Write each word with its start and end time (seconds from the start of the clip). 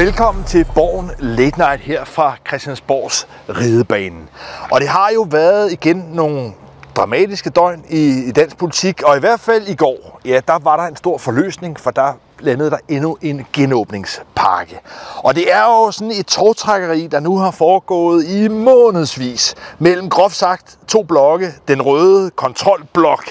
Velkommen 0.00 0.44
til 0.44 0.66
Borgen 0.74 1.10
Late 1.18 1.58
Night 1.58 1.80
her 1.80 2.04
fra 2.04 2.36
Christiansborgs 2.48 3.28
Ridebanen. 3.48 4.28
Og 4.70 4.80
det 4.80 4.88
har 4.88 5.10
jo 5.14 5.26
været 5.30 5.72
igen 5.72 5.96
nogle 5.96 6.52
dramatiske 6.96 7.50
døgn 7.50 7.84
i, 7.90 8.28
i 8.28 8.30
dansk 8.30 8.56
politik, 8.56 9.02
og 9.02 9.16
i 9.16 9.20
hvert 9.20 9.40
fald 9.40 9.68
i 9.68 9.74
går, 9.74 10.20
ja, 10.24 10.40
der 10.48 10.58
var 10.58 10.76
der 10.76 10.84
en 10.84 10.96
stor 10.96 11.18
forløsning, 11.18 11.80
for 11.80 11.90
der 11.90 12.12
landede 12.38 12.70
der 12.70 12.78
endnu 12.88 13.18
en 13.22 13.46
genåbningspakke. 13.52 14.80
Og 15.16 15.34
det 15.34 15.52
er 15.52 15.64
jo 15.64 15.90
sådan 15.90 16.12
et 16.12 16.26
togtrækkeri, 16.26 17.06
der 17.06 17.20
nu 17.20 17.38
har 17.38 17.50
foregået 17.50 18.28
i 18.28 18.48
månedsvis 18.48 19.54
mellem 19.78 20.10
groft 20.10 20.36
sagt 20.36 20.78
to 20.88 21.02
blokke, 21.02 21.54
den 21.68 21.82
røde 21.82 22.30
kontrolblok 22.30 23.24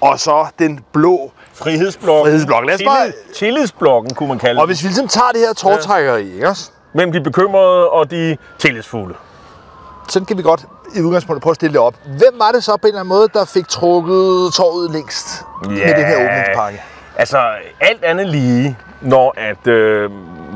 og 0.00 0.20
så 0.20 0.46
den 0.58 0.80
blå 0.92 1.32
Frihedsblokken. 1.58 2.24
Frihedsblokken. 2.24 2.66
Lad 2.66 2.74
os 2.74 2.82
bare- 2.86 3.04
Tillid, 3.06 3.34
tillidsblokken, 3.34 4.14
kunne 4.14 4.28
man 4.28 4.38
kalde 4.38 4.60
Og 4.60 4.68
det. 4.68 4.74
hvis 4.76 4.82
vi 4.82 4.88
ligesom 4.88 5.08
tager 5.08 5.28
det 5.32 5.40
her 5.40 5.52
togtrækkeri, 5.52 6.34
ikke 6.34 6.48
også? 6.48 6.70
Mellem 6.94 7.12
de 7.12 7.20
bekymrede 7.20 7.88
og 7.90 8.10
de 8.10 8.36
tillidsfulde. 8.58 9.14
sådan 10.08 10.26
kan 10.26 10.36
vi 10.38 10.42
godt 10.42 10.64
i 10.96 11.00
udgangspunktet 11.02 11.42
prøve 11.42 11.52
at 11.52 11.56
stille 11.56 11.72
det 11.72 11.80
op. 11.80 11.94
Hvem 12.06 12.34
var 12.38 12.50
det 12.52 12.64
så 12.64 12.72
på 12.72 12.78
en 12.82 12.86
eller 12.88 13.00
anden 13.00 13.08
måde, 13.08 13.28
der 13.34 13.44
fik 13.44 13.68
trukket 13.68 14.52
tåret 14.54 14.90
længst 14.90 15.44
med 15.62 15.70
den 15.70 16.04
her 16.04 16.16
åbningspakke? 16.16 16.82
Altså, 17.16 17.38
alt 17.80 18.04
andet 18.04 18.26
lige, 18.28 18.76
når 19.00 19.34
at 19.36 19.66
øh, 19.66 20.10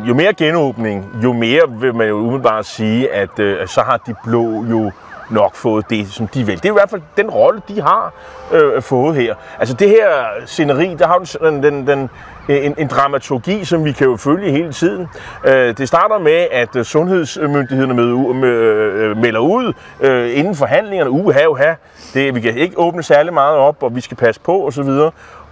jo 0.09 0.15
mere 0.15 0.35
genåbning, 0.35 1.07
jo 1.25 1.33
mere 1.33 1.61
vil 1.71 1.95
man 1.95 2.09
jo 2.09 2.15
umiddelbart 2.17 2.67
sige, 2.67 3.13
at 3.13 3.39
øh, 3.39 3.69
så 3.69 3.81
har 3.81 3.97
de 3.97 4.15
blå 4.25 4.65
jo 4.65 4.91
nok 5.31 5.55
fået 5.55 5.91
det, 5.91 6.09
som 6.09 6.27
de 6.27 6.47
vil. 6.47 6.57
Det 6.57 6.65
er 6.65 6.73
i 6.73 6.73
hvert 6.73 6.91
fald 6.91 7.03
den 7.17 7.31
rolle, 7.31 7.63
de 7.69 7.81
har 7.81 8.13
øh, 8.53 8.83
fået 8.83 9.17
her. 9.17 9.35
Altså 9.59 9.75
det 9.75 9.89
her 9.89 10.09
sceneri, 10.47 10.95
der 10.99 11.07
har 11.07 11.19
den, 11.41 11.63
den, 11.63 11.87
den, 11.87 12.11
øh, 12.49 12.67
en, 12.67 12.75
en 12.79 12.87
dramaturgi, 12.87 13.65
som 13.65 13.85
vi 13.85 13.93
kan 13.93 14.07
jo 14.07 14.17
følge 14.17 14.51
hele 14.51 14.73
tiden. 14.73 15.09
Øh, 15.45 15.79
det 15.79 15.89
starter 15.89 16.19
med, 16.19 16.47
at 16.53 16.77
øh, 16.77 16.85
sundhedsmyndighederne 16.85 17.95
med, 17.95 18.35
med, 18.35 18.49
øh, 18.49 19.17
melder 19.17 19.41
ud 19.41 19.73
øh, 20.01 20.39
inden 20.39 20.55
forhandlingerne, 20.55 21.11
uha, 21.11 21.47
uha, 21.47 21.75
det, 22.15 22.35
vi 22.35 22.41
kan 22.41 22.57
ikke 22.57 22.79
åbne 22.79 23.03
særlig 23.03 23.33
meget 23.33 23.57
op, 23.57 23.83
og 23.83 23.97
vi 23.97 24.01
skal 24.01 24.17
passe 24.17 24.41
på 24.41 24.67
osv. 24.67 24.91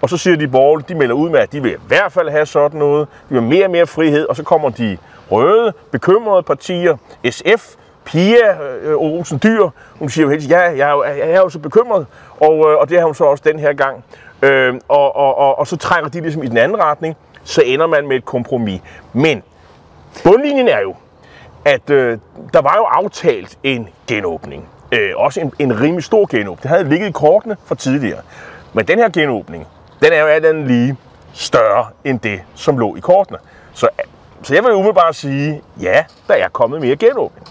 Og 0.03 0.09
så 0.09 0.17
siger 0.17 0.37
de 0.37 0.49
borgerlige, 0.49 0.87
de 0.89 0.95
melder 0.95 1.15
ud 1.15 1.31
med, 1.31 1.41
at 1.41 1.53
de 1.53 1.63
vil 1.63 1.73
i 1.73 1.77
hvert 1.89 2.13
fald 2.13 2.29
have 2.29 2.47
sådan 2.47 2.79
noget. 2.79 3.09
De 3.29 3.35
vil 3.35 3.43
mere 3.43 3.65
og 3.65 3.71
mere 3.71 3.87
frihed, 3.87 4.27
og 4.29 4.37
så 4.37 4.43
kommer 4.43 4.71
de 4.71 4.99
røde, 5.31 5.73
bekymrede 5.91 6.43
partier, 6.43 6.97
SF, 7.31 7.75
Pia 8.11 8.63
øh, 8.83 8.97
Olsen 8.97 9.41
Dyr, 9.43 9.69
hun 9.99 10.09
siger 10.09 10.25
jo 10.25 10.31
helt, 10.31 10.51
ja, 10.51 10.61
jeg 10.61 10.89
er 10.89 10.93
jo, 10.93 11.05
jeg 11.05 11.31
er 11.31 11.41
jo 11.41 11.49
så 11.49 11.59
bekymret, 11.59 12.07
og, 12.41 12.71
øh, 12.71 12.79
og 12.79 12.89
det 12.89 12.99
har 12.99 13.05
hun 13.05 13.15
så 13.15 13.25
også 13.25 13.45
den 13.47 13.59
her 13.59 13.73
gang. 13.73 14.05
Øh, 14.43 14.75
og, 14.89 15.17
og, 15.17 15.39
og, 15.39 15.59
og 15.59 15.67
så 15.67 15.77
trækker 15.77 16.11
de 16.11 16.21
ligesom 16.21 16.43
i 16.43 16.47
den 16.47 16.57
anden 16.57 16.83
retning, 16.83 17.17
så 17.45 17.63
ender 17.67 17.87
man 17.87 18.09
med 18.09 18.17
et 18.17 18.25
kompromis. 18.25 18.81
Men 19.13 19.43
bundlinjen 20.25 20.69
er 20.69 20.81
jo, 20.81 20.95
at 21.65 21.91
øh, 21.91 22.19
der 22.53 22.61
var 22.63 22.77
jo 22.77 22.85
aftalt 22.85 23.59
en 23.63 23.89
genåbning. 24.07 24.69
Øh, 24.93 25.11
også 25.17 25.41
en, 25.41 25.53
en 25.59 25.81
rimelig 25.81 26.05
stor 26.05 26.27
genåbning. 26.31 26.63
Det 26.63 26.71
havde 26.71 26.89
ligget 26.89 27.09
i 27.09 27.13
kortene 27.13 27.57
for 27.65 27.75
tidligere. 27.75 28.21
Men 28.73 28.89
den 28.89 28.99
her 28.99 29.09
genåbning, 29.09 29.67
den 30.03 30.13
er 30.13 30.21
jo 30.21 30.27
alt 30.27 30.47
andet 30.47 30.67
lige 30.67 30.97
større 31.33 31.87
end 32.05 32.21
det, 32.21 32.41
som 32.55 32.79
lå 32.79 32.97
i 32.97 33.01
kortene. 33.01 33.39
Så, 33.73 33.89
så 34.43 34.55
jeg 34.55 34.65
vil 34.65 34.73
umiddelbart 34.73 35.17
sige, 35.17 35.63
ja, 35.81 36.05
der 36.29 36.35
er 36.35 36.49
kommet 36.49 36.81
mere 36.81 36.97
genåbning. 36.97 37.47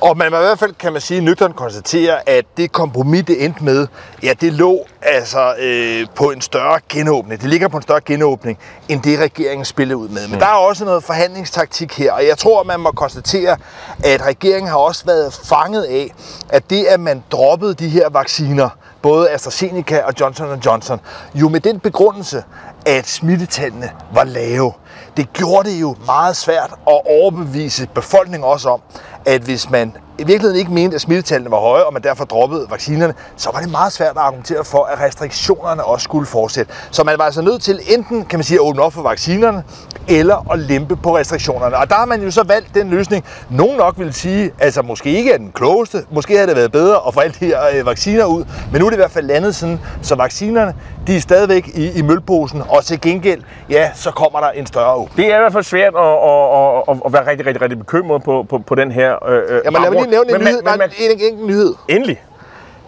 Og 0.00 0.16
man 0.16 0.26
i 0.26 0.30
hvert 0.30 0.58
fald, 0.58 0.74
kan 0.74 0.92
man 0.92 1.00
sige, 1.00 1.20
nøgternt 1.20 1.56
konstatere, 1.56 2.28
at 2.28 2.44
det 2.56 2.72
kompromis, 2.72 3.24
det 3.24 3.44
endte 3.44 3.64
med, 3.64 3.86
ja, 4.22 4.32
det 4.40 4.52
lå 4.52 4.86
altså 5.02 5.54
øh, 5.58 6.06
på 6.14 6.30
en 6.30 6.40
større 6.40 6.80
genåbning. 6.88 7.40
Det 7.40 7.50
ligger 7.50 7.68
på 7.68 7.76
en 7.76 7.82
større 7.82 8.00
genåbning, 8.06 8.58
end 8.88 9.02
det 9.02 9.18
regeringen 9.18 9.64
spillede 9.64 9.96
ud 9.96 10.08
med. 10.08 10.28
Men 10.28 10.40
der 10.40 10.46
er 10.46 10.50
også 10.68 10.84
noget 10.84 11.04
forhandlingstaktik 11.04 11.98
her, 11.98 12.12
og 12.12 12.26
jeg 12.26 12.38
tror, 12.38 12.62
man 12.62 12.80
må 12.80 12.90
konstatere, 12.90 13.56
at 14.04 14.26
regeringen 14.26 14.70
har 14.70 14.78
også 14.78 15.04
været 15.06 15.40
fanget 15.44 15.84
af, 15.84 16.14
at 16.48 16.70
det, 16.70 16.84
at 16.84 17.00
man 17.00 17.24
droppede 17.32 17.74
de 17.74 17.88
her 17.88 18.08
vacciner, 18.08 18.68
både 19.04 19.30
AstraZeneca 19.30 20.02
og 20.02 20.12
Johnson 20.20 20.60
Johnson, 20.66 21.00
jo 21.34 21.48
med 21.48 21.60
den 21.60 21.80
begrundelse, 21.80 22.44
at 22.86 23.06
smittetallene 23.08 23.90
var 24.14 24.24
lave. 24.24 24.72
Det 25.16 25.32
gjorde 25.32 25.70
det 25.70 25.80
jo 25.80 25.96
meget 26.06 26.36
svært 26.36 26.72
at 26.72 27.00
overbevise 27.06 27.88
befolkningen 27.94 28.48
også 28.48 28.68
om, 28.68 28.80
at 29.26 29.42
hvis 29.42 29.70
man 29.70 29.96
i 30.18 30.24
virkeligheden 30.24 30.56
ikke 30.58 30.72
mente, 30.72 30.94
at 30.94 31.00
smittetallene 31.00 31.50
var 31.50 31.58
høje, 31.58 31.82
og 31.84 31.92
man 31.92 32.02
derfor 32.02 32.24
droppede 32.24 32.66
vaccinerne, 32.70 33.14
så 33.36 33.50
var 33.52 33.60
det 33.60 33.70
meget 33.70 33.92
svært 33.92 34.10
at 34.10 34.16
argumentere 34.16 34.64
for, 34.64 34.84
at 34.84 35.00
restriktionerne 35.00 35.84
også 35.84 36.04
skulle 36.04 36.26
fortsætte. 36.26 36.72
Så 36.90 37.04
man 37.04 37.18
var 37.18 37.24
altså 37.24 37.42
nødt 37.42 37.62
til 37.62 37.80
enten, 37.88 38.24
kan 38.24 38.38
man 38.38 38.44
sige, 38.44 38.56
at 38.56 38.60
åbne 38.60 38.82
op 38.82 38.92
for 38.92 39.02
vaccinerne, 39.02 39.64
eller 40.08 40.52
at 40.52 40.58
lempe 40.58 40.96
på 40.96 41.16
restriktionerne. 41.16 41.76
Og 41.76 41.90
der 41.90 41.94
har 41.94 42.04
man 42.04 42.22
jo 42.22 42.30
så 42.30 42.42
valgt 42.42 42.74
den 42.74 42.90
løsning, 42.90 43.24
nogen 43.50 43.76
nok 43.76 43.94
vil 43.98 44.14
sige, 44.14 44.50
altså 44.60 44.82
måske 44.82 45.10
ikke 45.10 45.32
er 45.32 45.38
den 45.38 45.52
klogeste, 45.54 45.98
måske 46.10 46.34
havde 46.34 46.46
det 46.46 46.56
været 46.56 46.72
bedre 46.72 47.00
at 47.06 47.14
få 47.14 47.20
alle 47.20 47.34
de 47.40 47.46
her 47.46 47.58
øh, 47.74 47.86
vacciner 47.86 48.24
ud, 48.24 48.44
men 48.72 48.80
nu 48.80 48.86
er 48.86 48.90
det 48.90 48.96
i 48.96 49.00
hvert 49.00 49.10
fald 49.10 49.26
landet 49.26 49.54
sådan, 49.54 49.80
så 50.02 50.14
vaccinerne, 50.14 50.74
de 51.06 51.16
er 51.16 51.20
stadigvæk 51.20 51.68
i, 51.74 51.98
i 51.98 52.02
mølposen, 52.02 52.62
og 52.68 52.84
til 52.84 53.00
gengæld, 53.00 53.42
ja, 53.70 53.90
så 53.94 54.10
kommer 54.10 54.40
der 54.40 54.50
en 54.50 54.66
større 54.66 54.94
åbning. 54.94 55.16
Det 55.16 55.32
er 55.32 55.36
i 55.36 55.40
hvert 55.40 55.52
fald 55.52 55.64
svært 55.64 55.94
at, 55.94 56.02
at, 56.02 56.82
at, 56.88 57.02
at 57.06 57.12
være 57.12 57.30
rigtig, 57.30 57.46
rigtig, 57.46 57.62
rigtig 57.62 57.78
bekymret 57.78 58.22
på, 58.22 58.46
på, 58.50 58.58
på 58.58 58.74
den 58.74 58.92
her 58.92 59.28
øh, 59.28 59.60
Ja, 59.64 59.70
men 59.70 59.82
lad 59.82 59.90
mig 59.90 60.03
lige 60.04 60.10
nævne 60.10 60.30
en 60.30 60.38
men, 60.38 60.40
nyhed. 60.40 60.62
Men, 60.62 60.78
men, 60.78 60.78
Nej, 60.78 60.88
en 60.98 61.10
enkelt 61.10 61.46
nyhed. 61.46 61.74
endelig. 61.88 62.22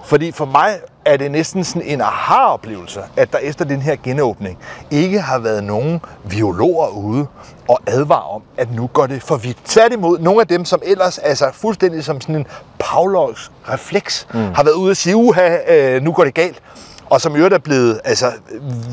Fordi 0.04 0.32
for 0.32 0.44
mig 0.44 0.80
er 1.04 1.16
det 1.16 1.30
næsten 1.30 1.64
sådan 1.64 1.82
en 1.82 2.00
aha-oplevelse, 2.00 3.00
at 3.16 3.32
der 3.32 3.38
efter 3.38 3.64
den 3.64 3.82
her 3.82 3.96
genåbning 4.02 4.58
ikke 4.90 5.20
har 5.20 5.38
været 5.38 5.64
nogen 5.64 6.00
biologer 6.30 6.88
ude 6.88 7.26
og 7.68 7.80
advare 7.86 8.22
om, 8.22 8.42
at 8.56 8.74
nu 8.74 8.86
går 8.86 9.06
det 9.06 9.22
for 9.22 9.36
vidt. 9.36 9.58
Tværtimod, 9.64 10.18
nogle 10.18 10.40
af 10.40 10.46
dem, 10.46 10.64
som 10.64 10.80
ellers 10.84 11.18
altså 11.18 11.50
fuldstændig 11.52 12.04
som 12.04 12.20
sådan 12.20 12.36
en 12.36 12.46
Pavlovs 12.78 13.50
refleks, 13.68 14.26
mm. 14.34 14.52
har 14.54 14.62
været 14.64 14.74
ude 14.74 14.90
og 14.90 14.96
sige, 14.96 15.16
uha, 15.16 15.56
øh, 15.74 16.02
nu 16.02 16.12
går 16.12 16.24
det 16.24 16.34
galt. 16.34 16.62
Og 17.10 17.20
som 17.20 17.34
i 17.34 17.38
øvrigt 17.38 17.54
er 17.54 17.58
blevet 17.58 18.00
altså, 18.04 18.32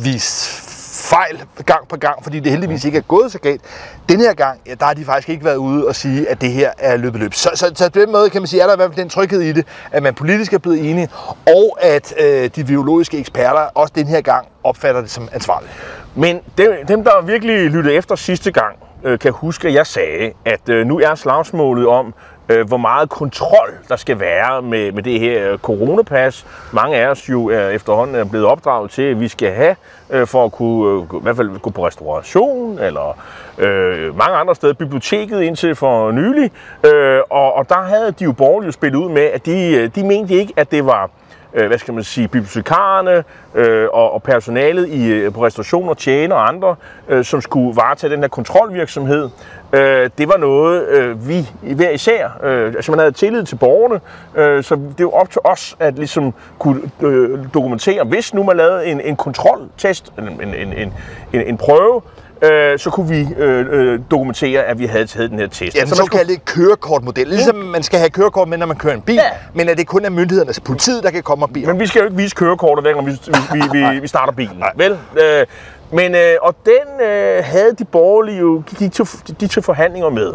vist 0.04 0.73
fejl 1.14 1.44
gang 1.66 1.88
på 1.88 1.98
gang, 1.98 2.24
fordi 2.24 2.40
det 2.40 2.52
heldigvis 2.52 2.86
ikke 2.86 2.98
er 2.98 3.02
gået 3.02 3.32
så 3.32 3.40
galt. 3.40 3.62
Den 4.10 4.20
her 4.20 4.34
gang, 4.34 4.60
ja, 4.68 4.74
der 4.74 4.86
har 4.86 4.94
de 4.94 5.06
faktisk 5.06 5.30
ikke 5.30 5.46
været 5.46 5.56
ude 5.56 5.88
og 5.88 5.96
sige, 5.96 6.30
at 6.30 6.42
det 6.42 6.52
her 6.52 6.72
er 6.78 6.98
løbet 6.98 7.20
løb. 7.20 7.34
Så, 7.34 7.50
så, 7.56 7.72
så 7.76 7.90
på 7.90 8.00
den 8.00 8.12
måde 8.12 8.30
kan 8.30 8.42
man 8.42 8.48
sige, 8.48 8.64
at 8.64 8.68
der 8.68 8.74
i 8.74 8.78
hvert 8.78 8.90
fald 8.90 9.02
den 9.02 9.10
tryghed 9.10 9.42
i 9.42 9.52
det, 9.52 9.68
at 9.92 10.04
man 10.04 10.14
politisk 10.14 10.54
er 10.54 10.58
blevet 10.58 10.90
enige, 10.90 11.10
og 11.48 11.78
at 11.82 12.14
øh, 12.20 12.50
de 12.56 12.64
biologiske 12.64 13.18
eksperter 13.18 13.60
også 13.60 13.94
den 13.96 14.08
her 14.08 14.22
gang 14.22 14.48
opfatter 14.64 15.02
det 15.02 15.10
som 15.10 15.30
ansvarligt. 15.32 15.72
Men 16.16 16.40
dem, 16.58 16.72
dem 16.88 17.04
der 17.04 17.22
virkelig 17.22 17.70
lyttede 17.70 17.96
efter 17.96 18.16
sidste 18.16 18.52
gang, 18.52 18.76
øh, 19.04 19.20
kan 19.20 19.32
huske, 19.32 19.68
at 19.68 19.74
jeg 19.74 19.88
sagde, 19.88 20.32
at 20.46 20.70
øh, 20.70 20.88
nu 20.88 21.00
er 21.00 21.16
slagsmålet 21.16 21.88
om, 21.88 22.14
øh, 22.50 22.68
hvor 22.68 22.78
meget 22.78 23.10
kontrol 23.10 23.70
der 23.90 23.96
skal 23.96 24.20
være 24.20 24.62
med, 24.62 24.92
med 24.92 25.04
det 25.04 25.20
her 25.20 25.52
øh, 25.52 25.58
coronapas. 25.58 26.46
Mange 26.72 26.98
af 26.98 27.08
os 27.08 27.30
jo 27.30 27.48
er 27.48 27.70
efterhånden 27.70 28.16
er 28.16 28.24
blevet 28.26 28.46
opdraget 28.46 28.92
til, 28.92 29.02
at 29.02 29.20
vi 29.20 29.28
skal 29.28 29.52
have 29.52 29.76
øh, 30.10 30.28
for 30.28 30.46
at 30.46 30.52
kunne 30.52 31.02
øh, 31.14 31.20
i 31.20 31.24
hvert 31.24 31.36
fald 31.36 31.60
gå 31.60 31.70
på 31.70 31.88
restauration, 31.88 32.80
eller 32.80 33.18
øh, 33.58 34.18
mange 34.18 34.36
andre 34.36 34.56
steder, 34.56 34.74
biblioteket 34.74 35.42
indtil 35.42 35.76
for 35.76 36.12
nylig. 36.12 36.52
Øh, 36.86 37.20
og, 37.30 37.54
og 37.54 37.70
der 37.70 37.82
havde 37.82 38.12
de 38.12 38.24
jo 38.24 38.32
borgerlige 38.32 38.72
spillet 38.72 39.00
ud 39.00 39.10
med, 39.10 39.24
at 39.24 39.46
de, 39.46 39.76
øh, 39.76 39.90
de 39.96 40.04
mente 40.04 40.34
ikke, 40.34 40.54
at 40.56 40.72
det 40.72 40.86
var 40.86 41.10
øh, 41.54 41.68
hvad 41.68 41.78
skal 41.78 41.94
man 41.94 42.04
sige, 42.04 42.28
bibliotekarerne 42.28 43.24
øh, 43.56 43.88
og, 43.94 44.14
og 44.14 44.24
personalet 44.24 44.90
i, 44.90 45.12
øh, 45.12 45.34
på 45.34 45.46
restaurationer, 45.46 45.94
tjener 45.94 46.36
og 46.36 46.48
andre, 46.48 46.76
øh, 47.10 47.26
som 47.26 47.42
skulle 47.42 47.76
varetage 47.76 48.14
den 48.14 48.22
her 48.22 48.28
kontrolvirksomhed. 48.28 49.30
Øh, 49.74 50.10
det 50.18 50.28
var 50.28 50.38
noget, 50.38 50.88
øh, 50.88 51.28
vi 51.28 51.50
hver 51.62 51.90
især, 51.90 52.40
øh, 52.44 52.66
altså 52.66 52.92
man 52.92 53.00
havde 53.00 53.12
tillid 53.12 53.44
til 53.44 53.56
borgerne, 53.56 54.02
øh, 54.36 54.64
så 54.64 54.76
det 54.98 55.06
var 55.06 55.12
op 55.12 55.30
til 55.30 55.42
os 55.44 55.76
at 55.80 55.96
ligesom 55.96 56.34
kunne 56.60 56.82
øh, 57.02 57.40
dokumentere, 57.54 58.04
hvis 58.04 58.34
nu 58.34 58.44
man 58.44 58.58
lavede 58.58 58.86
en, 58.86 59.02
en 59.02 59.16
kontroltest, 59.16 60.14
en, 60.18 60.42
en, 60.42 60.54
en, 60.54 60.94
en, 61.34 61.42
en 61.42 61.58
prøve, 61.58 62.02
øh, 62.44 62.80
så 62.80 62.90
kunne 62.90 63.10
vi 63.10 63.28
øh, 63.38 63.66
øh, 63.70 64.00
dokumentere, 64.12 64.64
at 64.64 64.80
vi 64.80 64.86
havde 64.86 65.06
taget 65.08 65.32
den 65.32 65.40
her 65.40 65.48
test. 65.48 65.62
Ja, 65.62 65.80
den 65.82 65.88
så 65.88 65.92
man 65.92 65.96
skulle- 66.08 66.12
såkaldte 66.12 66.36
kørekortmodel. 66.46 67.28
Ligesom 67.28 67.56
man 67.56 67.84
skal 67.84 68.00
have 68.00 68.10
kørekort 68.10 68.48
med, 68.48 68.58
når 68.58 68.66
man 68.66 68.78
kører 68.78 68.94
en 68.94 69.02
bil, 69.02 69.16
Ja. 69.16 69.22
men 69.54 69.70
at 69.70 69.78
det 69.78 69.88
kun 69.88 70.06
er 70.06 70.10
myndighederne, 70.10 70.50
altså 70.50 70.62
politiet, 70.62 71.04
der 71.04 71.12
kan 71.12 71.24
komme 71.24 71.46
og 71.46 71.50
om. 71.56 71.68
Men 71.68 71.80
vi 71.80 71.88
skal 71.88 72.00
jo 72.00 72.06
ikke 72.06 72.18
vise 72.18 72.36
kørekortet, 72.36 72.86
gang 72.86 73.06
vi, 73.06 73.12
vi, 73.12 73.62
vi, 73.72 73.80
vi, 73.94 74.00
vi 74.00 74.08
starter 74.08 74.34
bilen. 74.34 74.58
Nej. 74.58 74.72
Vel? 74.76 74.92
Øh, 74.92 75.46
men, 75.92 76.16
øh, 76.16 76.22
og 76.42 76.56
den 76.66 77.06
øh, 77.08 77.44
havde 77.44 77.76
de 77.80 77.86
borgerlige 77.86 78.38
jo, 78.40 78.64
gik 78.80 78.92
til, 78.92 79.08
de 79.42 79.48
til 79.48 79.62
forhandlinger 79.62 80.10
med. 80.10 80.34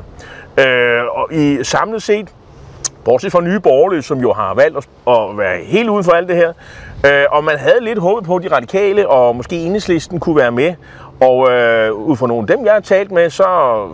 Øh, 0.66 1.00
og 1.14 1.32
i 1.32 1.58
samlet 1.64 2.02
set, 2.02 2.28
bortset 3.04 3.32
fra 3.32 3.40
nye 3.40 3.60
borgerlige, 3.60 4.02
som 4.02 4.18
jo 4.20 4.32
har 4.32 4.54
valgt 4.54 4.76
at, 4.76 4.84
at 5.08 5.38
være 5.38 5.58
helt 5.64 5.88
uden 5.88 6.04
for 6.04 6.12
alt 6.12 6.28
det 6.28 6.36
her, 6.36 6.52
øh, 7.06 7.24
og 7.30 7.44
man 7.44 7.58
havde 7.58 7.80
lidt 7.80 7.98
håbet 7.98 8.24
på, 8.24 8.36
at 8.36 8.42
de 8.42 8.48
radikale 8.56 9.08
og 9.08 9.36
måske 9.36 9.56
enhedslisten 9.56 10.20
kunne 10.20 10.36
være 10.36 10.50
med. 10.50 10.74
Og 11.20 11.50
øh, 11.50 11.92
ud 11.92 12.16
fra 12.16 12.26
nogle 12.26 12.42
af 12.42 12.56
dem, 12.56 12.66
jeg 12.66 12.72
har 12.72 12.80
talt 12.80 13.10
med, 13.10 13.30
så, 13.30 13.44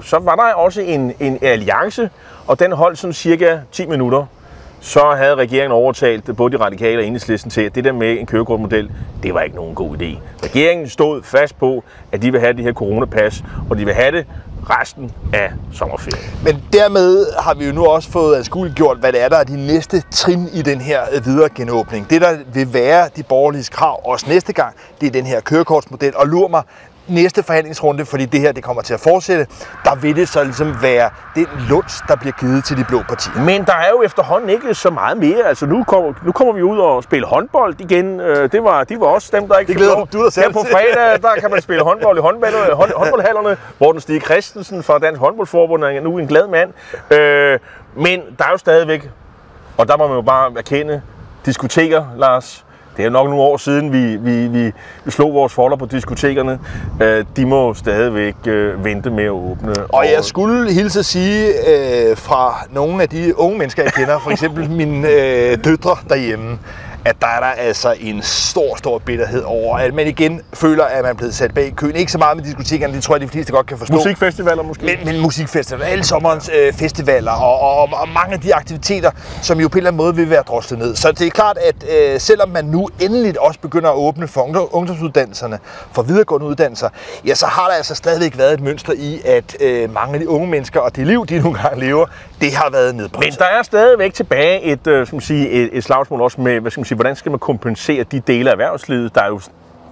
så 0.02 0.18
var 0.18 0.36
der 0.36 0.54
også 0.54 0.80
en, 0.80 1.12
en 1.20 1.38
alliance, 1.42 2.10
og 2.46 2.60
den 2.60 2.72
holdt 2.72 2.98
sådan 2.98 3.12
cirka 3.12 3.58
10 3.72 3.86
minutter 3.86 4.26
så 4.84 5.14
havde 5.16 5.34
regeringen 5.34 5.72
overtalt 5.72 6.36
både 6.36 6.58
de 6.58 6.64
radikale 6.64 6.98
og 7.00 7.06
enhedslisten 7.06 7.50
til, 7.50 7.60
at 7.60 7.74
det 7.74 7.84
der 7.84 7.92
med 7.92 8.20
en 8.20 8.26
kørekortmodel, 8.26 8.90
det 9.22 9.34
var 9.34 9.40
ikke 9.40 9.56
nogen 9.56 9.74
god 9.74 9.96
idé. 9.96 10.18
Regeringen 10.44 10.88
stod 10.88 11.22
fast 11.22 11.58
på, 11.58 11.84
at 12.12 12.22
de 12.22 12.32
vil 12.32 12.40
have 12.40 12.52
det 12.52 12.64
her 12.64 12.72
coronapas, 12.72 13.44
og 13.70 13.78
de 13.78 13.84
vil 13.84 13.94
have 13.94 14.16
det 14.16 14.26
resten 14.70 15.12
af 15.32 15.52
sommerferien. 15.72 16.30
Men 16.44 16.62
dermed 16.72 17.26
har 17.38 17.54
vi 17.54 17.66
jo 17.66 17.72
nu 17.72 17.84
også 17.84 18.10
fået 18.10 18.36
anskueligt 18.36 18.76
gjort, 18.76 18.98
hvad 18.98 19.12
det 19.12 19.22
er, 19.22 19.28
der 19.28 19.36
er 19.36 19.44
de 19.44 19.66
næste 19.66 20.02
trin 20.10 20.48
i 20.52 20.62
den 20.62 20.80
her 20.80 21.00
øh, 21.12 21.26
videre 21.26 21.48
genåbning. 21.54 22.10
Det, 22.10 22.20
der 22.20 22.36
vil 22.54 22.74
være 22.74 23.08
de 23.16 23.22
borgerlige 23.22 23.64
krav 23.70 24.00
også 24.10 24.26
næste 24.28 24.52
gang, 24.52 24.74
det 25.00 25.06
er 25.06 25.10
den 25.10 25.26
her 25.26 25.40
kørekortsmodel. 25.40 26.16
Og 26.16 26.26
lur 26.26 26.48
mig, 26.48 26.62
næste 27.08 27.42
forhandlingsrunde, 27.42 28.06
fordi 28.06 28.24
det 28.24 28.40
her 28.40 28.52
det 28.52 28.64
kommer 28.64 28.82
til 28.82 28.94
at 28.94 29.00
fortsætte, 29.00 29.46
der 29.84 29.94
vil 29.94 30.16
det 30.16 30.28
så 30.28 30.44
ligesom 30.44 30.82
være 30.82 31.10
den 31.34 31.46
lunds, 31.68 32.02
der 32.08 32.16
bliver 32.16 32.32
givet 32.40 32.64
til 32.64 32.76
de 32.76 32.84
blå 32.84 33.02
partier. 33.08 33.40
Men 33.44 33.64
der 33.64 33.72
er 33.72 33.88
jo 33.90 34.02
efterhånden 34.02 34.50
ikke 34.50 34.74
så 34.74 34.90
meget 34.90 35.16
mere. 35.16 35.42
Altså 35.48 35.66
nu 35.66 35.84
kommer, 35.84 36.12
nu 36.22 36.32
kommer 36.32 36.52
vi 36.54 36.62
ud 36.62 36.78
og 36.78 37.02
spille 37.02 37.26
håndbold 37.26 37.80
igen. 37.80 38.20
Øh, 38.20 38.52
Det 38.52 38.64
var, 38.64 38.84
de 38.84 39.00
var 39.00 39.06
også 39.06 39.30
dem, 39.32 39.48
der 39.48 39.58
ikke 39.58 39.68
Det 39.68 39.76
glæder 39.76 40.04
du 40.04 40.24
dig 40.24 40.32
selv 40.32 40.46
Her 40.46 40.52
på 40.52 40.66
fredag, 40.70 41.22
der 41.22 41.40
kan 41.40 41.50
man 41.50 41.62
spille 41.66 41.82
håndbold 41.84 42.18
i 42.18 42.20
håndbold, 42.20 42.72
hånd, 42.74 42.90
håndboldhallerne. 42.96 43.56
Morten 43.80 44.00
Stig 44.00 44.22
Christensen 44.22 44.82
fra 44.82 44.98
Dansk 44.98 45.20
Håndboldforbund 45.20 45.84
er 45.84 46.00
nu 46.00 46.18
en 46.18 46.26
glad 46.26 46.46
mand. 46.48 46.72
Øh, 47.10 47.58
men 47.96 48.20
der 48.38 48.44
er 48.44 48.50
jo 48.50 48.56
stadigvæk, 48.56 49.10
og 49.78 49.88
der 49.88 49.96
må 49.96 50.06
man 50.06 50.16
jo 50.16 50.22
bare 50.22 50.52
erkende, 50.56 51.02
diskoteker, 51.46 52.04
Lars. 52.16 52.64
Det 52.96 53.04
er 53.04 53.10
nok 53.10 53.26
nogle 53.28 53.42
år 53.42 53.56
siden, 53.56 53.92
vi, 53.92 54.16
vi, 54.16 54.46
vi, 54.46 54.72
vi 55.04 55.10
slog 55.10 55.34
vores 55.34 55.52
folder 55.52 55.76
på 55.76 55.86
diskotekerne. 55.86 56.58
Øh, 57.02 57.24
de 57.36 57.46
må 57.46 57.74
stadigvæk 57.74 58.34
øh, 58.46 58.84
vente 58.84 59.10
med 59.10 59.24
at 59.24 59.30
åbne. 59.30 59.74
Og 59.88 60.04
jeg 60.16 60.24
skulle 60.24 60.72
hilse 60.72 60.98
at 60.98 61.04
sige 61.04 61.46
øh, 61.48 62.16
fra 62.16 62.66
nogle 62.70 63.02
af 63.02 63.08
de 63.08 63.38
unge 63.38 63.58
mennesker, 63.58 63.82
jeg 63.82 63.92
kender, 63.92 64.18
for 64.18 64.30
eksempel 64.30 64.70
mine 64.70 65.08
øh, 65.08 65.64
døtre 65.64 65.96
derhjemme, 66.08 66.58
at 67.04 67.16
der 67.20 67.26
er 67.26 67.40
der 67.40 67.46
altså 67.46 67.94
en 68.00 68.22
stor, 68.22 68.76
stor 68.76 68.98
bitterhed 68.98 69.42
over, 69.42 69.78
at 69.78 69.94
man 69.94 70.06
igen 70.06 70.40
føler, 70.54 70.84
at 70.84 71.02
man 71.02 71.10
er 71.10 71.14
blevet 71.14 71.34
sat 71.34 71.54
bag 71.54 71.72
køen. 71.76 71.96
Ikke 71.96 72.12
så 72.12 72.18
meget 72.18 72.36
med 72.36 72.44
diskotekerne, 72.44 72.94
det 72.94 73.02
tror 73.02 73.14
jeg, 73.14 73.20
de 73.20 73.28
fleste 73.28 73.52
godt 73.52 73.66
kan 73.66 73.78
forstå. 73.78 73.94
Musikfestivaler 73.94 74.62
måske? 74.62 74.84
Men, 74.84 75.14
men 75.14 75.20
musikfestivaler, 75.20 75.86
alle 75.86 76.04
sommerens 76.04 76.50
øh, 76.54 76.72
festivaler 76.72 77.32
og, 77.32 77.60
og, 77.60 77.88
og, 77.92 78.08
mange 78.08 78.32
af 78.32 78.40
de 78.40 78.54
aktiviteter, 78.54 79.10
som 79.42 79.60
jo 79.60 79.68
på 79.68 79.72
en 79.72 79.78
eller 79.78 79.90
anden 79.90 79.96
måde 79.96 80.16
vil 80.16 80.30
være 80.30 80.42
droslet 80.42 80.78
ned. 80.78 80.96
Så 80.96 81.12
det 81.12 81.26
er 81.26 81.30
klart, 81.30 81.58
at 81.58 81.74
øh, 81.98 82.20
selvom 82.20 82.48
man 82.48 82.64
nu 82.64 82.88
endeligt 83.00 83.36
også 83.36 83.60
begynder 83.60 83.90
at 83.90 83.96
åbne 83.96 84.28
for 84.28 84.40
ungdom, 84.40 84.68
ungdomsuddannelserne, 84.70 85.58
for 85.92 86.02
videregående 86.02 86.46
uddannelser, 86.46 86.88
ja, 87.26 87.34
så 87.34 87.46
har 87.46 87.68
der 87.68 87.74
altså 87.74 87.94
stadigvæk 87.94 88.38
været 88.38 88.54
et 88.54 88.60
mønster 88.60 88.92
i, 88.92 89.20
at 89.24 89.56
øh, 89.60 89.94
mange 89.94 90.14
af 90.14 90.20
de 90.20 90.28
unge 90.28 90.46
mennesker 90.46 90.80
og 90.80 90.96
det 90.96 91.06
liv, 91.06 91.26
de 91.26 91.38
nogle 91.38 91.58
gange 91.58 91.80
lever, 91.80 92.06
det 92.40 92.54
har 92.54 92.70
været 92.70 92.94
nedbrudt. 92.94 93.24
Men 93.24 93.32
der 93.32 93.44
er 93.44 93.62
stadigvæk 93.62 94.14
tilbage 94.14 94.62
et, 94.62 94.86
øh, 94.86 95.06
skal 95.06 95.16
man 95.16 95.20
sige, 95.20 95.48
et, 95.48 95.70
et 95.72 95.84
slagsmål 95.84 96.22
også 96.22 96.40
med, 96.40 96.60
hvad 96.60 96.70
skal 96.70 96.80
man 96.80 96.84
sige, 96.84 96.93
hvordan 96.94 97.16
skal 97.16 97.30
man 97.30 97.38
kompensere 97.38 98.02
de 98.02 98.20
dele 98.20 98.50
af 98.50 98.52
erhvervslivet, 98.52 99.14
der 99.14 99.26
jo 99.26 99.40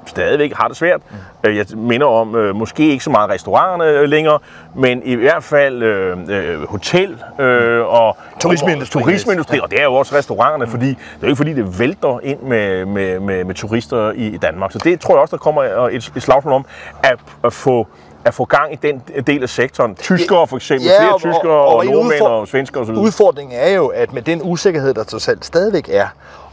stadigvæk 0.06 0.52
har 0.54 0.68
det 0.68 0.76
svært. 0.76 1.00
Mm. 1.44 1.50
Jeg 1.50 1.66
minder 1.76 2.06
om, 2.06 2.36
øh, 2.36 2.56
måske 2.56 2.88
ikke 2.88 3.04
så 3.04 3.10
meget 3.10 3.30
restauranterne 3.30 3.84
øh, 3.98 4.08
længere, 4.08 4.38
men 4.76 5.02
i 5.04 5.14
hvert 5.14 5.44
fald 5.44 5.82
øh, 5.82 6.18
øh, 6.28 6.68
hotel 6.68 7.22
øh, 7.40 7.86
og 7.86 8.16
Turismeindustrien. 8.40 9.02
Og, 9.02 9.08
turismeindustri, 9.08 9.60
og 9.60 9.70
det 9.70 9.80
er 9.80 9.84
jo 9.84 9.94
også 9.94 10.14
restauranterne, 10.14 10.66
fordi 10.66 10.88
det 10.88 10.96
er 10.96 11.18
jo 11.22 11.26
ikke 11.26 11.36
fordi, 11.36 11.52
det 11.52 11.78
vælter 11.78 12.20
ind 12.22 12.40
med, 12.40 12.84
med, 12.86 13.20
med, 13.20 13.44
med 13.44 13.54
turister 13.54 14.12
i, 14.12 14.36
Danmark. 14.36 14.72
Så 14.72 14.78
det 14.78 15.00
tror 15.00 15.14
jeg 15.14 15.20
også, 15.20 15.36
der 15.36 15.40
kommer 15.42 15.62
et, 15.62 16.10
et 16.16 16.22
slagsmål 16.22 16.52
om 16.52 16.64
at, 17.02 17.16
at 17.44 17.52
få 17.52 17.86
at 18.24 18.34
få 18.34 18.44
gang 18.44 18.72
i 18.72 18.76
den 18.76 19.02
del 19.26 19.42
af 19.42 19.48
sektoren. 19.48 19.94
Tyskere 19.94 20.46
for 20.46 20.56
eksempel, 20.56 20.86
Ja, 20.86 21.00
flere 21.02 21.14
og- 21.14 21.20
tyskere 21.20 21.52
og- 21.52 21.66
og, 21.66 21.76
og 21.76 21.84
nordmænd 21.86 22.22
og 22.22 22.48
svenskere 22.48 22.82
osv. 22.82 22.90
Udfordringen 22.94 23.58
er 23.60 23.70
jo, 23.70 23.86
at 23.86 24.12
med 24.12 24.22
den 24.22 24.40
usikkerhed, 24.44 24.94
der 24.94 25.04
trods 25.04 25.28
alt 25.28 25.44
stadigvæk 25.44 25.88
er, 25.92 26.06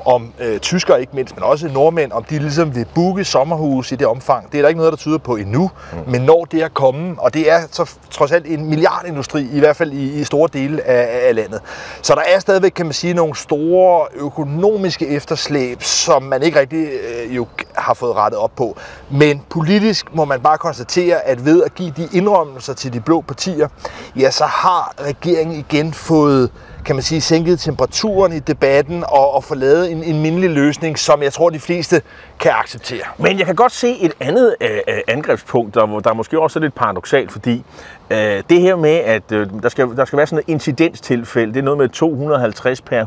om 0.05 0.33
øh, 0.39 0.59
tyskere 0.59 1.01
ikke 1.01 1.15
mindst, 1.15 1.35
men 1.35 1.43
også 1.43 1.67
nordmænd, 1.67 2.11
om 2.11 2.23
de 2.23 2.39
ligesom 2.39 2.75
vil 2.75 2.85
booke 2.95 3.23
sommerhus 3.25 3.91
i 3.91 3.95
det 3.95 4.07
omfang. 4.07 4.51
Det 4.51 4.57
er 4.57 4.61
der 4.61 4.69
ikke 4.69 4.77
noget, 4.77 4.91
der 4.91 4.97
tyder 4.97 5.17
på 5.17 5.35
endnu, 5.35 5.71
mm. 5.93 6.11
men 6.11 6.21
når 6.21 6.45
det 6.45 6.61
er 6.61 6.67
kommet, 6.67 7.15
og 7.17 7.33
det 7.33 7.51
er 7.51 7.61
så 7.71 7.91
trods 8.11 8.31
alt 8.31 8.45
en 8.47 8.65
milliardindustri, 8.65 9.47
i 9.53 9.59
hvert 9.59 9.75
fald 9.75 9.91
i, 9.91 10.19
i 10.19 10.23
store 10.23 10.49
dele 10.53 10.81
af, 10.83 11.27
af 11.27 11.35
landet. 11.35 11.61
Så 12.01 12.15
der 12.15 12.21
er 12.35 12.39
stadigvæk, 12.39 12.71
kan 12.71 12.85
man 12.85 12.93
sige, 12.93 13.13
nogle 13.13 13.35
store 13.35 14.07
økonomiske 14.13 15.07
efterslæb, 15.07 15.83
som 15.83 16.23
man 16.23 16.43
ikke 16.43 16.59
rigtig 16.59 16.87
øh, 16.87 17.35
jo 17.35 17.47
har 17.75 17.93
fået 17.93 18.15
rettet 18.15 18.39
op 18.39 18.51
på. 18.55 18.77
Men 19.11 19.41
politisk 19.49 20.15
må 20.15 20.25
man 20.25 20.39
bare 20.41 20.57
konstatere, 20.57 21.21
at 21.27 21.45
ved 21.45 21.63
at 21.63 21.75
give 21.75 21.93
de 21.97 22.09
indrømmelser 22.13 22.73
til 22.73 22.93
de 22.93 22.99
blå 23.01 23.21
partier, 23.21 23.67
ja, 24.15 24.31
så 24.31 24.45
har 24.45 24.93
regeringen 24.99 25.59
igen 25.69 25.93
fået 25.93 26.51
kan 26.85 26.95
man 26.95 27.03
sige, 27.03 27.21
sænket 27.21 27.59
temperaturen 27.59 28.33
i 28.33 28.39
debatten 28.39 29.03
og, 29.07 29.33
og 29.33 29.43
få 29.43 29.55
lavet 29.55 29.91
en, 29.91 30.03
en 30.03 30.21
mindelig 30.21 30.49
løsning, 30.49 30.99
som 30.99 31.23
jeg 31.23 31.33
tror, 31.33 31.49
de 31.49 31.59
fleste 31.59 32.01
kan 32.39 32.51
acceptere. 32.51 33.03
Men 33.17 33.37
jeg 33.37 33.45
kan 33.45 33.55
godt 33.55 33.71
se 33.71 33.97
et 34.01 34.13
andet 34.19 34.55
øh, 34.61 34.69
øh 34.87 34.99
angrebspunkt, 35.07 35.75
der, 35.75 35.99
der 35.99 36.13
måske 36.13 36.39
også 36.39 36.59
er 36.59 36.61
lidt 36.61 36.75
paradoxalt, 36.75 37.31
fordi 37.31 37.63
øh, 38.09 38.43
det 38.49 38.61
her 38.61 38.75
med, 38.75 38.95
at 38.95 39.31
øh, 39.31 39.47
der, 39.63 39.69
skal, 39.69 39.87
der 39.95 40.05
skal 40.05 40.17
være 40.17 40.27
sådan 40.27 40.43
et 40.47 40.51
incidenstilfælde, 40.51 41.53
det 41.53 41.59
er 41.59 41.63
noget 41.63 41.77
med 41.77 41.89
250 41.89 42.81
per 42.81 43.05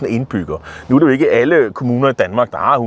100.000 0.00 0.06
indbyggere. 0.06 0.58
Nu 0.88 0.96
er 0.96 1.00
det 1.00 1.06
jo 1.06 1.12
ikke 1.12 1.30
alle 1.30 1.70
kommuner 1.70 2.08
i 2.08 2.12
Danmark, 2.12 2.50
der 2.50 2.58
har 2.58 2.78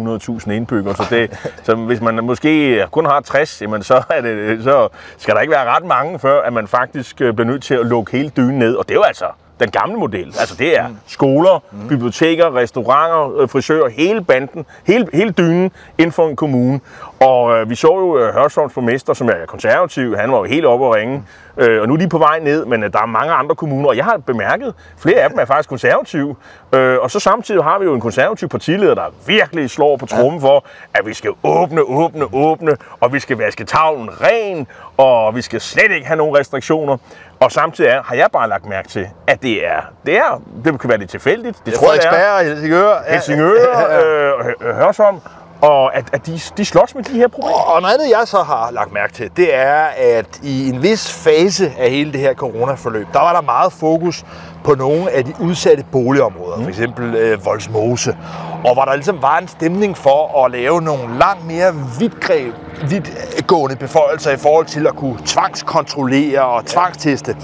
100.000 0.45 0.51
indbyggere, 0.51 0.95
så, 0.95 1.06
det, 1.09 1.53
så 1.63 1.75
hvis 1.75 2.01
man 2.01 2.24
måske 2.24 2.83
kun 2.91 3.06
har 3.06 3.19
60, 3.19 3.62
jamen 3.62 3.83
så, 3.83 4.03
er 4.09 4.21
det, 4.21 4.63
så 4.63 4.88
skal 5.18 5.35
der 5.35 5.41
ikke 5.41 5.51
være 5.51 5.65
ret 5.65 5.85
mange, 5.85 6.19
før 6.19 6.41
at 6.41 6.53
man 6.53 6.68
faktisk 6.68 7.21
øh, 7.21 7.33
bliver 7.33 7.47
nødt 7.47 7.63
til 7.63 7.74
at 7.74 7.85
lukke 7.85 8.12
hele 8.12 8.29
dynen 8.38 8.59
ned. 8.59 8.75
Og 8.75 8.88
det 8.88 8.91
er 8.91 9.00
jo 9.00 9.03
altså 9.03 9.25
den 9.59 9.71
gamle 9.71 9.98
model. 9.98 10.27
Altså 10.39 10.56
det 10.59 10.77
er 10.77 10.86
skoler, 11.07 11.63
biblioteker, 11.89 12.56
restauranter, 12.56 13.42
øh, 13.42 13.50
frisører, 13.50 13.89
hele 13.89 14.24
banden, 14.24 14.65
hele, 14.88 15.07
hele 15.13 15.31
dynen 15.31 15.71
inden 15.98 16.12
for 16.12 16.27
en 16.27 16.36
kommune. 16.36 16.80
Og 17.19 17.57
øh, 17.57 17.69
vi 17.69 17.75
så 17.75 17.88
jo 17.88 18.18
øh, 18.18 18.33
Hørsholms 18.33 18.74
borgmester, 18.74 19.13
som 19.13 19.30
er 19.30 19.45
konservativ, 19.48 20.15
han 20.18 20.31
var 20.31 20.38
jo 20.38 20.44
helt 20.44 20.65
oppe 20.65 20.86
at 20.86 20.95
ringe. 20.95 21.24
Øh, 21.57 21.81
og 21.81 21.88
nu 21.88 21.94
er 21.94 21.98
de 21.98 22.09
på 22.09 22.18
vej 22.18 22.39
ned, 22.39 22.65
men 22.65 22.83
øh, 22.83 22.94
der 22.94 23.01
er 23.01 23.06
mange 23.06 23.33
andre 23.33 23.56
kommuner, 23.56 23.89
og 23.89 23.98
jeg 23.98 24.06
har 24.06 24.18
bemærket, 24.18 24.74
flere 24.98 25.18
af 25.18 25.30
dem 25.30 25.39
er 25.39 25.45
faktisk 25.45 25.69
konservative. 25.69 26.36
Øh, 26.75 26.98
og 27.00 27.12
så 27.12 27.19
samtidig 27.19 27.63
har 27.63 27.80
vi 27.80 27.86
jo 27.86 27.94
en 27.94 28.01
konservativ 28.01 28.50
partileder, 28.50 28.95
der 28.95 29.06
virkelig 29.27 29.69
slår 29.69 29.98
på 29.98 30.06
trummen 30.06 30.42
for, 30.42 30.65
at 30.94 31.06
vi 31.06 31.13
skal 31.13 31.31
åbne, 31.44 31.81
åbne, 31.81 32.25
åbne, 32.33 32.77
og 33.00 33.13
vi 33.13 33.19
skal 33.19 33.38
vaske 33.38 33.63
tavlen 33.65 34.10
ren, 34.21 34.68
og 34.98 35.36
vi 35.36 35.42
skal 35.42 35.62
slet 35.62 35.92
ikke 35.92 36.07
have 36.07 36.18
nogen 36.18 36.38
restriktioner. 36.38 36.98
Og 37.39 37.51
samtidig 37.51 37.89
er, 37.89 38.04
har 38.04 38.16
jeg 38.16 38.28
bare 38.34 38.50
lagt 38.50 38.66
mærke 38.66 38.89
til, 38.89 39.07
at 39.28 39.42
det 39.42 39.66
er, 39.68 39.81
det 40.06 40.18
er, 40.18 40.42
det 40.66 40.80
kan 40.80 40.89
være 40.89 40.98
lidt 41.00 41.10
tilfældigt. 41.10 41.66
Det 41.66 41.74
tror 41.74 41.94
jeg, 41.94 42.01
det 42.01 42.19
er. 42.19 42.31
Og 42.31 42.45
Helsingør. 42.45 42.89
ja. 43.07 43.13
Helsingør, 43.13 43.56
øh, 44.62 44.75
Hørsholm, 44.75 45.19
og 45.62 45.95
at, 45.95 46.06
at 46.13 46.25
de, 46.25 46.39
de 46.57 46.66
slås 46.66 46.95
med 46.95 47.04
de 47.04 47.13
her 47.13 47.28
problemer. 47.28 47.75
Og 47.75 47.82
noget 47.82 47.94
andet, 47.94 48.10
jeg 48.10 48.27
så 48.27 48.38
har 48.38 48.72
lagt 48.72 48.94
mærke 48.94 49.13
til, 49.13 49.32
det 49.38 49.56
er, 49.56 49.84
at 49.98 50.39
i 50.44 50.70
en 50.70 50.84
vis 50.84 51.24
fase 51.24 51.72
af 51.79 51.89
hele 51.89 52.13
det 52.13 52.20
her 52.20 52.34
coronaforløb, 52.34 53.08
der 53.13 53.20
var 53.20 53.34
der 53.34 53.41
meget 53.41 53.74
fokus 53.74 54.25
på 54.67 54.75
nogle 54.75 55.12
af 55.12 55.25
de 55.25 55.33
udsatte 55.39 55.83
boligområder, 55.91 56.62
for 56.62 56.69
eksempel 56.69 57.15
øh, 57.15 57.45
Voldsmose, 57.45 58.17
og 58.65 58.74
hvor 58.74 58.86
der 58.86 58.95
ligesom 58.95 59.21
var 59.21 59.38
en 59.38 59.47
stemning 59.47 59.97
for 59.97 60.45
at 60.45 60.51
lave 60.51 60.81
nogle 60.81 61.17
langt 61.19 61.47
mere 61.47 61.74
vidtgreb, 62.00 62.53
vidtgående 62.89 63.75
beføjelser 63.75 64.31
i 64.31 64.38
forhold 64.38 64.65
til 64.65 64.88
at 64.88 64.95
kunne 64.95 65.17
tvangskontrollere 65.25 66.45
og 66.45 66.65
tvangsteste. 66.65 67.36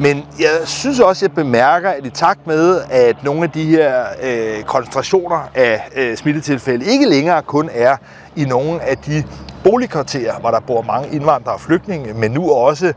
Men 0.00 0.24
jeg 0.40 0.50
synes 0.64 1.00
også, 1.00 1.24
jeg 1.24 1.34
bemærker, 1.34 1.90
at 1.90 2.06
i 2.06 2.10
takt 2.10 2.46
med, 2.46 2.80
at 2.90 3.24
nogle 3.24 3.42
af 3.42 3.50
de 3.50 3.64
her 3.64 4.04
øh, 4.22 4.62
koncentrationer 4.62 5.50
af 5.54 5.88
øh, 5.96 6.16
smittetilfælde 6.16 6.84
ikke 6.84 7.08
længere 7.08 7.42
kun 7.42 7.70
er 7.74 7.96
i 8.36 8.44
nogle 8.44 8.82
af 8.82 8.98
de 8.98 9.24
boligkvarterer, 9.64 10.40
hvor 10.40 10.50
der 10.50 10.60
bor 10.60 10.82
mange 10.82 11.08
indvandrere 11.08 11.54
og 11.54 11.60
flygtninge, 11.60 12.14
men 12.14 12.30
nu 12.30 12.50
også 12.50 12.92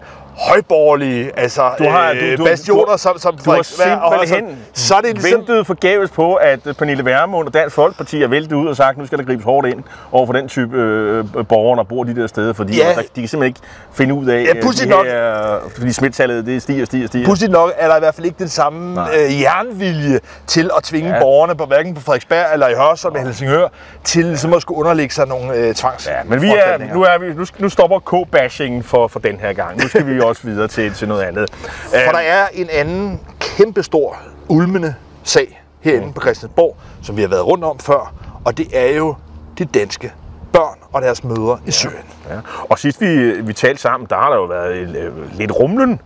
højborgerlige, 0.47 1.31
altså 1.39 1.61
Du 1.79 1.83
har- 1.89 2.09
øh, 2.11 2.31
du- 2.31 2.35
du- 2.37 2.45
bastioner, 2.45 2.91
du- 2.91 2.97
som, 2.97 3.19
som 3.19 3.37
Du 3.45 3.51
har 3.51 3.57
og 3.57 3.65
simpelthen 3.65 4.43
Hørsholm. 4.45 4.57
så 4.73 4.95
er 4.95 5.01
det 5.01 5.13
ligesom, 5.13 5.39
ventet 5.39 5.67
forgæves 5.67 6.09
på, 6.11 6.33
at 6.35 6.59
Pernille 6.77 7.05
Vermund 7.05 7.47
og 7.47 7.53
Dansk 7.53 7.75
Folkeparti 7.75 8.23
er 8.23 8.27
væltet 8.27 8.53
ud 8.53 8.67
og 8.67 8.75
sagt, 8.75 8.97
nu 8.97 9.05
skal 9.05 9.17
der 9.17 9.23
gribes 9.25 9.45
hårdt 9.45 9.67
ind 9.67 9.83
over 10.11 10.25
for 10.25 10.33
den 10.33 10.47
type 10.47 10.77
øh, 10.77 11.25
borgere, 11.49 11.77
der 11.77 11.83
bor 11.83 12.03
de 12.03 12.15
der 12.15 12.27
steder, 12.27 12.53
fordi 12.53 12.77
Ja. 12.77 12.87
ja. 12.87 12.93
der, 12.95 13.01
de 13.01 13.21
kan 13.21 13.27
simpelthen 13.27 13.43
ikke 13.43 13.59
finde 13.93 14.13
ud 14.13 14.25
af, 14.27 14.33
Ja, 14.43 14.49
øh, 14.55 14.63
de 14.83 14.89
nok. 14.89 15.05
her, 15.05 15.57
fordi 15.77 15.91
smittallet 15.93 16.45
det 16.45 16.61
stiger, 16.61 16.85
stiger, 16.85 17.07
stiger. 17.07 17.25
Pudsigt 17.25 17.51
nok 17.51 17.71
er 17.77 17.87
der 17.87 17.95
i 17.95 17.99
hvert 17.99 18.15
fald 18.15 18.25
ikke 18.25 18.39
den 18.39 18.49
samme 18.49 18.93
Nej. 18.95 19.09
øh, 19.25 19.41
jernvilje 19.41 20.19
til 20.47 20.69
at 20.77 20.83
tvinge 20.83 21.09
ja. 21.09 21.15
Ja. 21.15 21.21
borgerne, 21.21 21.55
på, 21.55 21.65
hverken 21.65 21.93
på 21.95 22.01
Frederiksberg 22.01 22.45
eller 22.53 22.67
i 22.67 22.73
Hørsholm 22.73 23.15
eller 23.15 23.25
Helsingør, 23.25 23.67
til 24.03 24.25
ligesom 24.25 24.53
at 24.53 24.61
skulle 24.61 24.77
underlægge 24.77 25.13
sig 25.13 25.27
nogle 25.27 25.53
øh, 25.55 25.73
tvangs. 25.73 26.07
Ja, 26.07 26.13
men 26.25 26.41
vi 26.41 26.47
er, 26.49 26.93
nu, 26.93 27.03
er 27.03 27.19
vi, 27.19 27.33
nu, 27.33 27.45
nu 27.57 27.69
stopper 27.69 27.99
K-bashingen 27.99 28.83
for, 28.83 29.07
for 29.07 29.19
den 29.19 29.39
her 29.39 29.53
gang. 29.53 29.81
Nu 29.81 29.87
skal 29.87 30.07
vi 30.07 30.19
også 30.29 30.41
videre 30.43 30.67
til, 30.67 30.93
til 30.93 31.07
noget 31.07 31.23
andet. 31.23 31.49
For 32.05 32.11
der 32.11 32.19
er 32.19 32.47
en 32.53 32.67
anden 32.71 33.19
kæmpestor, 33.39 34.17
ulmende 34.47 34.95
sag 35.23 35.63
herinde 35.81 36.07
mm. 36.07 36.13
på 36.13 36.21
Christiansborg, 36.21 36.77
som 37.03 37.17
vi 37.17 37.21
har 37.21 37.29
været 37.29 37.45
rundt 37.45 37.63
om 37.63 37.79
før, 37.79 38.13
og 38.45 38.57
det 38.57 38.67
er 38.73 38.95
jo 38.95 39.15
de 39.57 39.65
danske 39.65 40.13
børn 40.53 40.77
og 40.93 41.01
deres 41.01 41.23
mødre 41.23 41.59
i 41.65 41.71
Syrien. 41.71 42.05
Ja. 42.29 42.35
Og 42.69 42.79
sidst 42.79 43.01
vi, 43.01 43.41
vi 43.41 43.53
talte 43.53 43.81
sammen, 43.81 44.07
der 44.09 44.15
har 44.15 44.29
der 44.29 44.35
jo 44.35 44.43
været 44.43 44.75
øh, 44.75 45.37
lidt 45.37 45.51
rumlen. 45.51 46.01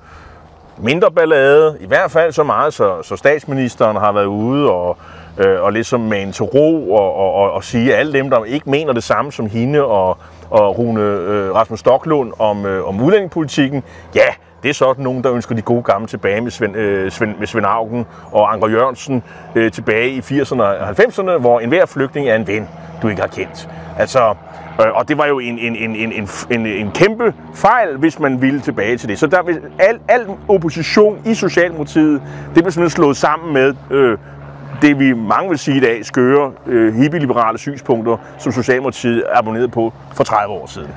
Mindre 0.77 1.11
ballade, 1.11 1.77
i 1.81 1.85
hvert 1.85 2.11
fald 2.11 2.31
så 2.31 2.43
meget, 2.43 2.73
så, 2.73 3.01
så 3.01 3.15
statsministeren 3.15 3.97
har 3.97 4.11
været 4.11 4.25
ude 4.25 4.71
og, 4.71 4.97
øh, 5.37 5.61
og 5.61 5.73
ligesom 5.73 5.99
med 5.99 6.21
en 6.21 6.31
til 6.31 6.43
ro 6.43 6.91
og, 6.91 7.15
og, 7.15 7.33
og, 7.33 7.51
og 7.51 7.63
sige, 7.63 7.93
at 7.93 7.99
alle 7.99 8.13
dem, 8.13 8.29
der 8.29 8.43
ikke 8.43 8.69
mener 8.69 8.93
det 8.93 9.03
samme 9.03 9.31
som 9.31 9.45
hende 9.45 9.83
og, 9.83 10.17
og 10.49 10.77
Rune 10.77 11.01
øh, 11.01 11.55
Rasmus 11.55 11.79
Stoklund 11.79 12.33
om, 12.39 12.65
øh, 12.65 12.87
om 12.87 13.01
udlændingepolitikken, 13.01 13.83
ja, 14.15 14.27
Det 14.63 14.69
er 14.69 14.73
sådan 14.73 15.03
nogen, 15.03 15.23
der 15.23 15.33
ønsker 15.33 15.55
de 15.55 15.61
gode 15.61 15.83
gamle 15.83 16.07
tilbage 16.07 16.41
med 16.41 16.51
Svend, 16.51 16.75
øh, 16.75 17.11
Svend, 17.11 17.35
med 17.39 17.47
Svend 17.47 17.65
Augen 17.65 18.05
og 18.31 18.53
Anker 18.53 18.67
Jørgensen 18.67 19.23
øh, 19.55 19.71
tilbage 19.71 20.09
i 20.09 20.19
80'erne 20.19 20.61
og 20.61 20.89
90'erne, 20.89 21.37
hvor 21.39 21.59
enhver 21.59 21.85
flygtning 21.85 22.27
er 22.27 22.35
en 22.35 22.47
ven, 22.47 22.67
du 23.01 23.07
ikke 23.07 23.21
har 23.21 23.27
kendt. 23.27 23.69
Altså, 23.99 24.35
øh, 24.81 24.93
og 24.93 25.07
det 25.07 25.17
var 25.17 25.25
jo 25.25 25.39
en, 25.39 25.59
en, 25.59 25.75
en, 25.75 25.95
en, 25.95 26.29
en, 26.51 26.65
en 26.65 26.91
kæmpe 26.91 27.33
fejl, 27.55 27.97
hvis 27.97 28.19
man 28.19 28.41
ville 28.41 28.61
tilbage 28.61 28.97
til 28.97 29.09
det. 29.09 29.19
Så 29.19 29.27
der 29.27 29.43
vil 29.43 29.61
al, 29.79 29.99
al 30.07 30.27
opposition 30.47 31.21
i 31.25 31.33
Socialdemokratiet, 31.33 32.21
det 32.55 32.63
blev 32.63 32.71
simpelthen 32.71 32.89
slået 32.89 33.17
sammen 33.17 33.53
med 33.53 33.75
øh, 33.91 34.17
det, 34.83 34.99
vi 34.99 35.13
mange 35.13 35.49
vil 35.49 35.59
sige 35.59 35.77
i 35.77 35.79
dag, 35.79 36.05
skøre, 36.05 36.51
øh, 36.65 36.95
hippie-liberale 36.95 37.57
synspunkter, 37.57 38.17
som 38.37 38.51
Socialdemokratiet 38.51 39.23
abonnerede 39.33 39.69
på 39.69 39.93
for 40.13 40.23
30 40.23 40.53
år 40.53 40.67
siden. 40.67 40.89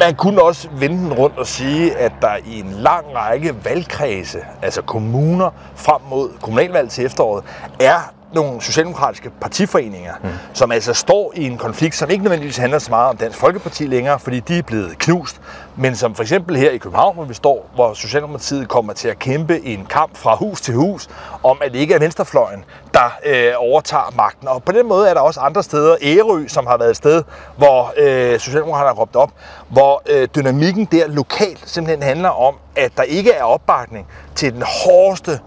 Man 0.00 0.14
kunne 0.14 0.42
også 0.42 0.68
vende 0.80 0.96
den 0.96 1.12
rundt 1.12 1.38
og 1.38 1.46
sige, 1.46 1.96
at 1.96 2.12
der 2.20 2.36
i 2.46 2.60
en 2.60 2.70
lang 2.70 3.06
række 3.14 3.54
valgkredse, 3.64 4.38
altså 4.62 4.82
kommuner, 4.82 5.50
frem 5.74 6.00
mod 6.10 6.28
kommunalvalget 6.40 6.90
til 6.90 7.04
efteråret, 7.04 7.44
er 7.80 8.12
nogle 8.32 8.62
socialdemokratiske 8.62 9.30
partiforeninger, 9.40 10.14
mm. 10.22 10.28
som 10.52 10.72
altså 10.72 10.94
står 10.94 11.32
i 11.36 11.44
en 11.46 11.58
konflikt, 11.58 11.94
som 11.94 12.10
ikke 12.10 12.24
nødvendigvis 12.24 12.56
handler 12.56 12.78
så 12.78 12.90
meget 12.90 13.08
om 13.08 13.16
Dansk 13.16 13.38
Folkeparti 13.38 13.86
længere, 13.86 14.18
fordi 14.18 14.40
de 14.40 14.58
er 14.58 14.62
blevet 14.62 14.98
knust, 14.98 15.40
men 15.76 15.96
som 15.96 16.14
for 16.14 16.22
eksempel 16.22 16.56
her 16.56 16.70
i 16.70 16.78
København, 16.78 17.14
hvor 17.14 17.24
vi 17.24 17.34
står, 17.34 17.70
hvor 17.74 17.94
Socialdemokratiet 17.94 18.68
kommer 18.68 18.92
til 18.92 19.08
at 19.08 19.18
kæmpe 19.18 19.64
en 19.64 19.86
kamp 19.90 20.16
fra 20.16 20.36
hus 20.36 20.60
til 20.60 20.74
hus, 20.74 21.08
om 21.42 21.58
at 21.62 21.72
det 21.72 21.78
ikke 21.78 21.94
er 21.94 21.98
venstrefløjen, 21.98 22.64
der 22.94 23.18
øh, 23.24 23.52
overtager 23.56 24.14
magten. 24.16 24.48
Og 24.48 24.62
på 24.62 24.72
den 24.72 24.88
måde 24.88 25.08
er 25.08 25.14
der 25.14 25.20
også 25.20 25.40
andre 25.40 25.62
steder, 25.62 25.96
Ærø, 26.02 26.48
som 26.48 26.66
har 26.66 26.76
været 26.76 26.90
et 26.90 26.96
sted, 26.96 27.22
hvor 27.56 27.92
øh, 27.96 28.38
Socialdemokraterne 28.38 28.88
har 28.88 29.00
råbt 29.02 29.16
op, 29.16 29.30
hvor 29.68 30.02
øh, 30.06 30.28
dynamikken 30.36 30.84
der 30.84 31.08
lokalt 31.08 31.62
simpelthen 31.70 32.02
handler 32.02 32.28
om, 32.28 32.54
at 32.76 32.92
der 32.96 33.02
ikke 33.02 33.32
er 33.32 33.44
opbakning 33.44 34.06
til 34.34 34.52
den 34.52 34.62
hårdeste 34.62 35.40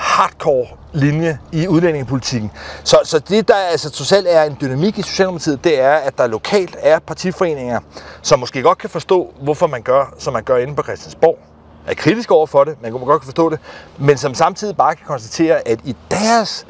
hardcore 0.00 0.66
linje 0.92 1.38
i 1.52 1.68
udlændingepolitikken. 1.68 2.50
Så, 2.84 2.98
så 3.04 3.18
det, 3.18 3.48
der 3.48 3.54
altså 3.54 3.90
totalt 3.90 4.26
er 4.28 4.42
en 4.42 4.56
dynamik 4.60 4.98
i 4.98 5.02
Socialdemokratiet, 5.02 5.64
det 5.64 5.80
er, 5.80 5.94
at 5.94 6.18
der 6.18 6.26
lokalt 6.26 6.76
er 6.78 6.98
partiforeninger, 6.98 7.80
som 8.22 8.38
måske 8.38 8.62
godt 8.62 8.78
kan 8.78 8.90
forstå, 8.90 9.34
hvorfor 9.42 9.66
man 9.66 9.82
gør, 9.82 10.14
som 10.18 10.32
man 10.32 10.42
gør 10.42 10.56
inde 10.56 10.74
på 10.74 10.82
Christiansborg. 10.82 11.38
Er 11.86 11.94
kritisk 11.94 12.30
over 12.30 12.46
for 12.46 12.64
det, 12.64 12.82
man 12.82 12.92
kan 12.92 13.00
godt 13.00 13.24
forstå 13.24 13.50
det, 13.50 13.58
men 13.98 14.18
som 14.18 14.34
samtidig 14.34 14.76
bare 14.76 14.96
kan 14.96 15.06
konstatere, 15.06 15.68
at 15.68 15.80
i 15.84 15.96
deres 16.10 16.66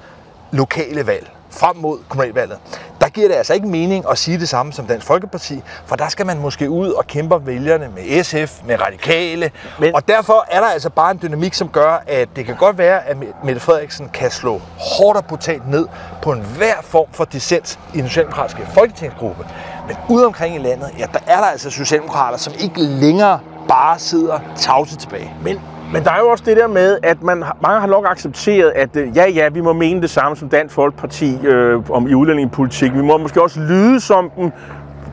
lokale 0.53 1.07
valg, 1.07 1.31
frem 1.50 1.76
mod 1.76 1.99
kommunalvalget, 2.09 2.59
der 3.00 3.09
giver 3.09 3.28
det 3.28 3.35
altså 3.35 3.54
ikke 3.54 3.69
mening 3.69 4.04
at 4.11 4.19
sige 4.19 4.40
det 4.40 4.49
samme 4.49 4.73
som 4.73 4.87
Dansk 4.87 5.07
Folkeparti, 5.07 5.62
for 5.87 5.97
der 5.97 6.09
skal 6.09 6.26
man 6.26 6.38
måske 6.38 6.71
ud 6.71 6.90
og 6.90 7.07
kæmpe 7.07 7.47
vælgerne 7.47 7.88
med 7.95 8.25
SF, 8.25 8.62
med 8.66 8.80
radikale, 8.80 9.50
Men... 9.78 9.95
og 9.95 10.09
derfor 10.09 10.47
er 10.50 10.61
der 10.61 10.66
altså 10.66 10.90
bare 10.90 11.11
en 11.11 11.19
dynamik, 11.23 11.54
som 11.54 11.69
gør, 11.69 12.02
at 12.07 12.28
det 12.37 12.47
kan 12.47 12.57
godt 12.57 12.78
være, 12.78 13.07
at 13.07 13.16
Mette 13.45 13.61
Frederiksen 13.61 14.09
kan 14.09 14.30
slå 14.30 14.61
hårdt 14.78 15.16
og 15.19 15.25
brutalt 15.25 15.69
ned 15.69 15.87
på 16.23 16.33
en 16.33 16.40
hver 16.57 16.75
form 16.83 17.07
for 17.12 17.25
dissens 17.25 17.78
i 17.95 17.99
den 17.99 18.09
socialdemokratiske 18.09 18.66
folketingsgruppe. 18.75 19.47
Men 19.87 19.97
ude 20.09 20.26
omkring 20.26 20.54
i 20.54 20.59
landet, 20.59 20.90
ja, 20.99 21.07
der 21.12 21.19
er 21.26 21.37
der 21.40 21.47
altså 21.47 21.71
socialdemokrater, 21.71 22.38
som 22.38 22.52
ikke 22.59 22.80
længere 22.80 23.40
bare 23.69 23.99
sidder 23.99 24.38
tavse 24.57 24.97
tilbage. 24.97 25.35
Men 25.42 25.61
men 25.93 26.05
der 26.05 26.11
er 26.11 26.19
jo 26.19 26.29
også 26.29 26.45
det 26.47 26.57
der 26.57 26.67
med, 26.67 26.99
at 27.03 27.23
man, 27.23 27.45
mange 27.63 27.81
har 27.81 27.87
nok 27.87 28.07
accepteret, 28.11 28.73
at 28.77 28.97
øh, 28.97 29.17
ja, 29.17 29.29
ja, 29.29 29.49
vi 29.49 29.61
må 29.61 29.73
mene 29.73 30.03
det 30.03 30.11
samme 30.11 30.37
som 30.37 30.49
Dansk 30.49 30.75
Folkeparti 30.75 31.47
øh, 31.47 31.91
om 31.91 32.09
i 32.09 32.15
udlændingepolitik. 32.15 32.95
Vi 32.95 33.03
må 33.03 33.19
måske 33.19 33.43
også 33.43 33.61
lyde 33.61 34.01
som 34.01 34.31
dem. 34.31 34.51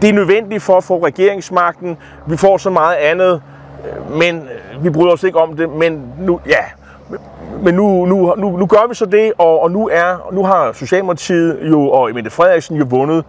Det 0.02 0.10
er 0.10 0.14
nødvendigt 0.14 0.64
for 0.64 0.78
at 0.78 0.84
få 0.84 1.06
regeringsmagten. 1.06 1.98
Vi 2.28 2.38
får 2.38 2.58
så 2.58 2.70
meget 2.70 2.96
andet, 2.96 3.42
øh, 3.86 4.18
men 4.18 4.36
øh, 4.36 4.84
vi 4.84 4.90
bryder 4.90 5.14
os 5.14 5.24
ikke 5.24 5.40
om 5.40 5.56
det. 5.56 5.70
Men 5.70 6.02
nu, 6.20 6.40
ja, 6.48 6.64
men 7.64 7.74
nu, 7.74 8.06
nu, 8.06 8.34
nu, 8.38 8.58
nu 8.58 8.66
gør 8.66 8.88
vi 8.90 8.96
så 8.96 9.06
det, 9.06 9.34
og, 9.38 9.62
og 9.62 9.72
nu, 9.72 9.90
er, 9.92 10.30
nu 10.32 10.44
har 10.44 10.72
Socialdemokratiet 10.74 11.60
jo, 11.72 11.90
og 11.90 12.10
Mette 12.14 12.30
Frederiksen 12.30 12.78
jo 12.78 12.86
vundet 12.90 13.26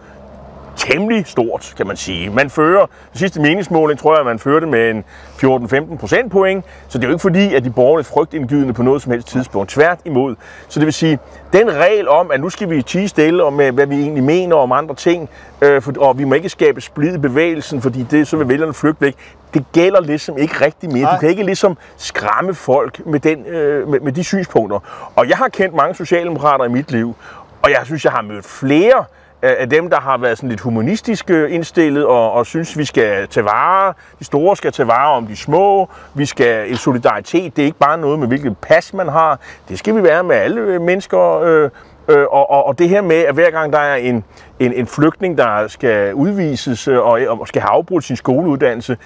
temmelig 0.79 1.27
stort, 1.27 1.73
kan 1.77 1.87
man 1.87 1.97
sige. 1.97 2.29
Man 2.29 2.49
fører, 2.49 2.85
det 3.11 3.19
sidste 3.19 3.41
meningsmåling 3.41 3.99
tror 3.99 4.15
jeg, 4.15 4.25
man 4.25 4.39
førte 4.39 4.67
med 4.67 4.89
en 4.89 5.03
14-15 5.43 5.97
procentpoint, 5.97 6.65
så 6.87 6.97
det 6.97 7.03
er 7.03 7.07
jo 7.07 7.13
ikke 7.13 7.21
fordi, 7.21 7.55
at 7.55 7.63
de 7.63 7.69
borgerlige 7.69 8.07
frygtindgydende 8.07 8.73
på 8.73 8.83
noget 8.83 9.01
som 9.01 9.11
helst 9.11 9.27
tidspunkt. 9.27 9.69
Tvært 9.69 9.99
imod. 10.05 10.35
Så 10.67 10.79
det 10.79 10.85
vil 10.85 10.93
sige, 10.93 11.19
den 11.53 11.71
regel 11.71 12.09
om, 12.09 12.31
at 12.31 12.39
nu 12.39 12.49
skal 12.49 12.69
vi 12.69 12.81
tige 12.81 13.07
stille 13.07 13.43
om, 13.43 13.53
hvad 13.53 13.85
vi 13.85 13.95
egentlig 13.95 14.23
mener 14.23 14.55
om 14.55 14.71
andre 14.71 14.95
ting, 14.95 15.29
øh, 15.61 15.81
for, 15.81 15.93
og 15.99 16.17
vi 16.17 16.23
må 16.23 16.35
ikke 16.35 16.49
skabe 16.49 16.81
splid 16.81 17.15
i 17.15 17.17
bevægelsen, 17.17 17.81
fordi 17.81 18.03
det, 18.11 18.27
så 18.27 18.37
vil 18.37 18.49
vælgerne 18.49 18.73
flygte 18.73 19.01
væk, 19.01 19.15
det 19.53 19.65
gælder 19.73 20.01
ligesom 20.01 20.37
ikke 20.37 20.65
rigtig 20.65 20.91
mere. 20.91 21.13
Du 21.13 21.19
kan 21.19 21.29
ikke 21.29 21.43
ligesom 21.43 21.77
skræmme 21.97 22.53
folk 22.53 23.05
med, 23.05 23.19
den, 23.19 23.45
øh, 23.45 23.87
med, 23.87 23.99
med 23.99 24.11
de 24.11 24.23
synspunkter. 24.23 24.79
Og 25.15 25.29
jeg 25.29 25.37
har 25.37 25.47
kendt 25.47 25.75
mange 25.75 25.95
socialdemokrater 25.95 26.65
i 26.65 26.69
mit 26.69 26.91
liv, 26.91 27.15
og 27.61 27.69
jeg 27.69 27.81
synes, 27.83 28.05
jeg 28.05 28.11
har 28.11 28.21
mødt 28.21 28.45
flere, 28.45 29.05
af 29.41 29.69
dem, 29.69 29.89
der 29.89 29.99
har 29.99 30.17
været 30.17 30.37
sådan 30.37 30.49
lidt 30.49 30.61
humanistisk 30.61 31.29
indstillet 31.29 32.05
og, 32.05 32.31
og 32.31 32.45
synes, 32.45 32.77
vi 32.77 32.85
skal 32.85 33.27
tage 33.27 33.45
vare, 33.45 33.93
de 34.19 34.23
store 34.23 34.55
skal 34.55 34.71
tage 34.71 34.87
vare 34.87 35.11
om 35.11 35.27
de 35.27 35.35
små, 35.35 35.89
vi 36.13 36.25
skal 36.25 36.69
en 36.69 36.77
solidaritet, 36.77 37.55
det 37.55 37.61
er 37.61 37.65
ikke 37.65 37.77
bare 37.77 37.97
noget 37.97 38.19
med 38.19 38.27
hvilket 38.27 38.57
pas 38.57 38.93
man 38.93 39.09
har, 39.09 39.39
det 39.69 39.79
skal 39.79 39.95
vi 39.95 40.03
være 40.03 40.23
med 40.23 40.35
alle 40.35 40.61
øh, 40.61 40.81
mennesker, 40.81 41.39
øh, 41.39 41.69
øh, 42.09 42.25
og, 42.31 42.49
og, 42.49 42.65
og 42.65 42.79
det 42.79 42.89
her 42.89 43.01
med, 43.01 43.15
at 43.15 43.33
hver 43.33 43.51
gang 43.51 43.73
der 43.73 43.79
er 43.79 43.95
en, 43.95 44.23
en, 44.59 44.73
en 44.73 44.87
flygtning, 44.87 45.37
der 45.37 45.67
skal 45.67 46.13
udvises 46.13 46.87
øh, 46.87 46.99
og, 46.99 47.19
og 47.39 47.47
skal 47.47 47.61
have 47.61 47.71
afbrudt 47.71 48.03
sin 48.03 48.15
skoleuddannelse, 48.15 48.97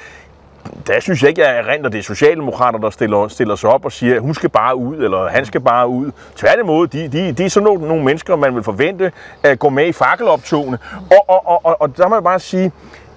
der 0.88 1.00
synes 1.00 1.22
jeg 1.22 1.30
ikke, 1.30 1.46
at 1.46 1.56
jeg 1.56 1.70
erindrer, 1.70 1.90
det 1.90 1.98
er 2.00 2.04
socialdemokrater, 2.04 2.80
der 2.80 2.90
stiller, 2.90 3.28
stiller 3.28 3.56
sig 3.56 3.70
op 3.70 3.86
og 3.86 3.92
siger, 3.92 4.16
at 4.16 4.22
hun 4.22 4.34
skal 4.34 4.50
bare 4.50 4.76
ud, 4.76 4.96
eller 4.98 5.30
han 5.30 5.46
skal 5.46 5.62
bare 5.62 5.88
ud. 5.88 6.12
Tværtimod, 6.36 6.88
de, 6.88 7.08
de, 7.08 7.32
de 7.32 7.46
er 7.46 7.50
sådan 7.50 7.66
nogle, 7.66 7.88
nogle 7.88 8.04
mennesker, 8.04 8.36
man 8.36 8.56
vil 8.56 8.64
forvente 8.64 9.12
at 9.44 9.60
gå 9.60 9.70
med 9.70 9.88
i 9.88 9.92
fakkeloptogene. 9.92 10.78
Og, 11.12 11.30
og, 11.30 11.48
og, 11.48 11.66
og, 11.66 11.82
og 11.82 11.98
der 11.98 12.08
må 12.08 12.16
jeg 12.16 12.24
bare 12.24 12.40
sige, 12.40 12.72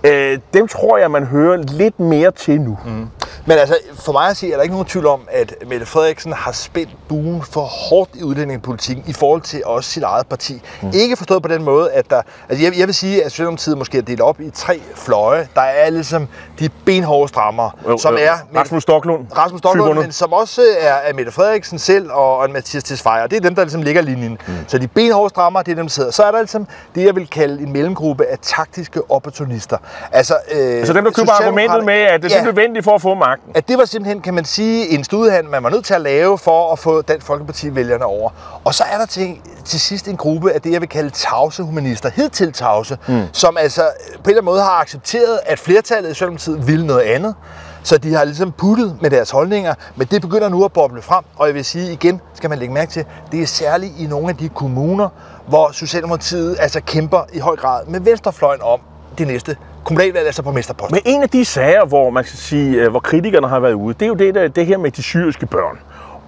øh, 0.06 0.38
dem 0.54 0.68
tror 0.68 0.98
jeg, 0.98 1.10
man 1.10 1.24
hører 1.24 1.56
lidt 1.56 2.00
mere 2.00 2.30
til 2.30 2.60
nu. 2.60 2.78
Mm. 2.84 3.08
Men 3.48 3.58
altså, 3.58 3.78
for 3.94 4.12
mig 4.12 4.28
at 4.28 4.36
sige, 4.36 4.52
er 4.52 4.56
der 4.56 4.62
ikke 4.62 4.74
nogen 4.74 4.86
tvivl 4.86 5.06
om, 5.06 5.20
at 5.30 5.54
Mette 5.66 5.86
Frederiksen 5.86 6.32
har 6.32 6.52
spændt 6.52 6.90
buen 7.08 7.42
for 7.42 7.60
hårdt 7.60 8.10
i 8.14 8.22
udlændingepolitikken 8.22 9.04
i 9.06 9.12
forhold 9.12 9.40
til 9.40 9.62
også 9.64 9.90
sit 9.90 10.02
eget 10.02 10.26
parti. 10.26 10.62
Mm. 10.82 10.90
Ikke 10.94 11.16
forstået 11.16 11.42
på 11.42 11.48
den 11.48 11.62
måde, 11.64 11.92
at 11.92 12.10
der... 12.10 12.22
Altså, 12.48 12.64
jeg, 12.64 12.78
jeg 12.78 12.86
vil 12.86 12.94
sige, 12.94 13.24
at 13.24 13.30
Socialdemokratiet 13.30 13.78
måske 13.78 13.98
er 13.98 14.02
delt 14.02 14.20
op 14.20 14.40
i 14.40 14.50
tre 14.50 14.80
fløje. 14.94 15.48
Der 15.54 15.60
er 15.60 15.90
ligesom 15.90 16.28
de 16.58 16.68
benhårde 16.84 17.28
strammere, 17.28 17.70
jo, 17.88 17.98
som 17.98 18.14
jo. 18.14 18.20
er... 18.20 18.60
Rasmus 18.60 18.82
Stoklund. 18.82 19.26
Rasmus 19.36 19.58
Stoklund, 19.58 19.98
men 19.98 20.12
som 20.12 20.32
også 20.32 20.62
er, 20.80 20.92
er 20.92 21.14
Mette 21.14 21.32
Frederiksen 21.32 21.78
selv 21.78 22.10
og, 22.10 22.38
og 22.38 22.50
Mathias 22.50 22.84
Tesfaye. 22.84 23.22
Det 23.30 23.36
er 23.36 23.40
dem, 23.40 23.54
der 23.54 23.62
ligesom 23.62 23.82
ligger 23.82 24.02
linjen. 24.02 24.38
Mm. 24.46 24.54
Så 24.68 24.78
de 24.78 24.88
benhårde 24.88 25.28
strammere, 25.30 25.62
det 25.62 25.72
er 25.72 25.76
dem, 25.76 25.86
der 25.86 25.90
sidder. 25.90 26.10
Så 26.10 26.22
er 26.22 26.30
der 26.30 26.38
ligesom 26.38 26.66
det, 26.94 27.04
jeg 27.04 27.16
vil 27.16 27.28
kalde 27.28 27.62
en 27.62 27.72
mellemgruppe 27.72 28.26
af 28.26 28.38
taktiske 28.42 29.10
opportunister. 29.10 29.76
Altså, 30.12 30.34
øh, 30.52 30.78
altså 30.78 30.92
dem, 30.92 31.04
der 31.04 31.10
køber 31.10 31.32
argumentet 31.32 31.84
med, 31.84 31.94
at 31.94 32.22
det 32.22 32.32
er 32.32 32.36
ja, 32.36 32.44
nødvendigt 32.44 32.84
for 32.84 32.94
at 32.94 33.02
få 33.02 33.14
magt 33.14 33.36
magten. 33.36 33.52
At 33.54 33.68
det 33.68 33.78
var 33.78 33.84
simpelthen, 33.84 34.22
kan 34.22 34.34
man 34.34 34.44
sige, 34.44 34.88
en 34.88 35.04
studehandel, 35.04 35.50
man 35.50 35.62
var 35.62 35.70
nødt 35.70 35.84
til 35.84 35.94
at 35.94 36.00
lave 36.00 36.38
for 36.38 36.72
at 36.72 36.78
få 36.78 37.02
Dansk 37.02 37.26
Folkeparti-vælgerne 37.26 38.04
over. 38.04 38.30
Og 38.64 38.74
så 38.74 38.84
er 38.92 38.98
der 38.98 39.06
til, 39.06 39.36
til 39.64 39.80
sidst 39.80 40.08
en 40.08 40.16
gruppe 40.16 40.52
af 40.52 40.62
det, 40.62 40.72
jeg 40.72 40.80
vil 40.80 40.88
kalde 40.88 41.10
tavse 41.10 41.62
humanister, 41.62 42.10
hidtil 42.10 42.52
tavse, 42.52 42.98
mm. 43.08 43.22
som 43.32 43.56
altså 43.56 43.82
på 43.82 44.08
en 44.08 44.20
eller 44.24 44.30
anden 44.30 44.44
måde 44.44 44.62
har 44.62 44.80
accepteret, 44.80 45.40
at 45.46 45.58
flertallet 45.58 46.10
i 46.10 46.14
Socialdemokratiet 46.14 46.66
ville 46.66 46.86
noget 46.86 47.02
andet. 47.02 47.34
Så 47.82 47.98
de 47.98 48.14
har 48.14 48.24
ligesom 48.24 48.52
puttet 48.52 48.96
med 49.00 49.10
deres 49.10 49.30
holdninger, 49.30 49.74
men 49.96 50.06
det 50.10 50.22
begynder 50.22 50.48
nu 50.48 50.64
at 50.64 50.72
boble 50.72 51.02
frem. 51.02 51.24
Og 51.36 51.46
jeg 51.46 51.54
vil 51.54 51.64
sige 51.64 51.92
igen, 51.92 52.20
skal 52.34 52.50
man 52.50 52.58
lægge 52.58 52.74
mærke 52.74 52.92
til, 52.92 53.04
det 53.32 53.42
er 53.42 53.46
særligt 53.46 53.92
i 53.98 54.06
nogle 54.06 54.28
af 54.28 54.36
de 54.36 54.48
kommuner, 54.48 55.08
hvor 55.48 55.70
Socialdemokratiet 55.72 56.56
altså 56.60 56.80
kæmper 56.80 57.20
i 57.32 57.38
høj 57.38 57.56
grad 57.56 57.86
med 57.86 58.00
venstrefløjen 58.00 58.62
om 58.62 58.80
de 59.18 59.24
næste 59.24 59.56
kommunalvalg, 59.84 60.26
altså 60.26 60.42
på. 60.42 60.86
Men 60.90 61.00
en 61.04 61.22
af 61.22 61.28
de 61.28 61.44
sager, 61.44 61.84
hvor 61.84 62.10
man 62.10 62.24
skal 62.24 62.38
sige, 62.38 62.82
øh, 62.82 62.90
hvor 62.90 63.00
kritikerne 63.00 63.48
har 63.48 63.60
været 63.60 63.72
ude, 63.72 63.94
det 63.94 64.02
er 64.02 64.06
jo 64.06 64.14
det, 64.14 64.34
der, 64.34 64.48
det 64.48 64.66
her 64.66 64.78
med 64.78 64.90
de 64.90 65.02
syriske 65.02 65.46
børn. 65.46 65.78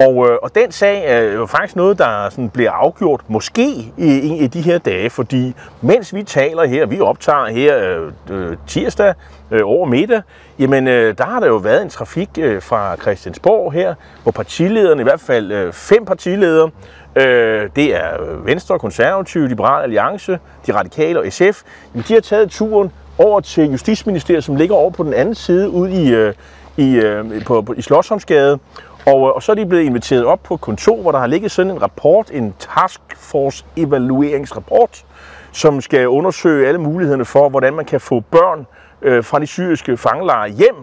Og, 0.00 0.30
øh, 0.30 0.38
og 0.42 0.54
den 0.54 0.72
sag 0.72 1.04
er 1.06 1.20
jo 1.20 1.46
faktisk 1.46 1.76
noget, 1.76 1.98
der 1.98 2.30
sådan 2.30 2.50
bliver 2.50 2.70
afgjort 2.70 3.20
måske 3.28 3.68
i 3.96 4.28
en 4.28 4.44
af 4.44 4.50
de 4.50 4.60
her 4.60 4.78
dage, 4.78 5.10
fordi 5.10 5.54
mens 5.80 6.14
vi 6.14 6.22
taler 6.22 6.66
her, 6.66 6.86
vi 6.86 7.00
optager 7.00 7.46
her 7.46 7.78
øh, 7.78 8.12
øh, 8.30 8.56
tirsdag 8.66 9.14
øh, 9.50 9.60
over 9.64 9.86
middag, 9.86 10.22
jamen 10.58 10.88
øh, 10.88 11.18
der 11.18 11.24
har 11.24 11.40
der 11.40 11.46
jo 11.46 11.56
været 11.56 11.82
en 11.82 11.88
trafik 11.88 12.28
øh, 12.38 12.62
fra 12.62 12.96
Christiansborg 12.96 13.72
her, 13.72 13.94
hvor 14.22 14.32
partilederne, 14.32 15.00
i 15.00 15.04
hvert 15.04 15.20
fald 15.20 15.52
øh, 15.52 15.72
fem 15.72 16.04
partiledere, 16.04 16.70
øh, 17.16 17.70
det 17.76 17.96
er 17.96 18.22
øh, 18.22 18.46
Venstre, 18.46 18.78
Konservative, 18.78 19.48
Liberal 19.48 19.82
Alliance, 19.82 20.38
de 20.66 20.74
radikale 20.74 21.20
og 21.20 21.32
SF, 21.32 21.62
jamen, 21.94 22.04
de 22.08 22.14
har 22.14 22.20
taget 22.20 22.50
turen 22.50 22.92
over 23.18 23.40
til 23.40 23.70
Justitsministeriet, 23.70 24.44
som 24.44 24.56
ligger 24.56 24.76
over 24.76 24.90
på 24.90 25.04
den 25.04 25.14
anden 25.14 25.34
side 25.34 25.70
ude 25.70 26.02
i, 26.02 26.14
øh, 26.14 26.34
i, 26.76 26.94
øh, 26.96 27.44
på, 27.44 27.62
på, 27.62 27.72
i 27.72 27.82
Slottsholmsgade. 27.82 28.58
Og, 29.06 29.28
øh, 29.28 29.34
og 29.34 29.42
så 29.42 29.52
er 29.52 29.56
de 29.56 29.66
blevet 29.66 29.84
inviteret 29.84 30.24
op 30.24 30.42
på 30.42 30.56
kontor, 30.56 31.02
hvor 31.02 31.12
der 31.12 31.18
har 31.18 31.26
ligget 31.26 31.50
sådan 31.50 31.72
en 31.72 31.82
rapport, 31.82 32.30
en 32.30 32.54
taskforce 32.58 33.64
evalueringsrapport, 33.76 35.04
som 35.52 35.80
skal 35.80 36.08
undersøge 36.08 36.68
alle 36.68 36.80
mulighederne 36.80 37.24
for, 37.24 37.48
hvordan 37.48 37.74
man 37.74 37.84
kan 37.84 38.00
få 38.00 38.20
børn 38.20 38.66
øh, 39.02 39.24
fra 39.24 39.38
de 39.38 39.46
syriske 39.46 39.96
fangelejre 39.96 40.48
hjem, 40.48 40.76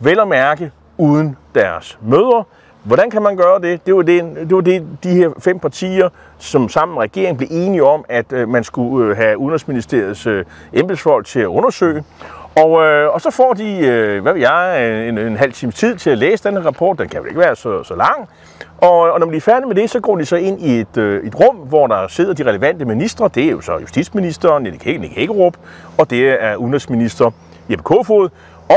vel 0.00 0.20
at 0.20 0.28
mærke 0.28 0.70
uden 0.98 1.36
deres 1.54 1.98
mødre. 2.02 2.44
Hvordan 2.84 3.10
kan 3.10 3.22
man 3.22 3.36
gøre 3.36 3.60
det? 3.60 3.86
Det 3.86 3.94
var 3.94 4.02
det, 4.02 4.24
det 4.36 4.54
var 4.54 4.60
det 4.60 4.86
de 5.04 5.08
her 5.08 5.30
fem 5.38 5.58
partier, 5.58 6.08
som 6.38 6.68
sammen 6.68 6.94
med 6.94 7.02
regeringen 7.02 7.36
blev 7.36 7.48
enige 7.50 7.84
om, 7.84 8.04
at 8.08 8.32
øh, 8.32 8.48
man 8.48 8.64
skulle 8.64 9.10
øh, 9.10 9.16
have 9.16 9.38
Udenrigsministeriets 9.38 10.26
øh, 10.26 10.44
embedsfolk 10.72 11.26
til 11.26 11.40
at 11.40 11.46
undersøge. 11.46 12.04
Og, 12.56 12.82
øh, 12.82 13.14
og 13.14 13.20
så 13.20 13.30
får 13.30 13.52
de, 13.52 13.78
øh, 13.78 14.22
hvad 14.22 14.32
ved 14.32 14.40
jeg, 14.40 14.78
øh, 14.80 15.08
en, 15.08 15.18
en 15.18 15.36
halv 15.36 15.52
time 15.52 15.72
tid 15.72 15.96
til 15.96 16.10
at 16.10 16.18
læse 16.18 16.44
den 16.44 16.56
her 16.56 16.66
rapport. 16.66 16.98
Den 16.98 17.08
kan 17.08 17.20
vel 17.20 17.28
ikke 17.28 17.40
være 17.40 17.56
så, 17.56 17.82
så 17.82 17.94
lang. 17.94 18.28
Og, 18.78 18.98
og 18.98 19.20
når 19.20 19.26
de 19.26 19.36
er 19.36 19.40
færdige 19.40 19.68
med 19.68 19.76
det, 19.76 19.90
så 19.90 20.00
går 20.00 20.16
de 20.16 20.24
så 20.24 20.36
ind 20.36 20.60
i 20.60 20.80
et, 20.80 20.96
øh, 20.96 21.26
et 21.26 21.40
rum, 21.40 21.56
hvor 21.56 21.86
der 21.86 22.08
sidder 22.08 22.34
de 22.34 22.42
relevante 22.42 22.84
ministre. 22.84 23.30
Det 23.34 23.44
er 23.44 23.50
jo 23.50 23.60
så 23.60 23.78
justitsministeren, 23.78 24.62
Nick 24.62 24.84
Hækkerup, 25.16 25.54
og 25.98 26.10
det 26.10 26.44
er 26.44 26.56
udenrigsminister 26.56 27.30
Jeppe 27.70 27.84
Kofod. 27.84 28.28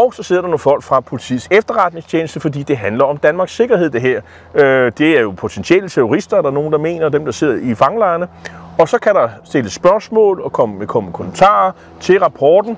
Og 0.01 0.13
så 0.13 0.23
sidder 0.23 0.41
der 0.41 0.47
nogle 0.47 0.59
folk 0.59 0.83
fra 0.83 0.99
politiets 0.99 1.47
efterretningstjeneste, 1.51 2.39
fordi 2.39 2.63
det 2.63 2.77
handler 2.77 3.03
om 3.03 3.17
Danmarks 3.17 3.55
sikkerhed, 3.55 3.89
det 3.89 4.01
her. 4.01 4.21
Øh, 4.55 4.91
det 4.97 5.17
er 5.17 5.21
jo 5.21 5.31
potentielle 5.31 5.89
terrorister, 5.89 6.41
der 6.41 6.49
er 6.49 6.53
nogen, 6.53 6.71
der 6.71 6.77
mener, 6.77 7.09
dem, 7.09 7.25
der 7.25 7.31
sidder 7.31 7.71
i 7.71 7.75
fangelejrene. 7.75 8.27
Og 8.79 8.89
så 8.89 8.97
kan 8.97 9.15
der 9.15 9.29
stille 9.43 9.69
spørgsmål 9.69 10.41
og 10.41 10.51
komme 10.51 10.79
med 10.79 10.87
kommentarer 10.87 11.71
til 11.99 12.19
rapporten. 12.19 12.77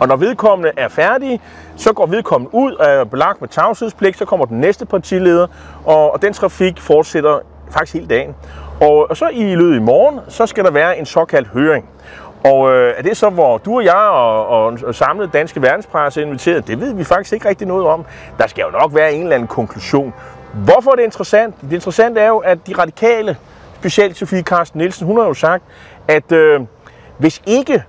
Og 0.00 0.08
når 0.08 0.16
vedkommende 0.16 0.72
er 0.76 0.88
færdige, 0.88 1.40
så 1.76 1.92
går 1.92 2.06
vedkommende 2.06 2.54
ud 2.54 2.72
af 2.72 3.10
belagt 3.10 3.40
med 3.40 3.48
tavshedspligt, 3.48 4.18
så 4.18 4.24
kommer 4.24 4.46
den 4.46 4.60
næste 4.60 4.86
partileder, 4.86 5.46
og, 5.84 6.12
og 6.12 6.22
den 6.22 6.32
trafik 6.32 6.80
fortsætter 6.80 7.38
faktisk 7.70 7.94
hele 7.94 8.06
dagen. 8.06 8.34
Og, 8.80 9.10
og 9.10 9.16
så 9.16 9.28
i 9.28 9.54
løbet 9.54 9.76
i 9.76 9.80
morgen, 9.80 10.20
så 10.28 10.46
skal 10.46 10.64
der 10.64 10.70
være 10.70 10.98
en 10.98 11.06
såkaldt 11.06 11.48
høring. 11.48 11.88
Og 12.44 12.72
øh, 12.72 12.94
er 12.96 13.02
det 13.02 13.16
så, 13.16 13.30
hvor 13.30 13.58
du 13.58 13.76
og 13.76 13.84
jeg 13.84 13.94
og, 13.94 14.46
og, 14.46 14.78
og 14.86 14.94
samlet 14.94 15.32
danske 15.32 15.62
verdenspresse 15.62 16.20
er 16.20 16.24
inviteret? 16.24 16.66
Det 16.66 16.80
ved 16.80 16.94
vi 16.94 17.04
faktisk 17.04 17.32
ikke 17.32 17.48
rigtig 17.48 17.66
noget 17.66 17.86
om. 17.86 18.04
Der 18.38 18.46
skal 18.46 18.62
jo 18.62 18.70
nok 18.70 18.94
være 18.94 19.12
en 19.12 19.22
eller 19.22 19.34
anden 19.34 19.48
konklusion. 19.48 20.14
Hvorfor 20.54 20.90
er 20.90 20.94
det 20.94 21.02
interessant? 21.02 21.54
Det 21.60 21.72
interessante 21.72 22.20
er 22.20 22.28
jo, 22.28 22.38
at 22.38 22.58
de 22.66 22.74
radikale, 22.78 23.36
specielt 23.74 24.16
Sofie 24.16 24.42
Carsten 24.42 24.78
Nielsen, 24.78 25.06
hun 25.06 25.18
har 25.18 25.24
jo 25.24 25.34
sagt, 25.34 25.64
at 26.08 26.32
øh, 26.32 26.60
hvis 27.18 27.42
ikke 27.46 27.84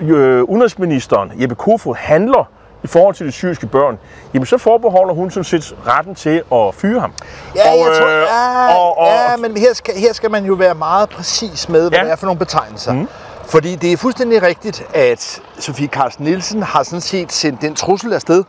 øh, 0.00 0.42
udenrigsministeren 0.42 1.32
Jeppe 1.40 1.54
Kofod 1.54 1.94
handler 1.94 2.50
i 2.82 2.86
forhold 2.86 3.14
til 3.14 3.26
de 3.26 3.32
syriske 3.32 3.66
børn, 3.66 3.98
jamen 4.34 4.46
så 4.46 4.58
forbeholder 4.58 5.14
hun 5.14 5.30
sådan 5.30 5.44
set 5.44 5.76
retten 5.86 6.14
til 6.14 6.42
at 6.52 6.74
fyre 6.74 7.00
ham. 7.00 7.12
Ja, 7.56 7.70
og, 7.70 7.78
jeg 7.78 7.98
tror, 7.98 8.06
øh, 8.06 8.22
ja, 8.22 8.74
og, 8.76 8.98
og, 8.98 9.06
ja 9.06 9.36
men 9.36 9.56
her 9.56 9.74
skal, 9.74 9.94
her 9.94 10.12
skal 10.12 10.30
man 10.30 10.44
jo 10.44 10.54
være 10.54 10.74
meget 10.74 11.08
præcis 11.08 11.68
med, 11.68 11.88
hvad 11.88 11.98
ja. 11.98 12.04
det 12.04 12.12
er 12.12 12.16
for 12.16 12.26
nogle 12.26 12.38
betegnelser. 12.38 12.92
Mm. 12.92 13.08
Fordi 13.46 13.76
det 13.76 13.92
er 13.92 13.96
fuldstændig 13.96 14.42
rigtigt, 14.42 14.86
at 14.94 15.42
Sofie 15.58 15.86
Carsten 15.88 16.24
Nielsen 16.24 16.62
har 16.62 16.82
sådan 16.82 17.00
set 17.00 17.32
sendt 17.32 17.60
den 17.60 17.74
trussel 17.74 18.12
afsted, 18.12 18.44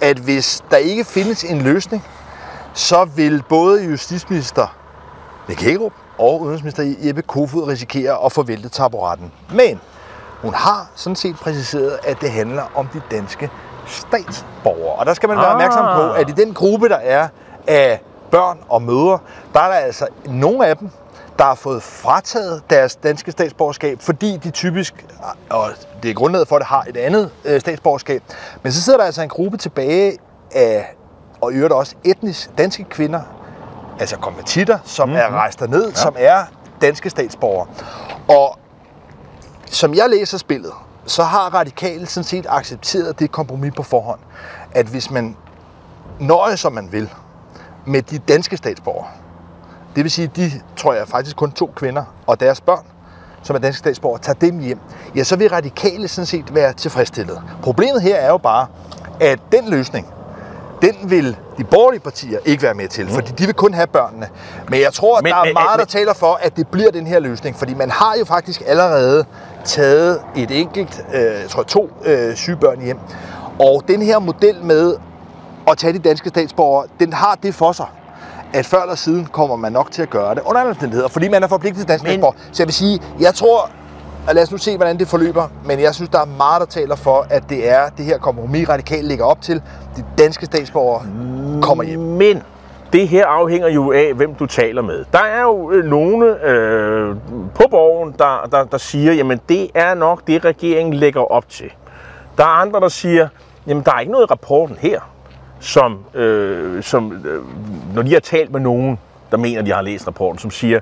at 0.00 0.18
hvis 0.18 0.64
der 0.70 0.76
ikke 0.76 1.04
findes 1.04 1.44
en 1.44 1.62
løsning, 1.62 2.04
så 2.74 3.04
vil 3.04 3.42
både 3.48 3.84
justitsminister 3.84 4.76
Nick 5.48 5.62
Hækkerup 5.62 5.92
og 6.18 6.40
udenrigsminister 6.40 6.94
Jeppe 7.06 7.22
Kofod 7.22 7.68
risikere 7.68 8.24
at 8.24 8.32
få 8.32 8.42
væltet 8.42 8.72
taburetten. 8.72 9.32
Men 9.54 9.80
hun 10.42 10.54
har 10.54 10.90
sådan 10.94 11.16
set 11.16 11.36
præciseret, 11.36 11.98
at 12.04 12.20
det 12.20 12.30
handler 12.30 12.62
om 12.74 12.86
de 12.86 13.02
danske 13.10 13.50
statsborgere. 13.86 14.94
Og 14.94 15.06
der 15.06 15.14
skal 15.14 15.28
man 15.28 15.38
være 15.38 15.46
opmærksom 15.46 15.84
på, 15.96 16.12
at 16.12 16.28
i 16.28 16.32
den 16.32 16.54
gruppe, 16.54 16.88
der 16.88 16.96
er 16.96 17.28
af 17.66 18.02
børn 18.30 18.58
og 18.68 18.82
mødre, 18.82 19.18
der 19.54 19.60
er 19.60 19.68
der 19.68 19.74
altså 19.74 20.06
nogle 20.24 20.66
af 20.66 20.76
dem, 20.76 20.90
der 21.42 21.48
har 21.48 21.54
fået 21.54 21.82
frataget 21.82 22.62
deres 22.70 22.96
danske 22.96 23.30
statsborgerskab, 23.32 24.00
fordi 24.00 24.36
de 24.36 24.50
typisk, 24.50 25.06
og 25.50 25.70
det 26.02 26.10
er 26.10 26.14
grundlaget 26.14 26.48
for, 26.48 26.58
det 26.58 26.66
har 26.66 26.82
et 26.88 26.96
andet 26.96 27.30
øh, 27.44 27.60
statsborgerskab. 27.60 28.22
Men 28.62 28.72
så 28.72 28.82
sidder 28.82 28.98
der 28.98 29.04
altså 29.04 29.22
en 29.22 29.28
gruppe 29.28 29.56
tilbage 29.56 30.18
af, 30.54 30.94
og 31.40 31.52
i 31.52 31.56
øvrigt 31.56 31.72
også 31.72 31.94
etnisk 32.04 32.58
danske 32.58 32.84
kvinder, 32.84 33.20
altså 34.00 34.16
konvertitter, 34.16 34.78
som 34.84 35.08
mm-hmm. 35.08 35.22
er 35.22 35.30
rejst 35.30 35.60
derned, 35.60 35.88
ja. 35.88 35.94
som 35.94 36.14
er 36.18 36.44
danske 36.80 37.10
statsborgere. 37.10 37.66
Og 38.28 38.58
som 39.66 39.94
jeg 39.94 40.10
læser 40.10 40.38
spillet, 40.38 40.72
så 41.06 41.22
har 41.22 41.54
radikale 41.54 42.06
sådan 42.06 42.24
set 42.24 42.46
accepteret 42.48 43.18
det 43.18 43.32
kompromis 43.32 43.72
på 43.76 43.82
forhånd, 43.82 44.20
at 44.72 44.86
hvis 44.86 45.10
man 45.10 45.36
nøjer, 46.20 46.56
som 46.56 46.72
man 46.72 46.92
vil, 46.92 47.10
med 47.86 48.02
de 48.02 48.18
danske 48.18 48.56
statsborgere, 48.56 49.08
det 49.96 50.04
vil 50.04 50.10
sige, 50.10 50.30
de, 50.36 50.50
tror 50.76 50.94
jeg, 50.94 51.08
faktisk 51.08 51.36
kun 51.36 51.52
to 51.52 51.72
kvinder 51.76 52.04
og 52.26 52.40
deres 52.40 52.60
børn, 52.60 52.86
som 53.42 53.56
er 53.56 53.60
danske 53.60 53.78
statsborgere, 53.78 54.20
tager 54.20 54.38
dem 54.38 54.58
hjem, 54.58 54.78
ja, 55.16 55.24
så 55.24 55.36
vil 55.36 55.48
radikale 55.50 56.08
sådan 56.08 56.26
set 56.26 56.54
være 56.54 56.72
tilfredsstillet. 56.72 57.42
Problemet 57.62 58.02
her 58.02 58.16
er 58.16 58.28
jo 58.28 58.38
bare, 58.38 58.66
at 59.20 59.38
den 59.52 59.68
løsning, 59.68 60.06
den 60.82 61.10
vil 61.10 61.36
de 61.58 61.64
borgerlige 61.64 62.00
partier 62.00 62.38
ikke 62.44 62.62
være 62.62 62.74
med 62.74 62.88
til, 62.88 63.06
mm. 63.06 63.12
fordi 63.12 63.32
de 63.32 63.46
vil 63.46 63.54
kun 63.54 63.74
have 63.74 63.86
børnene. 63.86 64.28
Men 64.68 64.80
jeg 64.80 64.92
tror, 64.92 65.18
at 65.18 65.22
men, 65.24 65.32
der 65.32 65.38
er 65.38 65.52
meget, 65.52 65.78
der 65.78 65.84
taler 65.84 66.14
for, 66.14 66.38
at 66.42 66.56
det 66.56 66.68
bliver 66.68 66.90
den 66.90 67.06
her 67.06 67.18
løsning, 67.18 67.56
fordi 67.56 67.74
man 67.74 67.90
har 67.90 68.14
jo 68.18 68.24
faktisk 68.24 68.62
allerede 68.66 69.24
taget 69.64 70.20
et 70.36 70.50
enkelt, 70.50 71.04
øh, 71.14 71.20
jeg 71.22 71.48
tror 71.48 71.62
to 71.62 71.90
øh, 72.04 72.36
syge 72.36 72.56
børn 72.56 72.80
hjem. 72.80 72.98
Og 73.58 73.82
den 73.88 74.02
her 74.02 74.18
model 74.18 74.64
med 74.64 74.96
at 75.68 75.78
tage 75.78 75.92
de 75.92 75.98
danske 75.98 76.28
statsborgere, 76.28 76.86
den 77.00 77.12
har 77.12 77.38
det 77.42 77.54
for 77.54 77.72
sig, 77.72 77.86
at 78.54 78.66
før 78.66 78.82
eller 78.82 78.94
siden 78.94 79.26
kommer 79.26 79.56
man 79.56 79.72
nok 79.72 79.90
til 79.90 80.02
at 80.02 80.10
gøre 80.10 80.34
det 80.34 80.42
under 80.46 80.60
alle 80.60 80.70
omstændigheder, 80.70 81.08
fordi 81.08 81.28
man 81.28 81.42
er 81.42 81.48
forpligtet 81.48 81.80
til 81.80 81.88
dansk 81.88 82.04
statsborger. 82.04 82.36
Så 82.52 82.62
jeg 82.62 82.66
vil 82.66 82.74
sige, 82.74 83.00
jeg 83.20 83.34
tror, 83.34 83.70
og 84.28 84.34
lad 84.34 84.42
os 84.42 84.50
nu 84.50 84.58
se, 84.58 84.76
hvordan 84.76 84.98
det 84.98 85.08
forløber, 85.08 85.48
men 85.64 85.80
jeg 85.80 85.94
synes, 85.94 86.10
der 86.10 86.20
er 86.20 86.24
meget, 86.24 86.60
der 86.60 86.66
taler 86.66 86.96
for, 86.96 87.26
at 87.30 87.42
det 87.48 87.70
er 87.70 87.88
det 87.88 88.04
her 88.04 88.18
kompromis, 88.18 88.68
radikalt 88.68 89.06
ligger 89.06 89.24
op 89.24 89.42
til. 89.42 89.62
De 89.96 90.04
danske 90.18 90.46
statsborgere 90.46 91.02
kommer 91.62 91.84
hjem. 91.84 92.00
Men 92.00 92.42
det 92.92 93.08
her 93.08 93.26
afhænger 93.26 93.68
jo 93.68 93.92
af, 93.92 94.14
hvem 94.14 94.34
du 94.34 94.46
taler 94.46 94.82
med. 94.82 95.04
Der 95.12 95.18
er 95.18 95.42
jo 95.42 95.70
øh, 95.70 95.84
nogle 95.84 96.46
øh, 96.46 97.16
på 97.54 97.62
borgen, 97.70 98.14
der, 98.18 98.48
der, 98.52 98.64
der 98.64 98.78
siger, 98.78 99.12
jamen 99.12 99.40
det 99.48 99.70
er 99.74 99.94
nok 99.94 100.26
det, 100.26 100.44
regeringen 100.44 100.94
lægger 100.94 101.32
op 101.32 101.48
til. 101.48 101.70
Der 102.38 102.44
er 102.44 102.60
andre, 102.60 102.80
der 102.80 102.88
siger, 102.88 103.28
jamen 103.66 103.82
der 103.84 103.92
er 103.92 104.00
ikke 104.00 104.12
noget 104.12 104.24
i 104.24 104.30
rapporten 104.30 104.76
her, 104.80 105.00
som, 105.62 106.04
øh, 106.14 106.82
som 106.82 107.12
øh, 107.26 107.42
når 107.94 108.02
de 108.02 108.12
har 108.12 108.20
talt 108.20 108.52
med 108.52 108.60
nogen, 108.60 108.98
der 109.30 109.36
mener, 109.36 109.62
de 109.62 109.72
har 109.72 109.82
læst 109.82 110.06
rapporten, 110.06 110.38
som 110.38 110.50
siger, 110.50 110.80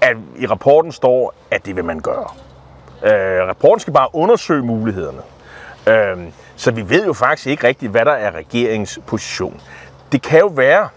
at 0.00 0.16
i 0.38 0.46
rapporten 0.46 0.92
står, 0.92 1.34
at 1.50 1.66
det 1.66 1.76
vil 1.76 1.84
man 1.84 2.00
gøre. 2.00 2.26
Øh, 3.04 3.48
rapporten 3.48 3.80
skal 3.80 3.92
bare 3.92 4.08
undersøge 4.12 4.62
mulighederne. 4.62 5.20
Øh, 5.86 6.32
så 6.56 6.70
vi 6.70 6.88
ved 6.88 7.06
jo 7.06 7.12
faktisk 7.12 7.46
ikke 7.46 7.66
rigtigt, 7.66 7.90
hvad 7.90 8.04
der 8.04 8.12
er 8.12 8.30
regeringens 8.30 8.98
position. 9.06 9.60
Det 10.12 10.22
kan 10.22 10.40
jo 10.40 10.46
være, 10.46 10.88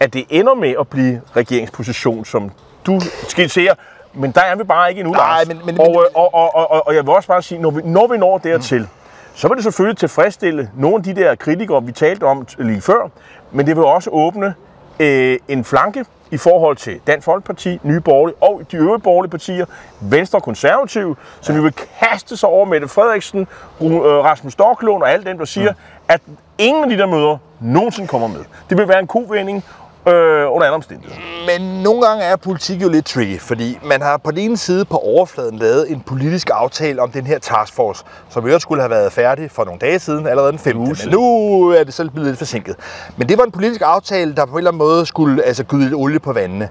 at 0.00 0.14
det 0.14 0.24
ender 0.30 0.54
med 0.54 0.74
at 0.80 0.88
blive 0.88 1.20
regeringsposition, 1.36 2.24
som 2.24 2.50
du 2.86 3.00
skitserer, 3.28 3.74
men 4.12 4.30
der 4.30 4.40
er 4.40 4.56
vi 4.56 4.64
bare 4.64 4.90
ikke 4.90 5.00
endnu, 5.00 5.12
Nej, 5.14 5.44
men, 5.44 5.60
men, 5.64 5.80
og, 5.80 5.88
øh, 5.88 6.06
og, 6.14 6.34
og, 6.34 6.70
og, 6.70 6.86
og 6.86 6.94
jeg 6.94 7.06
vil 7.06 7.14
også 7.14 7.28
bare 7.28 7.42
sige, 7.42 7.60
når 7.60 7.70
vi 7.70 7.82
når, 7.84 8.06
vi 8.06 8.18
når 8.18 8.38
dertil, 8.38 8.80
mm. 8.80 8.88
Så 9.36 9.48
vil 9.48 9.56
det 9.56 9.64
selvfølgelig 9.64 9.98
tilfredsstille 9.98 10.70
nogle 10.76 10.96
af 10.96 11.02
de 11.02 11.14
der 11.14 11.34
kritikere, 11.34 11.84
vi 11.84 11.92
talte 11.92 12.24
om 12.24 12.46
lige 12.58 12.80
før, 12.80 13.10
men 13.52 13.66
det 13.66 13.76
vil 13.76 13.84
også 13.84 14.10
åbne 14.10 14.54
øh, 15.00 15.38
en 15.48 15.64
flanke 15.64 16.04
i 16.30 16.36
forhold 16.36 16.76
til 16.76 17.00
Dansk 17.06 17.24
Folkeparti, 17.24 17.80
Nye 17.82 18.00
Borgerlige 18.00 18.36
og 18.42 18.62
de 18.72 18.76
øvrige 18.76 19.02
borgerlige 19.02 19.30
partier, 19.30 19.66
Venstre 20.00 20.38
og 20.38 20.42
Konservative, 20.42 21.16
som 21.40 21.56
ja. 21.56 21.62
vil 21.62 21.72
kaste 22.00 22.36
sig 22.36 22.48
over 22.48 22.64
Mette 22.64 22.88
Frederiksen, 22.88 23.40
øh, 23.80 23.90
Rasmus 24.00 24.52
Storklund 24.52 25.02
og 25.02 25.10
alle 25.10 25.24
dem, 25.24 25.38
der 25.38 25.44
siger, 25.44 25.72
mm. 25.72 25.78
at 26.08 26.20
ingen 26.58 26.84
af 26.84 26.90
de 26.90 26.98
der 26.98 27.06
møder 27.06 27.38
nogensinde 27.60 28.08
kommer 28.08 28.28
med. 28.28 28.44
Det 28.70 28.78
vil 28.78 28.88
være 28.88 29.00
en 29.00 29.06
kovending, 29.06 29.64
øh, 30.08 30.52
under 30.52 30.64
alle 30.64 30.74
omstændigheder. 30.74 31.20
Men 31.46 31.82
nogle 31.82 32.06
gange 32.06 32.24
er 32.24 32.36
politik 32.36 32.82
jo 32.82 32.88
lidt 32.88 33.06
tricky, 33.06 33.40
fordi 33.40 33.78
man 33.84 34.02
har 34.02 34.16
på 34.16 34.30
den 34.30 34.38
ene 34.38 34.56
side 34.56 34.84
på 34.84 34.96
overfladen 34.96 35.58
lavet 35.58 35.90
en 35.90 36.00
politisk 36.00 36.50
aftale 36.52 37.02
om 37.02 37.10
den 37.10 37.26
her 37.26 37.38
taskforce, 37.38 38.04
som 38.28 38.46
jo 38.48 38.58
skulle 38.58 38.82
have 38.82 38.90
været 38.90 39.12
færdig 39.12 39.50
for 39.50 39.64
nogle 39.64 39.78
dage 39.80 39.98
siden, 39.98 40.26
allerede 40.26 40.50
den 40.52 40.58
5. 40.58 40.76
Men 40.76 40.96
nu 41.10 41.68
er 41.68 41.84
det 41.84 41.94
selv 41.94 42.10
blevet 42.10 42.26
lidt 42.26 42.38
forsinket. 42.38 42.76
Men 43.16 43.28
det 43.28 43.38
var 43.38 43.44
en 43.44 43.52
politisk 43.52 43.80
aftale, 43.84 44.34
der 44.34 44.46
på 44.46 44.52
en 44.52 44.58
eller 44.58 44.70
anden 44.70 44.78
måde 44.78 45.06
skulle 45.06 45.42
altså, 45.42 45.64
gyde 45.64 45.82
lidt 45.82 45.94
olie 45.94 46.18
på 46.18 46.32
vandene. 46.32 46.68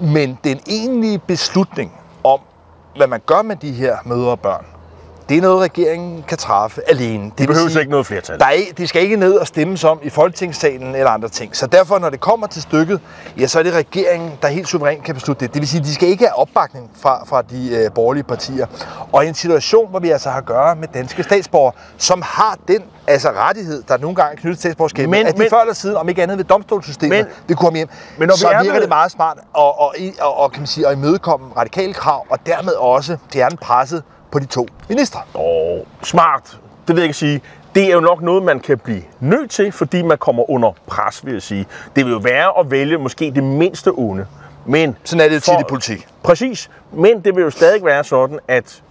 Men 0.00 0.38
den 0.44 0.60
egentlige 0.66 1.18
beslutning 1.18 1.92
om, 2.24 2.40
hvad 2.96 3.06
man 3.06 3.20
gør 3.26 3.42
med 3.42 3.56
de 3.56 3.72
her 3.72 3.96
mødre 4.04 4.30
og 4.30 4.40
børn, 4.40 4.66
det 5.32 5.38
er 5.38 5.42
noget, 5.42 5.60
regeringen 5.60 6.24
kan 6.28 6.38
træffe 6.38 6.80
alene. 6.90 7.24
Det, 7.24 7.38
det 7.38 7.48
behøver 7.48 7.68
sige, 7.68 7.80
ikke 7.80 7.90
noget 7.90 8.06
flertal. 8.06 8.38
Der 8.38 8.46
er, 8.46 8.52
de 8.78 8.86
skal 8.86 9.02
ikke 9.02 9.16
ned 9.16 9.34
og 9.34 9.46
stemmes 9.46 9.84
om 9.84 10.00
i 10.02 10.10
Folketingssalen 10.10 10.94
eller 10.94 11.10
andre 11.10 11.28
ting. 11.28 11.56
Så 11.56 11.66
derfor, 11.66 11.98
når 11.98 12.10
det 12.10 12.20
kommer 12.20 12.46
til 12.46 12.62
stykket, 12.62 13.00
ja, 13.38 13.46
så 13.46 13.58
er 13.58 13.62
det 13.62 13.72
regeringen, 13.72 14.32
der 14.42 14.48
helt 14.48 14.68
suverænt 14.68 15.04
kan 15.04 15.14
beslutte 15.14 15.46
det. 15.46 15.54
Det 15.54 15.60
vil 15.60 15.68
sige, 15.68 15.80
at 15.80 15.86
de 15.86 15.94
skal 15.94 16.08
ikke 16.08 16.24
have 16.24 16.38
opbakning 16.38 16.90
fra, 17.00 17.24
fra 17.24 17.42
de 17.42 17.76
øh, 17.76 17.90
borgerlige 17.94 18.24
partier. 18.24 18.66
Og 19.12 19.24
i 19.24 19.28
en 19.28 19.34
situation, 19.34 19.90
hvor 19.90 19.98
vi 19.98 20.10
altså 20.10 20.30
har 20.30 20.38
at 20.38 20.46
gøre 20.46 20.76
med 20.76 20.88
danske 20.94 21.22
statsborgere, 21.22 21.72
som 21.98 22.22
har 22.26 22.58
den 22.68 22.82
altså 23.06 23.30
rettighed, 23.30 23.82
der 23.88 23.98
nogle 23.98 24.16
gange 24.16 24.32
er 24.32 24.40
knyttet 24.40 24.58
til 24.58 24.60
statsborgerskabet, 24.60 25.10
men, 25.10 25.26
at 25.26 25.34
de 25.34 25.38
men, 25.38 25.50
før 25.50 25.60
eller 25.60 25.74
siden, 25.74 25.96
om 25.96 26.08
ikke 26.08 26.22
andet 26.22 26.38
ved 26.38 26.44
domstolssystemet, 26.44 27.18
men, 27.18 27.26
det 27.48 27.56
kunne 27.56 27.56
komme 27.56 27.76
hjem, 27.76 27.88
men 28.18 28.28
når 28.28 28.36
så 28.36 28.48
vi 28.48 28.54
virker 28.54 28.72
med... 28.72 28.80
det 28.80 28.88
meget 28.88 29.12
smart 29.12 29.38
at, 29.38 29.44
og, 29.52 29.94
og, 30.20 30.38
og, 30.38 30.52
kan 30.52 30.60
man 30.60 30.66
sige, 30.66 30.86
at 30.86 30.92
imødekomme 30.92 31.46
radikale 31.56 31.94
krav, 31.94 32.26
og 32.30 32.38
dermed 32.46 32.72
også 32.72 33.16
fjerne 33.32 33.56
presset 33.56 34.02
på 34.32 34.38
de 34.38 34.46
to 34.46 34.66
ministre. 34.88 35.20
Og 35.34 35.86
smart, 36.02 36.58
det 36.88 36.96
vil 36.96 36.96
jeg 36.96 37.04
ikke 37.04 37.16
sige. 37.18 37.40
det 37.74 37.84
er 37.84 37.92
jo 37.94 38.00
nok 38.00 38.22
noget, 38.22 38.42
man 38.42 38.60
kan 38.60 38.78
blive 38.78 39.02
nødt 39.20 39.50
til, 39.50 39.72
fordi 39.72 40.02
man 40.02 40.18
kommer 40.18 40.50
under 40.50 40.72
pres, 40.86 41.26
vil 41.26 41.32
jeg 41.32 41.42
sige. 41.42 41.66
Det 41.96 42.04
vil 42.04 42.12
jo 42.12 42.18
være 42.18 42.52
at 42.60 42.70
vælge 42.70 42.98
måske 42.98 43.30
det 43.34 43.44
mindste 43.44 43.88
onde. 43.94 44.26
Men 44.66 44.96
Sådan 45.04 45.24
er 45.24 45.28
det 45.28 45.42
tit 45.42 45.54
i 45.60 45.64
politik. 45.68 46.06
Præcis. 46.22 46.70
Men 46.92 47.20
det 47.20 47.36
vil 47.36 47.42
jo 47.42 47.50
stadig 47.50 47.84
være 47.84 48.04
sådan, 48.04 48.38
at 48.48 48.82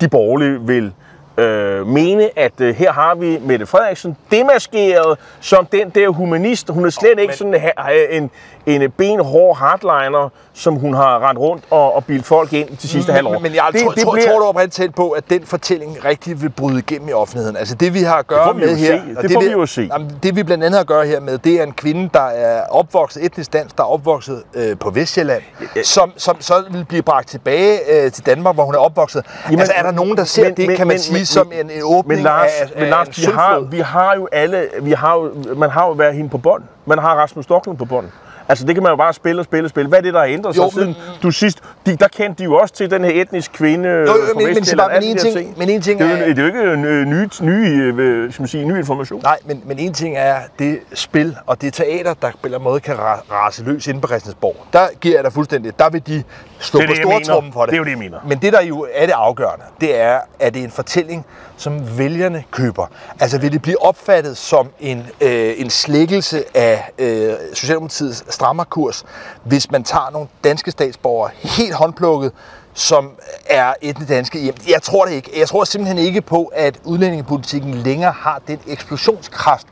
de 0.00 0.08
borgerlige 0.08 0.60
vil 0.60 0.92
øh, 1.38 1.86
mene, 1.86 2.38
at 2.38 2.60
øh, 2.60 2.74
her 2.74 2.92
har 2.92 3.14
vi 3.14 3.38
Mette 3.42 3.66
Frederiksen 3.66 4.16
demaskeret 4.30 5.18
som 5.40 5.66
den 5.66 5.90
der 5.90 6.08
humanist. 6.08 6.68
Hun 6.70 6.84
er 6.86 6.90
slet 6.90 7.10
ikke 7.10 7.26
men- 7.26 7.36
sådan 7.36 7.60
ha- 7.78 7.92
en, 8.10 8.30
en 8.66 8.90
benhård 8.90 9.56
hardliner, 9.56 10.28
som 10.54 10.74
hun 10.74 10.94
har 10.94 11.28
rendt 11.28 11.40
rundt 11.40 11.64
og, 11.70 11.94
og 11.96 12.04
bildt 12.04 12.26
folk 12.26 12.52
ind 12.52 12.68
de 12.82 12.88
sidste 12.88 13.12
halvår. 13.12 13.32
Men, 13.32 13.42
men 13.42 13.54
jeg 13.54 13.62
Det- 13.72 13.82
tror, 13.82 13.90
det 13.90 14.02
tror, 14.02 14.12
bliver- 14.12 14.30
tror 14.30 14.38
du 14.38 14.44
oprigtigt 14.44 14.74
talt 14.74 14.94
på, 14.94 15.10
at 15.10 15.24
den 15.30 15.42
fortælling 15.46 16.04
rigtig 16.04 16.42
vil 16.42 16.48
bryde 16.50 16.78
igennem 16.78 17.08
i 17.08 17.12
offentligheden? 17.12 17.56
Altså 17.56 17.74
det 17.74 17.94
vi 17.94 18.00
har 18.00 18.16
at 18.16 18.26
gøre 18.26 18.54
med 18.54 18.76
her... 18.76 18.86
se. 18.98 19.02
og 19.16 19.22
Det 19.22 19.32
får 19.32 19.40
vi, 19.40 19.46
jo 19.50 19.66
se. 19.66 19.88
Jamen, 19.92 20.10
det 20.22 20.36
vi 20.36 20.42
blandt 20.42 20.64
andet 20.64 20.76
har 20.78 20.80
at 20.80 20.86
gøre 20.86 21.06
her 21.06 21.20
med, 21.20 21.38
det 21.38 21.54
er 21.60 21.62
en 21.62 21.72
kvinde, 21.72 22.10
der 22.14 22.20
er 22.26 22.62
opvokset, 22.70 23.24
etnisk 23.24 23.52
dansk, 23.52 23.76
der 23.78 23.82
er 23.84 23.88
opvokset 23.88 24.42
øh, 24.54 24.78
på 24.78 24.90
Vestjylland, 24.90 25.42
som, 25.84 26.12
som 26.16 26.40
så 26.40 26.54
vil 26.70 26.84
blive 26.84 27.02
bragt 27.02 27.28
tilbage 27.28 27.78
øh, 28.04 28.12
til 28.12 28.26
Danmark, 28.26 28.54
hvor 28.54 28.64
hun 28.64 28.74
er 28.74 28.78
opvokset. 28.78 29.24
Jamen, 29.46 29.60
altså 29.60 29.74
er 29.76 29.82
der 29.82 29.90
nogen, 29.90 30.16
der 30.16 30.24
ser 30.24 30.44
men- 30.44 30.56
det, 30.56 30.66
men- 30.66 30.76
kan 30.76 30.86
man 30.86 30.94
men- 30.94 31.00
sige, 31.00 31.14
men- 31.18 31.26
som 31.26 31.50
en, 31.60 31.70
en 31.70 31.80
åbning 31.84 32.18
Men 32.18 32.24
Lars, 32.24 32.50
af, 32.60 32.70
af 32.74 32.80
men 32.80 32.90
Lars 32.90 33.08
en 33.08 33.14
vi, 33.16 33.32
har, 33.34 33.58
vi 33.60 33.80
har 33.80 34.14
jo 34.14 34.28
alle, 34.32 34.68
vi 34.82 34.92
har 34.92 35.14
jo, 35.14 35.32
man 35.56 35.70
har 35.70 35.86
jo 35.86 35.92
været 35.92 36.14
hende 36.14 36.30
på 36.30 36.38
bånd. 36.38 36.62
Man 36.86 36.98
har 36.98 37.14
Rasmus 37.14 37.44
Stoklund 37.44 37.78
på 37.78 37.84
bånd. 37.84 38.06
Altså 38.48 38.66
det 38.66 38.74
kan 38.74 38.82
man 38.82 38.90
jo 38.92 38.96
bare 38.96 39.12
spille 39.12 39.40
og 39.40 39.44
spille 39.44 39.66
og 39.66 39.70
spille. 39.70 39.88
Hvad 39.88 39.98
er 39.98 40.02
det, 40.02 40.14
der 40.14 40.20
har 40.20 40.26
ændret 40.26 40.54
sig 40.54 40.62
Jo, 40.62 40.70
siden 40.70 40.86
men- 40.88 40.96
du 41.22 41.30
sidst? 41.30 41.58
De, 41.86 41.96
der 41.96 42.08
kendte 42.08 42.38
de 42.38 42.44
jo 42.44 42.54
også 42.56 42.74
til 42.74 42.90
den 42.90 43.04
her 43.04 43.10
etnisk 43.22 43.52
kvinde 43.52 43.88
jo, 43.88 43.94
jo, 43.96 44.06
men- 44.36 44.46
men 44.54 44.64
Sebastian, 44.64 45.02
men 45.02 45.10
en 45.10 45.18
ting- 45.18 45.58
men 45.58 45.68
en 45.70 45.80
ting 45.82 46.00
det 46.00 46.06
er, 46.06 46.16
jo, 46.18 46.22
er- 46.24 46.28
det 46.28 46.38
er 46.38 46.42
jo 46.42 46.46
ikke 46.46 46.72
en 46.72 46.84
øh, 46.84 47.06
ny, 47.06 47.28
ny, 47.40 48.00
øh, 48.00 48.32
skal 48.32 48.42
man 48.42 48.48
sige, 48.48 48.64
ny 48.64 48.78
information. 48.78 49.20
Nej, 49.22 49.38
men, 49.44 49.62
men 49.64 49.78
en 49.78 49.92
ting 49.94 50.16
er 50.16 50.36
det 50.58 50.78
spil 50.94 51.36
og 51.46 51.60
det 51.62 51.72
teater, 51.74 52.14
der 52.14 52.14
på 52.20 52.26
en 52.26 52.38
eller 52.44 52.58
anden 52.58 52.64
måde 52.70 52.80
kan 52.80 52.94
ra- 52.94 53.32
rase 53.32 53.64
løs 53.64 53.86
inde 53.86 54.00
på 54.00 54.06
Christiansborg. 54.08 54.56
Der 54.72 54.86
giver 55.00 55.14
jeg 55.14 55.24
dig 55.24 55.32
fuldstændig. 55.32 55.78
Der 55.78 55.90
vil 55.90 56.06
de 56.06 56.22
stå 56.58 56.78
Det 56.78 56.88
på 56.88 56.94
stortrummen 56.94 57.52
for 57.52 57.60
det. 57.60 57.70
Det 57.70 57.74
er 57.74 57.78
jo 57.78 57.84
det, 57.84 57.90
jeg 57.90 57.98
mener. 57.98 58.18
Men 58.28 58.38
det, 58.38 58.52
der 58.52 58.62
jo 58.62 58.86
er 58.94 59.06
det 59.06 59.12
afgørende, 59.12 59.64
det 59.80 60.00
er, 60.00 60.18
at 60.40 60.54
det 60.54 60.60
er 60.60 60.64
en 60.64 60.70
fortælling, 60.70 61.26
som 61.56 61.98
vælgerne 61.98 62.44
køber. 62.50 62.86
Altså 63.20 63.38
vil 63.38 63.52
det 63.52 63.62
blive 63.62 63.82
opfattet 63.82 64.36
som 64.36 64.68
en, 64.80 65.06
øh, 65.20 65.54
en 65.56 65.70
slækkelse 65.70 66.44
af 66.56 66.90
øh, 66.98 67.32
Socialdemokratiets 67.54 68.24
strammerkurs, 68.34 69.04
hvis 69.44 69.70
man 69.70 69.84
tager 69.84 70.10
nogle 70.12 70.28
danske 70.44 70.70
statsborgere 70.70 71.30
helt 71.42 71.74
håndplukket, 71.74 72.32
som 72.74 73.10
er 73.46 73.72
etnisk 73.82 74.08
danske 74.08 74.38
hjem. 74.38 74.54
Jeg 74.68 74.82
tror 74.82 75.04
det 75.04 75.12
ikke. 75.12 75.30
Jeg 75.38 75.48
tror 75.48 75.64
simpelthen 75.64 75.98
ikke 75.98 76.20
på, 76.20 76.50
at 76.54 76.78
udlændingepolitikken 76.84 77.74
længere 77.74 78.12
har 78.12 78.40
den 78.48 78.58
eksplosionskraft, 78.66 79.66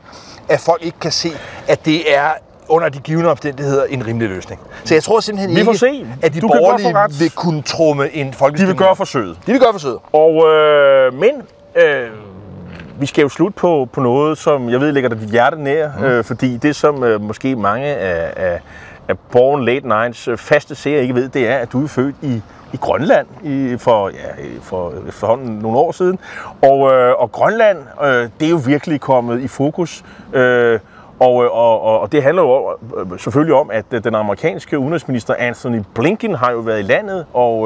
at 0.49 0.59
folk 0.59 0.83
ikke 0.85 0.99
kan 0.99 1.11
se, 1.11 1.31
at 1.67 1.85
det 1.85 2.15
er 2.17 2.29
under 2.67 2.89
de 2.89 2.99
givende 2.99 3.29
omstændigheder 3.29 3.85
en 3.85 4.07
rimelig 4.07 4.29
løsning. 4.29 4.61
Så 4.85 4.93
jeg 4.93 5.03
tror 5.03 5.19
simpelthen 5.19 5.57
ikke, 5.57 5.77
se. 5.77 6.07
at 6.21 6.33
de 6.33 6.41
Du 6.41 6.47
borgerlige 6.47 7.19
vil 7.19 7.31
kunne 7.31 7.61
trumme 7.61 8.11
en 8.13 8.27
De 8.27 8.33
folkestemning. 8.33 8.79
vil 8.79 8.85
gøre 8.85 8.95
forsøget. 8.95 9.37
De 9.47 9.51
vil 9.51 9.61
gøre 9.61 9.73
forsøget. 9.73 9.99
Og, 10.13 10.47
øh, 10.49 11.13
men 11.13 11.31
øh, 11.75 12.09
vi 12.99 13.05
skal 13.05 13.21
jo 13.21 13.29
slutte 13.29 13.59
på, 13.59 13.89
på 13.91 14.01
noget, 14.01 14.37
som 14.37 14.69
jeg 14.69 14.79
ved 14.79 14.91
ligger 14.91 15.09
dig 15.09 15.19
dit 15.21 15.29
hjerte 15.29 15.63
nær, 15.63 15.89
mm. 15.97 16.03
øh, 16.03 16.23
fordi 16.23 16.57
det, 16.57 16.75
som 16.75 17.03
øh, 17.03 17.21
måske 17.21 17.55
mange 17.55 17.85
af, 17.85 18.33
af, 18.35 18.61
af 19.07 19.19
Born 19.19 19.65
Late 19.65 19.87
Nights 19.87 20.27
øh, 20.27 20.37
faste 20.37 20.75
seere 20.75 21.01
ikke 21.01 21.15
ved, 21.15 21.29
det 21.29 21.47
er, 21.47 21.57
at 21.57 21.71
du 21.71 21.83
er 21.83 21.87
født 21.87 22.15
i, 22.21 22.41
i 22.73 22.77
Grønland 22.77 23.27
i, 23.43 23.77
for, 23.77 24.09
ja, 24.09 24.43
for 24.61 24.93
efterhånden 25.07 25.59
nogle 25.59 25.77
år 25.77 25.91
siden. 25.91 26.19
Og, 26.61 26.91
øh, 26.93 27.13
og 27.17 27.31
Grønland, 27.31 27.77
øh, 28.03 28.29
det 28.39 28.45
er 28.45 28.49
jo 28.49 28.61
virkelig 28.65 29.01
kommet 29.01 29.41
i 29.41 29.47
fokus. 29.47 30.03
Øh, 30.33 30.79
og, 31.19 31.43
øh, 31.43 31.51
og, 31.51 31.81
og, 31.81 31.99
og 31.99 32.11
det 32.11 32.23
handler 32.23 32.43
jo 32.43 32.77
øh, 32.97 33.19
selvfølgelig 33.19 33.55
om, 33.55 33.71
at 33.71 33.85
øh, 33.91 34.03
den 34.03 34.15
amerikanske 34.15 34.79
udenrigsminister 34.79 35.35
Anthony 35.39 35.81
Blinken 35.93 36.35
har 36.35 36.51
jo 36.51 36.59
været 36.59 36.79
i 36.79 36.83
landet, 36.83 37.25
og, 37.33 37.59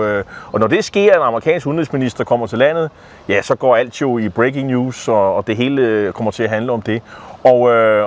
og 0.52 0.60
når 0.60 0.68
det 0.68 0.86
sker, 0.86 1.12
at 1.12 1.18
en 1.18 1.24
amerikansk 1.24 1.68
udenrigsminister 1.68 2.24
kommer 2.24 2.48
til 2.48 2.58
landet, 2.58 2.90
ja, 3.30 3.42
så 3.42 3.56
går 3.56 3.76
alt 3.76 4.02
jo 4.02 4.18
i 4.18 4.30
breaking 4.30 4.68
news, 4.68 5.08
og, 5.08 5.36
og 5.36 5.48
det 5.48 5.58
hele 5.58 6.12
kommer 6.12 6.32
til 6.32 6.44
at 6.44 6.50
handle 6.50 6.72
om 6.72 6.82
det. 6.82 7.02
Og, 7.44 7.60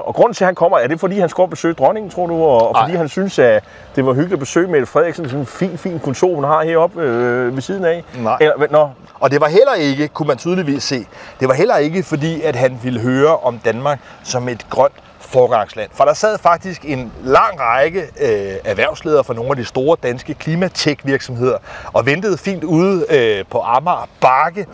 og 0.07 0.15
grunden 0.15 0.35
til, 0.35 0.45
at 0.45 0.47
han 0.47 0.55
kommer, 0.55 0.79
er 0.79 0.87
det 0.87 1.01
fordi, 1.01 1.19
han 1.19 1.29
skal 1.29 1.49
besøge 1.49 1.75
dronningen, 1.75 2.11
tror 2.11 2.27
du? 2.27 2.35
Og, 2.35 2.69
og 2.69 2.77
fordi 2.83 2.97
han 2.97 3.09
synes, 3.09 3.39
at 3.39 3.65
det 3.97 4.07
var 4.07 4.13
hyggeligt 4.13 4.33
at 4.33 4.39
besøge 4.39 4.69
Mette 4.69 4.87
Frederiksen, 4.87 5.25
sådan 5.25 5.41
en 5.41 5.47
fin, 5.47 5.79
fin 5.79 6.01
kontor, 6.01 6.35
hun 6.35 6.45
har 6.45 6.65
heroppe 6.65 7.03
øh, 7.03 7.55
ved 7.55 7.63
siden 7.63 7.85
af. 7.85 8.05
Nej. 8.19 8.37
Eller, 8.41 8.67
nå, 8.71 8.89
Og 9.21 9.31
det 9.31 9.41
var 9.41 9.49
heller 9.49 9.75
ikke, 9.79 10.09
kunne 10.09 10.29
man 10.29 10.37
tydeligvis 10.37 10.83
se, 10.83 11.07
det 11.41 11.49
var 11.49 11.55
heller 11.55 11.77
ikke 11.77 12.03
fordi, 12.03 12.43
at 12.43 12.57
han 12.57 12.79
ville 12.83 13.01
høre 13.01 13.37
om 13.37 13.59
Danmark 13.65 13.99
som 14.23 14.49
et 14.49 14.67
grønt 14.71 14.93
forgangsland. 15.33 15.91
For 15.95 16.05
der 16.05 16.15
sad 16.15 16.39
faktisk 16.39 16.85
en 16.85 17.13
lang 17.25 17.61
række 17.61 18.01
øh, 18.01 18.55
erhvervsledere 18.65 19.25
fra 19.25 19.35
nogle 19.35 19.51
af 19.51 19.57
de 19.57 19.65
store 19.65 19.97
danske 20.03 20.35
klimatech-virksomheder 20.35 21.59
og 21.93 22.07
ventede 22.07 22.39
fint 22.39 22.65
ude 22.65 23.07
øh, 23.11 23.45
på 23.51 23.61
Amager 23.61 24.09
Bakke. 24.21 24.67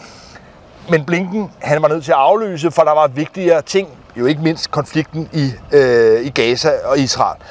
Men 0.90 1.04
Blinken, 1.04 1.50
han 1.58 1.82
var 1.82 1.88
nødt 1.88 2.04
til 2.04 2.12
at 2.12 2.18
aflyse, 2.18 2.70
for 2.70 2.82
der 2.82 2.92
var 2.92 3.06
vigtigere 3.06 3.62
ting, 3.62 3.88
jo 4.16 4.26
ikke 4.26 4.42
mindst 4.42 4.70
konflikten 4.70 5.28
i, 5.32 5.52
øh, 5.72 6.20
i 6.26 6.30
Gaza 6.30 6.70
og 6.84 6.98
Israel. 6.98 7.42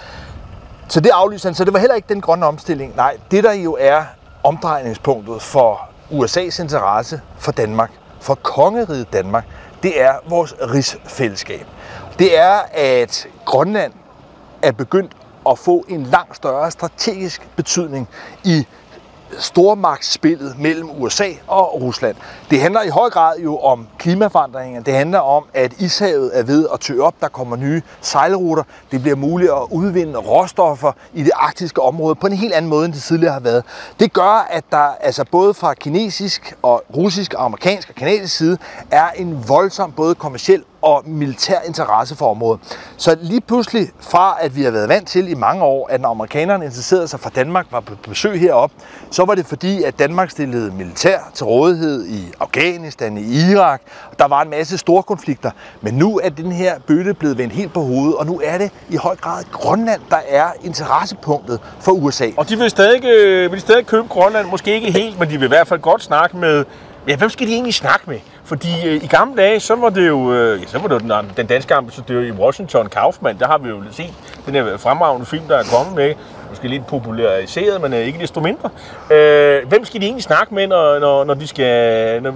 Så 0.87 0.99
det 0.99 1.09
aflyste 1.13 1.47
han, 1.47 1.55
så 1.55 1.65
det 1.65 1.73
var 1.73 1.79
heller 1.79 1.95
ikke 1.95 2.13
den 2.13 2.21
grønne 2.21 2.45
omstilling. 2.45 2.95
Nej, 2.95 3.17
det 3.31 3.43
der 3.43 3.53
jo 3.53 3.77
er 3.79 4.03
omdrejningspunktet 4.43 5.41
for 5.41 5.89
USA's 6.11 6.61
interesse 6.61 7.21
for 7.37 7.51
Danmark, 7.51 7.91
for 8.21 8.35
kongeriget 8.35 9.13
Danmark, 9.13 9.45
det 9.83 10.01
er 10.01 10.13
vores 10.29 10.55
rigsfællesskab. 10.61 11.65
Det 12.19 12.37
er, 12.39 12.59
at 12.71 13.27
Grønland 13.45 13.93
er 14.61 14.71
begyndt 14.71 15.11
at 15.49 15.59
få 15.59 15.85
en 15.87 16.03
langt 16.03 16.35
større 16.35 16.71
strategisk 16.71 17.47
betydning 17.55 18.07
i 18.43 18.67
stormagtsspillet 19.39 20.59
mellem 20.59 20.89
USA 21.01 21.29
og 21.47 21.81
Rusland. 21.81 22.15
Det 22.51 22.61
handler 22.61 22.81
i 22.81 22.89
høj 22.89 23.09
grad 23.09 23.39
jo 23.39 23.59
om 23.59 23.87
klimaforandringer. 23.97 24.81
Det 24.81 24.93
handler 24.93 25.19
om, 25.19 25.43
at 25.53 25.73
ishavet 25.81 26.39
er 26.39 26.43
ved 26.43 26.67
at 26.73 26.79
tø 26.79 26.99
op. 27.01 27.13
Der 27.21 27.27
kommer 27.27 27.55
nye 27.55 27.81
sejlruter. 28.01 28.63
Det 28.91 29.01
bliver 29.01 29.15
muligt 29.15 29.51
at 29.51 29.67
udvinde 29.71 30.19
råstoffer 30.19 30.91
i 31.13 31.23
det 31.23 31.31
arktiske 31.35 31.81
område 31.81 32.15
på 32.15 32.27
en 32.27 32.33
helt 32.33 32.53
anden 32.53 32.69
måde, 32.69 32.85
end 32.85 32.93
det 32.93 33.01
tidligere 33.01 33.33
har 33.33 33.39
været. 33.39 33.63
Det 33.99 34.13
gør, 34.13 34.47
at 34.49 34.63
der 34.71 34.95
altså 34.99 35.25
både 35.31 35.53
fra 35.53 35.73
kinesisk 35.73 36.55
og 36.61 36.83
russisk 36.95 37.33
og 37.33 37.45
amerikansk 37.45 37.89
og 37.89 37.95
kanadisk 37.95 38.37
side 38.37 38.57
er 38.91 39.09
en 39.09 39.43
voldsom 39.47 39.91
både 39.91 40.15
kommersiel 40.15 40.63
og 40.87 41.03
militær 41.05 41.59
interesse 41.67 42.15
for 42.15 42.31
området. 42.31 42.61
Så 42.97 43.17
lige 43.21 43.41
pludselig 43.41 43.89
fra, 43.99 44.37
at 44.41 44.55
vi 44.55 44.63
har 44.63 44.71
været 44.71 44.89
vant 44.89 45.07
til 45.07 45.31
i 45.31 45.33
mange 45.33 45.63
år, 45.63 45.87
at 45.91 46.01
når 46.01 46.09
amerikanerne 46.09 46.65
interesserede 46.65 47.07
sig 47.07 47.19
for 47.19 47.29
Danmark, 47.29 47.65
var 47.71 47.79
på 47.79 47.93
besøg 48.09 48.39
herop, 48.39 48.71
så 49.11 49.25
var 49.25 49.35
det 49.35 49.45
fordi, 49.45 49.83
at 49.83 49.99
Danmark 49.99 50.29
stillede 50.29 50.71
militær 50.71 51.19
til 51.33 51.45
rådighed 51.45 52.05
i 52.05 52.33
Afghanistan, 52.39 53.17
i 53.17 53.51
Irak. 53.51 53.81
Der 54.19 54.27
var 54.27 54.41
en 54.41 54.49
masse 54.49 54.77
store 54.77 55.03
konflikter. 55.03 55.51
Men 55.81 55.93
nu 55.93 56.19
er 56.23 56.29
den 56.29 56.51
her 56.51 56.79
bøtte 56.87 57.13
blevet 57.13 57.37
vendt 57.37 57.53
helt 57.53 57.73
på 57.73 57.81
hovedet, 57.81 58.15
og 58.15 58.25
nu 58.25 58.41
er 58.43 58.57
det 58.57 58.71
i 58.89 58.95
høj 58.95 59.15
grad 59.15 59.43
Grønland, 59.51 60.01
der 60.09 60.19
er 60.27 60.47
interessepunktet 60.63 61.59
for 61.79 61.91
USA. 61.91 62.27
Og 62.37 62.49
de 62.49 62.57
vil 62.57 62.69
stadig, 62.69 63.05
øh, 63.05 63.51
vil 63.51 63.61
stadig 63.61 63.85
købe 63.85 64.07
Grønland, 64.07 64.47
måske 64.47 64.73
ikke 64.73 64.91
helt, 64.91 65.19
men 65.19 65.29
de 65.29 65.37
vil 65.37 65.45
i 65.45 65.47
hvert 65.47 65.67
fald 65.67 65.79
godt 65.79 66.03
snakke 66.03 66.37
med... 66.37 66.65
Ja, 67.07 67.15
hvem 67.15 67.29
skal 67.29 67.47
de 67.47 67.53
egentlig 67.53 67.73
snakke 67.73 68.09
med? 68.09 68.19
Fordi 68.47 68.87
øh, 68.87 69.03
i 69.03 69.07
gamle 69.07 69.41
dage, 69.41 69.59
så 69.59 69.75
var 69.75 69.89
det 69.89 70.07
jo, 70.07 70.33
øh, 70.33 70.61
ja, 70.61 70.67
så 70.67 70.79
var 70.79 70.87
det 70.87 70.93
jo 70.95 70.99
den, 70.99 71.11
den 71.37 71.45
danske 71.47 71.73
ambassadør 71.75 72.21
i 72.21 72.31
Washington, 72.31 72.87
Kaufmann. 72.89 73.39
Der 73.39 73.47
har 73.47 73.57
vi 73.57 73.69
jo 73.69 73.83
set 73.91 74.13
den 74.45 74.53
her 74.55 74.77
fremragende 74.77 75.25
film, 75.25 75.43
der 75.47 75.57
er 75.57 75.63
kommet 75.77 75.95
med. 75.95 76.13
Måske 76.49 76.67
lidt 76.67 76.87
populariseret, 76.87 77.81
men 77.81 77.93
øh, 77.93 77.99
ikke 77.99 78.19
desto 78.19 78.39
mindre. 78.39 78.69
Øh, 79.11 79.67
hvem 79.67 79.85
skal 79.85 80.01
de 80.01 80.05
egentlig 80.05 80.23
snakke 80.23 80.55
med, 80.55 80.67
når, 80.67 80.99
når, 80.99 81.23
når, 81.23 81.33
de 81.33 81.47
skal, 81.47 82.21
når, 82.23 82.33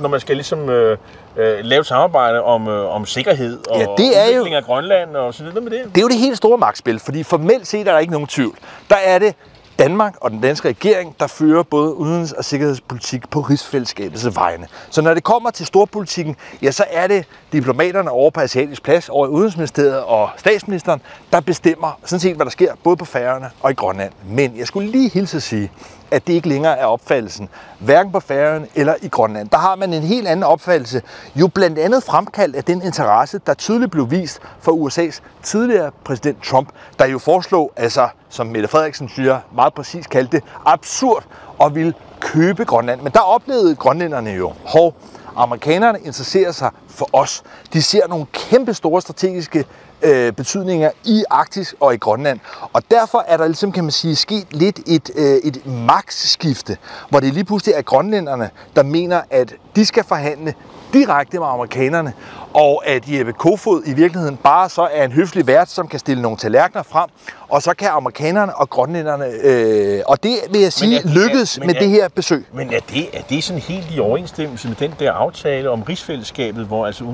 når- 0.00 0.08
man 0.08 0.20
skal 0.20 0.36
ligesom, 0.36 0.68
øh, 0.70 0.98
øh, 1.36 1.58
lave 1.62 1.84
samarbejde 1.84 2.42
om, 2.42 2.68
øh, 2.68 2.94
om 2.94 3.06
sikkerhed 3.06 3.58
og 3.70 3.78
Ja, 3.78 3.84
det 3.98 4.18
er 4.18 4.24
jo- 4.26 4.30
udvikling 4.32 4.54
af 4.56 4.64
Grønland 4.64 5.16
og 5.16 5.34
så 5.34 5.42
videre 5.44 5.60
med 5.60 5.70
det? 5.70 5.80
Det 5.84 5.96
er 5.96 6.02
jo 6.02 6.08
det 6.08 6.16
helt 6.18 6.36
store 6.36 6.58
magtspil, 6.58 6.98
fordi 7.00 7.22
formelt 7.22 7.66
set 7.66 7.88
er 7.88 7.92
der 7.92 7.98
ikke 7.98 8.12
nogen 8.12 8.26
tvivl. 8.26 8.54
Der 8.90 8.96
er 9.04 9.18
det 9.18 9.34
Danmark 9.78 10.16
og 10.20 10.30
den 10.30 10.40
danske 10.40 10.68
regering, 10.68 11.16
der 11.20 11.26
fører 11.26 11.62
både 11.62 11.94
udenrigs- 11.94 12.32
og 12.32 12.44
sikkerhedspolitik 12.44 13.30
på 13.30 13.40
rigsfællesskabets 13.40 14.36
vegne. 14.36 14.66
Så 14.90 15.02
når 15.02 15.14
det 15.14 15.24
kommer 15.24 15.50
til 15.50 15.66
storpolitikken, 15.66 16.36
ja, 16.62 16.70
så 16.70 16.84
er 16.90 17.06
det 17.06 17.24
diplomaterne 17.52 18.10
over 18.10 18.30
på 18.30 18.40
Asiatisk 18.40 18.82
Plads, 18.82 19.08
over 19.08 19.26
i 19.26 19.30
Udenrigsministeriet 19.30 20.02
og 20.02 20.30
statsministeren, 20.36 21.00
der 21.32 21.40
bestemmer 21.40 21.98
sådan 22.04 22.20
set, 22.20 22.36
hvad 22.36 22.46
der 22.46 22.50
sker 22.50 22.74
både 22.84 22.96
på 22.96 23.04
Færøerne 23.04 23.50
og 23.60 23.70
i 23.70 23.74
Grønland. 23.74 24.12
Men 24.28 24.56
jeg 24.58 24.66
skulle 24.66 24.90
lige 24.90 25.10
hilse 25.10 25.36
at 25.36 25.42
sige, 25.42 25.70
at 26.10 26.26
det 26.26 26.32
ikke 26.32 26.48
længere 26.48 26.78
er 26.78 26.86
opfattelsen, 26.86 27.48
hverken 27.78 28.12
på 28.12 28.20
Færøerne 28.20 28.66
eller 28.74 28.94
i 29.02 29.08
Grønland. 29.08 29.48
Der 29.48 29.58
har 29.58 29.76
man 29.76 29.92
en 29.92 30.02
helt 30.02 30.28
anden 30.28 30.42
opfattelse, 30.42 31.02
jo 31.34 31.48
blandt 31.48 31.78
andet 31.78 32.02
fremkaldt 32.02 32.56
af 32.56 32.64
den 32.64 32.82
interesse, 32.82 33.40
der 33.46 33.54
tydeligt 33.54 33.90
blev 33.90 34.10
vist 34.10 34.40
for 34.60 34.72
USA's 34.72 35.20
tidligere 35.42 35.90
præsident 36.04 36.42
Trump, 36.42 36.68
der 36.98 37.06
jo 37.06 37.18
foreslog, 37.18 37.72
altså 37.76 38.08
som 38.28 38.46
Mette 38.46 38.68
Frederiksen 38.68 39.08
siger, 39.08 39.38
meget 39.54 39.74
præcis 39.74 40.06
kaldte 40.06 40.36
det, 40.36 40.44
absurd 40.66 41.24
og 41.58 41.74
ville 41.74 41.94
købe 42.20 42.64
Grønland. 42.64 43.00
Men 43.00 43.12
der 43.12 43.20
oplevede 43.20 43.74
grønlænderne 43.74 44.30
jo, 44.30 44.52
hov, 44.64 44.94
Amerikanerne 45.36 45.98
interesserer 45.98 46.52
sig 46.52 46.70
for 46.88 47.08
os. 47.12 47.42
De 47.72 47.82
ser 47.82 48.08
nogle 48.08 48.26
kæmpe 48.32 48.74
store 48.74 49.02
strategiske 49.02 49.64
øh, 50.02 50.32
betydninger 50.32 50.90
i 51.04 51.24
Arktis 51.30 51.74
og 51.80 51.94
i 51.94 51.96
Grønland. 51.96 52.38
Og 52.72 52.82
derfor 52.90 53.24
er 53.28 53.36
der 53.36 53.46
ligesom, 53.46 53.72
kan 53.72 53.84
man 53.84 53.90
sige, 53.90 54.16
sket 54.16 54.46
lidt 54.50 54.80
et, 54.86 55.10
øh, 55.14 55.36
et 55.44 55.66
magtskifte, 55.66 56.76
hvor 57.08 57.20
det 57.20 57.34
lige 57.34 57.44
pludselig 57.44 57.74
er 57.74 57.82
grønlænderne, 57.82 58.50
der 58.76 58.82
mener, 58.82 59.20
at 59.30 59.54
de 59.76 59.86
skal 59.86 60.04
forhandle 60.04 60.54
direkte 60.92 61.38
med 61.38 61.46
amerikanerne, 61.46 62.12
og 62.54 62.82
at 62.86 63.04
Jeppe 63.08 63.32
Kofod 63.32 63.82
i 63.86 63.92
virkeligheden 63.92 64.36
bare 64.36 64.68
så 64.68 64.88
er 64.92 65.04
en 65.04 65.12
høflig 65.12 65.46
vært, 65.46 65.70
som 65.70 65.88
kan 65.88 65.98
stille 65.98 66.22
nogle 66.22 66.38
tallerkener 66.38 66.82
frem, 66.82 67.10
og 67.48 67.62
så 67.62 67.74
kan 67.78 67.88
amerikanerne 67.88 68.56
og 68.56 68.70
grønlænderne, 68.70 69.24
øh, 69.42 70.00
og 70.06 70.22
det 70.22 70.36
vil 70.50 70.60
jeg 70.60 70.72
sige, 70.72 70.96
er- 70.98 71.08
lykkedes 71.08 71.58
men 71.58 71.66
med 71.66 71.74
er- 71.74 71.78
det 71.78 71.88
her 71.90 72.08
besøg. 72.08 72.46
Men 72.52 72.72
er 72.72 72.80
det, 72.94 73.08
er 73.12 73.22
det 73.22 73.44
sådan 73.44 73.62
helt 73.62 73.86
i 73.94 73.98
overensstemmelse 73.98 74.68
med 74.68 74.76
den 74.76 74.94
der 74.98 75.12
aftale 75.12 75.70
om 75.70 75.82
rigsfællesskabet, 75.82 76.64
hvor 76.66 76.86
altså 76.86 77.04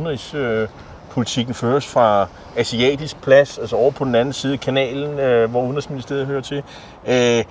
udenrigspolitikken 1.13 1.55
føres 1.55 1.87
fra 1.87 2.27
asiatisk 2.57 3.23
plads, 3.23 3.59
altså 3.59 3.77
over 3.77 3.91
på 3.91 4.05
den 4.05 4.15
anden 4.15 4.33
side 4.33 4.53
af 4.53 4.61
kanalen, 4.61 5.19
øh, 5.19 5.51
hvor 5.51 5.63
udenrigsministeriet 5.63 6.27
hører 6.27 6.41
til? 6.41 6.63
Øh, 7.07 7.45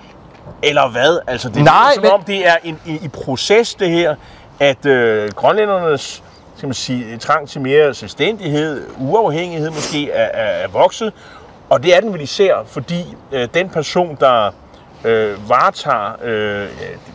eller 0.62 0.88
hvad? 0.90 1.18
Altså, 1.26 1.48
det 1.48 1.64
Nej, 1.64 1.88
er 1.90 1.94
som 1.94 2.02
men- 2.02 2.12
om, 2.12 2.22
det 2.22 2.46
er 2.48 2.56
en, 2.64 2.80
i, 2.86 2.92
i 3.04 3.08
proces, 3.08 3.74
det 3.74 3.90
her, 3.90 4.14
at 4.60 4.86
øh, 4.86 5.28
grønlændernes 5.36 6.22
skal 6.56 6.66
man 6.66 6.74
sige, 6.74 7.16
trang 7.16 7.48
til 7.48 7.60
mere 7.60 7.94
selvstændighed, 7.94 8.86
uafhængighed 8.98 9.70
måske, 9.70 10.10
er, 10.10 10.24
er, 10.24 10.64
er 10.64 10.68
vokset. 10.68 11.12
Og 11.70 11.82
det 11.82 11.96
er 11.96 12.00
den 12.00 12.12
vel 12.12 12.20
især, 12.20 12.54
fordi 12.66 13.14
øh, 13.32 13.48
den 13.54 13.68
person, 13.68 14.16
der 14.20 14.50
øh, 15.04 15.48
varetager 15.48 16.12
øh, 16.24 16.68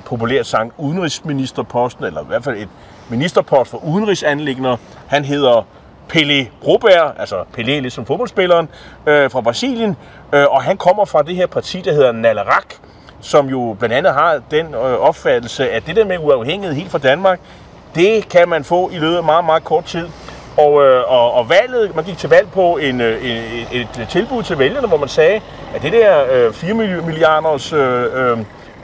populært 0.06 0.48
sagt 0.48 0.72
udenrigsministerposten, 0.78 2.04
eller 2.06 2.22
i 2.22 2.26
hvert 2.28 2.44
fald 2.44 2.58
et 2.58 2.70
ministerpost 3.10 3.72
for 3.72 3.86
udenrigsanlægner, 3.86 4.78
han 5.08 5.26
hedder 5.26 5.68
Pelé 6.14 6.48
Broberg, 6.62 7.14
altså 7.20 7.36
Pelé 7.58 7.72
ligesom 7.80 8.06
fodboldspilleren, 8.06 8.70
øh, 9.08 9.32
fra 9.32 9.42
Brasilien, 9.42 9.98
øh, 10.34 10.46
og 10.50 10.64
han 10.64 10.78
kommer 10.78 11.06
fra 11.06 11.24
det 11.24 11.36
her 11.36 11.48
parti, 11.48 11.82
der 11.82 11.94
hedder 11.94 12.12
Nalarak, 12.12 12.74
som 13.22 13.48
jo 13.48 13.76
blandt 13.80 13.96
andet 13.96 14.14
har 14.14 14.42
den 14.52 14.66
øh, 14.74 14.82
opfattelse, 14.82 15.70
at 15.70 15.88
det 15.88 15.96
der 15.96 16.06
med 16.06 16.18
uafhængighed 16.18 16.76
helt 16.76 16.92
fra 16.92 16.98
Danmark, 16.98 17.40
det 17.96 18.30
kan 18.30 18.50
man 18.50 18.64
få 18.64 18.90
i 18.90 18.98
løbet 18.98 19.18
af 19.18 19.24
meget, 19.24 19.46
meget 19.46 19.64
kort 19.64 19.86
tid. 19.86 20.08
Og, 20.58 20.86
øh, 20.86 21.12
og, 21.12 21.34
og 21.34 21.50
valget, 21.50 21.96
man 21.96 22.06
gik 22.06 22.18
til 22.18 22.30
valg 22.30 22.48
på 22.52 22.78
en, 22.78 23.02
øh, 23.02 23.22
et, 23.22 23.68
et, 23.72 23.88
et 24.02 24.08
tilbud 24.10 24.44
til 24.44 24.60
vælgerne, 24.60 24.88
hvor 24.88 24.98
man 24.98 25.10
sagde, 25.10 25.42
at 25.76 25.82
det 25.82 25.94
der 25.94 26.24
øh, 26.32 26.54
4 26.54 26.74
milliarders 26.74 27.74
øh, 27.74 28.04
øh, 28.14 28.38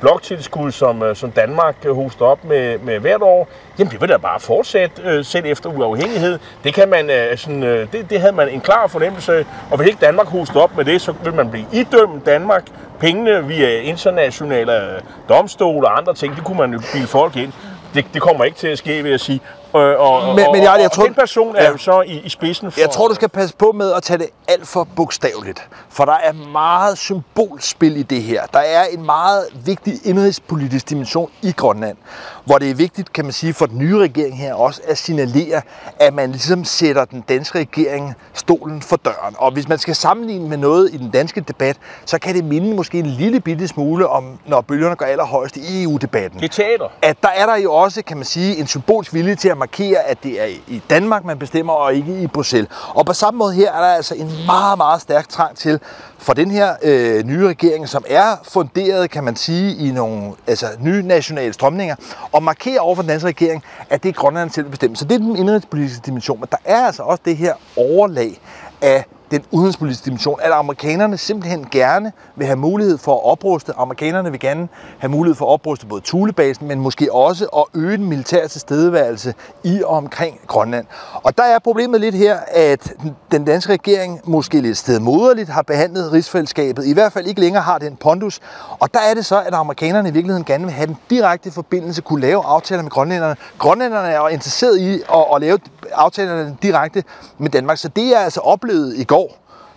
bloktilskud, 0.03 0.71
som, 0.71 1.03
øh, 1.03 1.15
som 1.15 1.31
Danmark 1.31 1.75
øh, 1.85 1.95
hoster 1.95 2.25
op 2.25 2.45
med, 2.45 2.77
med 2.79 2.99
hvert 2.99 3.21
år, 3.21 3.47
jamen 3.79 3.91
det 3.91 4.01
vil 4.01 4.09
da 4.09 4.17
bare 4.17 4.39
fortsætte 4.39 5.01
øh, 5.01 5.25
selv 5.25 5.45
efter 5.45 5.69
uafhængighed. 5.69 6.39
Det, 6.63 6.73
kan 6.73 6.89
man, 6.89 7.09
øh, 7.09 7.37
sådan, 7.37 7.63
øh, 7.63 7.87
det, 7.91 8.09
det 8.09 8.19
havde 8.19 8.33
man 8.33 8.49
en 8.49 8.61
klar 8.61 8.87
fornemmelse 8.87 9.45
og 9.71 9.77
hvis 9.77 9.87
ikke 9.87 10.05
Danmark 10.05 10.27
hoster 10.27 10.59
op 10.59 10.77
med 10.77 10.85
det, 10.85 11.01
så 11.01 11.13
vil 11.23 11.33
man 11.33 11.51
blive 11.51 11.65
idømt 11.73 12.25
Danmark 12.25 12.63
pengene 12.99 13.47
via 13.47 13.79
internationale 13.79 14.95
øh, 14.95 15.01
domstole 15.29 15.87
og 15.87 15.97
andre 15.97 16.13
ting. 16.13 16.35
Det 16.35 16.43
kunne 16.43 16.57
man 16.57 16.73
jo 16.73 16.79
bilde 16.93 17.07
folk 17.07 17.35
ind. 17.35 17.51
Det, 17.93 18.05
det 18.13 18.21
kommer 18.21 18.43
ikke 18.43 18.57
til 18.57 18.67
at 18.67 18.77
ske, 18.77 19.03
vil 19.03 19.09
jeg 19.09 19.19
sige. 19.19 19.41
Øh, 19.75 19.99
og, 19.99 20.25
Men- 20.35 20.35
men 20.35 20.45
og, 20.45 20.57
Jarl, 20.57 20.77
jeg 20.79 20.85
og 20.85 20.91
tror- 20.91 21.03
den 21.05 21.13
person 21.13 21.55
er 21.55 21.63
Ja. 21.63 21.69
jo 21.71 21.77
så 21.77 22.01
i, 22.01 22.21
i 22.25 22.29
spidsen 22.29 22.71
for... 22.71 22.79
Jeg 22.79 22.89
tror, 22.89 23.07
du 23.07 23.13
skal 23.15 23.29
passe 23.29 23.55
på 23.55 23.71
med 23.71 23.91
at 23.93 24.03
tage 24.03 24.17
det 24.17 24.27
alt 24.47 24.67
for 24.67 24.87
bogstaveligt, 24.95 25.67
for 25.89 26.05
der 26.05 26.13
er 26.13 26.33
meget 26.51 26.97
symbolspil 26.97 27.97
i 27.97 28.03
det 28.03 28.21
her. 28.23 28.45
Der 28.45 28.59
er 28.59 28.83
en 28.85 29.05
meget 29.05 29.45
vigtig 29.65 29.93
indrigspolitisk 30.05 30.89
dimension 30.89 31.29
i 31.41 31.51
Grønland, 31.51 31.97
hvor 32.45 32.57
det 32.57 32.69
er 32.69 32.75
vigtigt, 32.75 33.13
kan 33.13 33.25
man 33.25 33.31
sige, 33.33 33.53
for 33.53 33.65
den 33.65 33.77
nye 33.77 33.97
regering 33.97 34.37
her 34.37 34.53
også 34.53 34.81
at 34.87 34.97
signalere, 34.97 35.61
at 35.99 36.13
man 36.13 36.31
ligesom 36.31 36.63
sætter 36.65 37.05
den 37.05 37.21
danske 37.29 37.59
regering 37.59 38.13
stolen 38.33 38.81
for 38.81 38.95
døren. 38.95 39.35
Og 39.37 39.51
hvis 39.51 39.67
man 39.69 39.77
skal 39.77 39.95
sammenligne 39.95 40.49
med 40.49 40.57
noget 40.57 40.89
i 40.93 40.97
den 40.97 41.09
danske 41.09 41.41
debat, 41.41 41.77
så 42.05 42.19
kan 42.19 42.35
det 42.35 42.43
minde 42.45 42.75
måske 42.75 42.99
en 42.99 43.05
lille 43.05 43.39
bitte 43.39 43.67
smule 43.67 44.07
om, 44.07 44.39
når 44.45 44.61
bølgerne 44.61 44.95
går 44.95 45.05
allerhøjst 45.05 45.57
i 45.57 45.83
EU-debatten 45.83 46.39
Det 46.39 46.45
er 46.45 46.53
teater. 46.63 46.87
at 47.01 47.17
der 47.23 47.29
er 47.35 47.45
der 47.45 47.55
jo 47.55 47.73
også, 47.73 48.01
kan 48.03 48.17
man 48.17 48.25
sige, 48.25 48.57
en 48.57 48.67
symbolsk 48.67 49.13
vilje 49.13 49.35
til 49.35 49.49
at 49.49 49.57
markere, 49.63 49.99
at 49.99 50.23
det 50.23 50.41
er 50.41 50.45
i 50.67 50.81
Danmark, 50.89 51.25
man 51.25 51.39
bestemmer, 51.39 51.73
og 51.73 51.93
ikke 51.95 52.21
i 52.21 52.27
Bruxelles. 52.27 52.69
Og 52.87 53.05
på 53.05 53.13
samme 53.13 53.37
måde 53.37 53.53
her 53.53 53.71
er 53.71 53.81
der 53.81 53.87
altså 53.87 54.15
en 54.15 54.29
meget, 54.45 54.77
meget 54.77 55.01
stærk 55.01 55.29
trang 55.29 55.57
til 55.57 55.79
for 56.17 56.33
den 56.33 56.51
her 56.51 56.75
øh, 56.83 57.23
nye 57.23 57.47
regering, 57.47 57.89
som 57.89 58.03
er 58.07 58.35
funderet, 58.43 59.11
kan 59.11 59.23
man 59.23 59.35
sige, 59.35 59.87
i 59.87 59.91
nogle 59.91 60.33
altså, 60.47 60.65
nye 60.79 61.03
nationale 61.03 61.53
strømninger, 61.53 61.95
og 62.31 62.43
markere 62.43 62.79
over 62.79 62.95
for 62.95 63.01
den 63.01 63.09
danske 63.09 63.27
regering, 63.27 63.63
at 63.89 64.03
det 64.03 64.09
er 64.09 64.13
Grønland 64.13 64.49
selv 64.49 64.69
bestemmer. 64.69 64.97
Så 64.97 65.05
det 65.05 65.15
er 65.15 65.19
den 65.19 65.35
indrigspolitiske 65.35 66.01
dimension, 66.05 66.39
men 66.39 66.47
der 66.51 66.57
er 66.65 66.85
altså 66.85 67.03
også 67.03 67.21
det 67.25 67.37
her 67.37 67.53
overlag 67.77 68.39
af 68.81 69.05
den 69.33 69.45
udenrigspolitiske 69.51 70.05
dimension, 70.05 70.39
at 70.41 70.51
amerikanerne 70.51 71.17
simpelthen 71.17 71.67
gerne 71.71 72.11
vil 72.35 72.47
have 72.47 72.57
mulighed 72.57 72.97
for 72.97 73.13
at 73.15 73.25
opruste. 73.25 73.73
Amerikanerne 73.77 74.31
vil 74.31 74.39
gerne 74.39 74.67
have 74.99 75.11
mulighed 75.11 75.35
for 75.35 75.45
at 75.45 75.49
opruste 75.49 75.85
både 75.85 76.01
Thulebasen, 76.05 76.67
men 76.67 76.79
måske 76.79 77.13
også 77.13 77.45
at 77.45 77.81
øge 77.81 77.97
den 77.97 78.05
militære 78.05 78.47
tilstedeværelse 78.47 79.33
i 79.63 79.81
og 79.83 79.97
omkring 79.97 80.39
Grønland. 80.47 80.85
Og 81.13 81.37
der 81.37 81.43
er 81.43 81.59
problemet 81.59 82.01
lidt 82.01 82.15
her, 82.15 82.37
at 82.47 82.93
den 83.31 83.45
danske 83.45 83.73
regering 83.73 84.21
måske 84.23 84.61
lidt 84.61 84.77
stedmoderligt 84.77 85.49
har 85.49 85.61
behandlet 85.61 86.11
rigsfællesskabet, 86.11 86.85
i 86.85 86.93
hvert 86.93 87.13
fald 87.13 87.27
ikke 87.27 87.41
længere 87.41 87.63
har 87.63 87.77
den 87.77 87.95
pondus. 87.95 88.39
Og 88.79 88.93
der 88.93 88.99
er 88.99 89.13
det 89.13 89.25
så, 89.25 89.41
at 89.41 89.53
amerikanerne 89.53 90.09
i 90.09 90.11
virkeligheden 90.11 90.45
gerne 90.45 90.63
vil 90.63 90.73
have 90.73 90.87
den 90.87 90.97
direkte 91.09 91.51
forbindelse, 91.51 92.01
kunne 92.01 92.21
lave 92.21 92.43
aftaler 92.45 92.81
med 92.81 92.91
grønlænderne. 92.91 93.35
Grønlænderne 93.57 94.07
er 94.07 94.17
jo 94.17 94.27
interesseret 94.27 94.79
i 94.79 94.93
at, 94.93 95.25
at 95.35 95.41
lave 95.41 95.59
aftalerne 95.93 96.57
direkte 96.61 97.03
med 97.37 97.49
Danmark, 97.49 97.77
så 97.77 97.87
det 97.87 98.15
er 98.15 98.19
altså 98.19 98.39
oplevet 98.39 98.97
i 98.97 99.03
går 99.03 99.22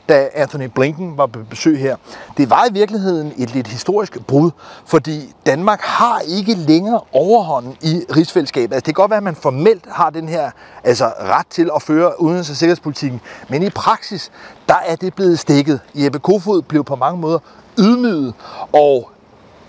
da 0.09 0.29
Anthony 0.35 0.65
Blinken 0.65 1.19
var 1.19 1.27
på 1.27 1.39
besøg 1.51 1.79
her. 1.79 1.97
Det 2.37 2.51
var 2.51 2.67
i 2.71 2.73
virkeligheden 2.73 3.33
et 3.37 3.55
lidt 3.55 3.67
historisk 3.67 4.27
brud, 4.27 4.51
fordi 4.87 5.35
Danmark 5.47 5.81
har 5.81 6.21
ikke 6.21 6.55
længere 6.55 7.01
overhånden 7.13 7.77
i 7.83 8.05
rigsfællesskabet. 8.17 8.75
Altså, 8.75 8.87
det 8.87 8.95
kan 8.95 9.03
godt 9.03 9.11
være, 9.11 9.17
at 9.17 9.23
man 9.23 9.35
formelt 9.35 9.85
har 9.89 10.11
den 10.11 10.29
her 10.29 10.51
altså, 10.85 11.05
ret 11.21 11.47
til 11.51 11.71
at 11.77 11.83
føre 11.83 12.21
udenrigs- 12.21 12.51
og 12.51 12.57
sikkerhedspolitikken, 12.57 13.21
men 13.49 13.63
i 13.63 13.71
praksis, 13.71 14.31
der 14.69 14.77
er 14.87 14.97
det 14.97 15.15
blevet 15.15 15.39
stikket. 15.39 15.81
Jeppe 15.95 16.19
Kofod 16.19 16.63
blev 16.63 16.85
på 16.85 16.97
mange 16.97 17.21
måder 17.21 17.39
ydmyget, 17.79 18.35
og 18.73 19.11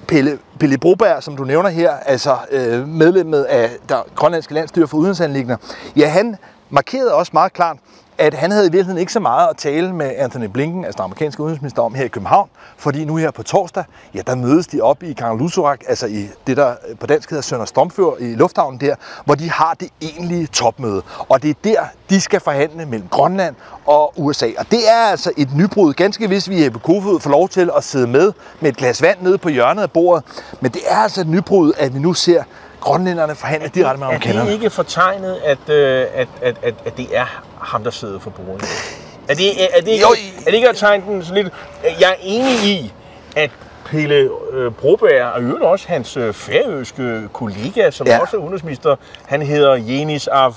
Pelle, 0.08 0.40
Pelle 0.60 0.78
Broberg, 0.78 1.24
som 1.24 1.38
du 1.38 1.44
nævner 1.44 1.70
her, 1.70 1.92
altså 1.92 2.38
øh, 2.52 2.88
medlemmet 2.88 3.44
af 3.44 3.70
der 3.90 4.02
grønlandske 4.16 4.54
landstyre 4.54 4.88
for 4.88 4.98
udenrigsanlægner, 4.98 5.58
ja, 5.96 6.10
han 6.10 6.36
markerede 6.70 7.14
også 7.14 7.32
meget 7.34 7.54
klart, 7.54 7.78
at 8.18 8.34
han 8.34 8.52
havde 8.52 8.68
i 8.68 8.72
virkeligheden 8.72 9.00
ikke 9.00 9.14
så 9.14 9.20
meget 9.20 9.48
at 9.50 9.58
tale 9.58 9.94
med 9.94 10.12
Anthony 10.18 10.46
Blinken, 10.46 10.86
altså 10.86 10.98
den 10.98 11.04
amerikanske 11.04 11.44
udenrigsminister, 11.44 11.82
om 11.82 11.94
her 11.94 12.06
i 12.06 12.08
København, 12.08 12.50
fordi 12.78 13.06
nu 13.06 13.16
her 13.16 13.32
på 13.32 13.44
torsdag, 13.44 13.84
ja, 14.14 14.22
der 14.28 14.36
mødes 14.36 14.68
de 14.68 14.82
op 14.82 15.04
i 15.04 15.14
Kangerlussuaq, 15.14 15.80
altså 15.88 16.08
i 16.08 16.28
det, 16.48 16.58
der 16.58 16.76
på 17.00 17.08
dansk 17.08 17.30
hedder 17.30 17.42
Sønder 17.42 17.66
Stomfjord 17.66 18.18
i 18.20 18.36
lufthavnen 18.36 18.80
der, 18.80 18.96
hvor 19.26 19.36
de 19.36 19.52
har 19.52 19.74
det 19.74 19.90
egentlige 20.02 20.48
topmøde. 20.48 21.02
Og 21.30 21.44
det 21.44 21.50
er 21.50 21.54
der, 21.64 21.82
de 22.10 22.22
skal 22.22 22.40
forhandle 22.40 22.86
mellem 22.86 23.08
Grønland 23.08 23.56
og 23.86 24.14
USA. 24.18 24.48
Og 24.58 24.72
det 24.72 24.90
er 24.90 25.12
altså 25.12 25.32
et 25.38 25.56
nybrud, 25.56 25.94
ganske 25.94 26.28
hvis 26.28 26.50
vi 26.50 26.64
Jeppe 26.64 26.80
Kofod 26.80 27.20
får 27.20 27.30
lov 27.30 27.50
til 27.50 27.72
at 27.78 27.84
sidde 27.84 28.08
med 28.08 28.32
med 28.60 28.70
et 28.70 28.78
glas 28.78 29.02
vand 29.02 29.22
nede 29.22 29.38
på 29.38 29.50
hjørnet 29.50 29.82
af 29.82 29.92
bordet. 29.92 30.24
Men 30.62 30.72
det 30.72 30.82
er 30.88 30.98
altså 30.98 31.22
et 31.22 31.28
nybrud, 31.28 31.74
at 31.78 31.94
vi 31.94 32.00
nu 32.00 32.14
ser 32.14 32.44
grønlænderne 32.82 33.36
forhandle 33.36 33.68
direkte 33.68 34.00
med 34.00 34.08
Er 34.08 34.12
det 34.12 34.16
amerikanerne. 34.26 34.52
ikke 34.54 34.70
fortegnet, 34.70 35.36
at, 35.46 35.70
øh, 35.70 36.06
at, 36.14 36.28
at, 36.42 36.56
at, 36.64 36.76
at 36.86 36.98
det 36.98 37.18
er 37.18 37.44
ham, 37.62 37.84
der 37.84 37.92
sidder 37.92 38.20
for 38.20 38.30
bordet? 38.30 38.66
Er 39.30 39.34
det, 39.34 39.64
er, 39.64 39.68
er 39.78 39.82
det, 39.82 39.88
ikke, 39.88 40.02
Jo, 40.02 40.10
er 40.40 40.46
det 40.46 40.54
ikke 40.54 40.70
at 40.70 40.76
tegne 40.76 41.04
den 41.08 41.24
sådan 41.26 41.44
lidt... 41.44 41.54
Jeg 42.00 42.10
er 42.10 42.16
enig 42.22 42.54
i, 42.66 42.94
at 43.36 43.52
Pelle 43.86 44.30
øh, 44.52 44.72
Broberg, 44.72 45.24
og 45.34 45.42
i 45.42 45.44
øvrigt 45.44 45.64
også 45.66 45.88
hans 45.88 46.18
øh, 46.18 46.34
færøske 46.34 47.30
kollega, 47.34 47.92
som 47.92 48.08
Ja. 48.08 48.20
også 48.22 48.38
er 48.38 48.42
udenrigsminister, 48.42 48.96
han 49.26 49.42
hedder 49.42 49.74
Jenis 49.76 50.28
Av 50.28 50.56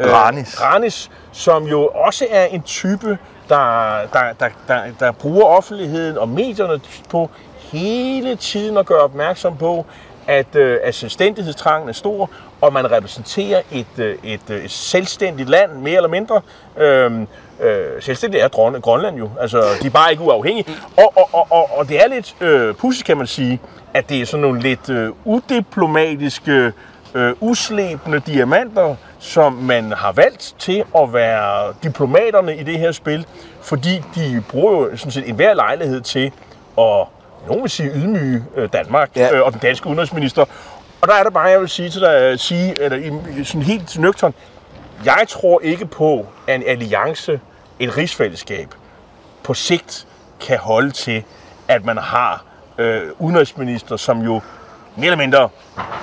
øh, 0.00 0.12
Ranis. 0.12 0.60
Ranis, 0.62 1.10
som 1.32 1.64
jo 1.64 1.86
også 1.86 2.26
er 2.30 2.44
en 2.44 2.62
type, 2.62 3.18
der, 3.48 3.98
der, 4.12 4.20
der, 4.40 4.48
der, 4.68 4.80
der 5.00 5.12
bruger 5.12 5.44
offentligheden 5.44 6.18
og 6.18 6.28
medierne 6.28 6.80
på 7.08 7.30
hele 7.58 8.36
tiden 8.36 8.76
at 8.76 8.86
gøre 8.86 9.00
opmærksom 9.00 9.56
på, 9.56 9.86
at, 10.30 10.56
øh, 10.56 10.78
at 10.82 10.94
selvstændighedstrangen 10.94 11.88
er 11.88 11.92
stor, 11.92 12.30
og 12.60 12.72
man 12.72 12.90
repræsenterer 12.90 13.62
et, 13.72 13.86
øh, 13.98 14.16
et, 14.24 14.40
øh, 14.50 14.64
et 14.64 14.70
selvstændigt 14.70 15.48
land, 15.48 15.72
mere 15.72 15.96
eller 15.96 16.08
mindre. 16.08 16.40
Øhm, 16.78 17.22
øh, 17.22 17.26
øh, 17.60 18.02
selvstændigt 18.02 18.44
er 18.44 18.48
Grøn- 18.48 18.80
Grønland 18.80 19.16
jo, 19.16 19.30
altså 19.40 19.62
de 19.82 19.86
er 19.86 19.90
bare 19.90 20.10
ikke 20.10 20.22
uafhængige. 20.22 20.66
Og, 20.96 21.12
og, 21.16 21.28
og, 21.32 21.46
og, 21.50 21.78
og 21.78 21.88
det 21.88 22.04
er 22.04 22.08
lidt 22.08 22.36
øh, 22.40 22.74
pudsigt, 22.74 23.06
kan 23.06 23.16
man 23.16 23.26
sige, 23.26 23.60
at 23.94 24.08
det 24.08 24.20
er 24.20 24.26
sådan 24.26 24.42
nogle 24.42 24.60
lidt 24.60 24.88
øh, 24.88 25.10
udiplomatiske, 25.24 26.72
øh, 27.14 27.32
uslæbende 27.40 28.20
diamanter, 28.26 28.94
som 29.18 29.52
man 29.52 29.92
har 29.92 30.12
valgt 30.12 30.54
til 30.58 30.84
at 30.96 31.12
være 31.12 31.74
diplomaterne 31.82 32.56
i 32.56 32.62
det 32.62 32.78
her 32.78 32.92
spil, 32.92 33.26
fordi 33.62 34.02
de 34.14 34.42
bruger 34.50 34.72
jo 34.72 34.96
sådan 34.96 35.12
set 35.12 35.28
enhver 35.28 35.54
lejlighed 35.54 36.00
til 36.00 36.32
at, 36.78 37.06
nogen 37.46 37.62
vil 37.62 37.70
sige, 37.70 37.90
ydmyge 37.90 38.44
øh, 38.56 38.68
Danmark 38.72 39.10
Ja. 39.16 39.34
øh, 39.36 39.46
og 39.46 39.52
den 39.52 39.60
danske 39.60 39.86
udenrigsminister. 39.86 40.44
Og 41.00 41.08
der 41.08 41.14
er 41.14 41.22
det 41.22 41.32
bare, 41.32 41.44
jeg 41.44 41.60
vil 41.60 41.68
sige 41.68 41.90
til 41.90 42.00
dig, 42.00 42.40
sige, 42.40 42.80
eller 42.82 43.18
sådan 43.44 43.62
helt 43.62 43.98
nøgtern, 43.98 44.34
jeg 45.04 45.24
tror 45.28 45.60
ikke 45.60 45.86
på, 45.86 46.26
at 46.46 46.54
en 46.54 46.62
alliance, 46.66 47.40
et 47.78 47.96
rigsfællesskab, 47.96 48.68
på 49.42 49.54
sigt 49.54 50.06
kan 50.46 50.58
holde 50.58 50.90
til, 50.90 51.22
at 51.68 51.84
man 51.84 51.98
har 51.98 52.44
øh, 52.78 53.02
udenrigsminister, 53.18 53.96
som 53.96 54.18
jo 54.22 54.40
mere 54.96 55.06
eller 55.06 55.16
mindre 55.16 55.48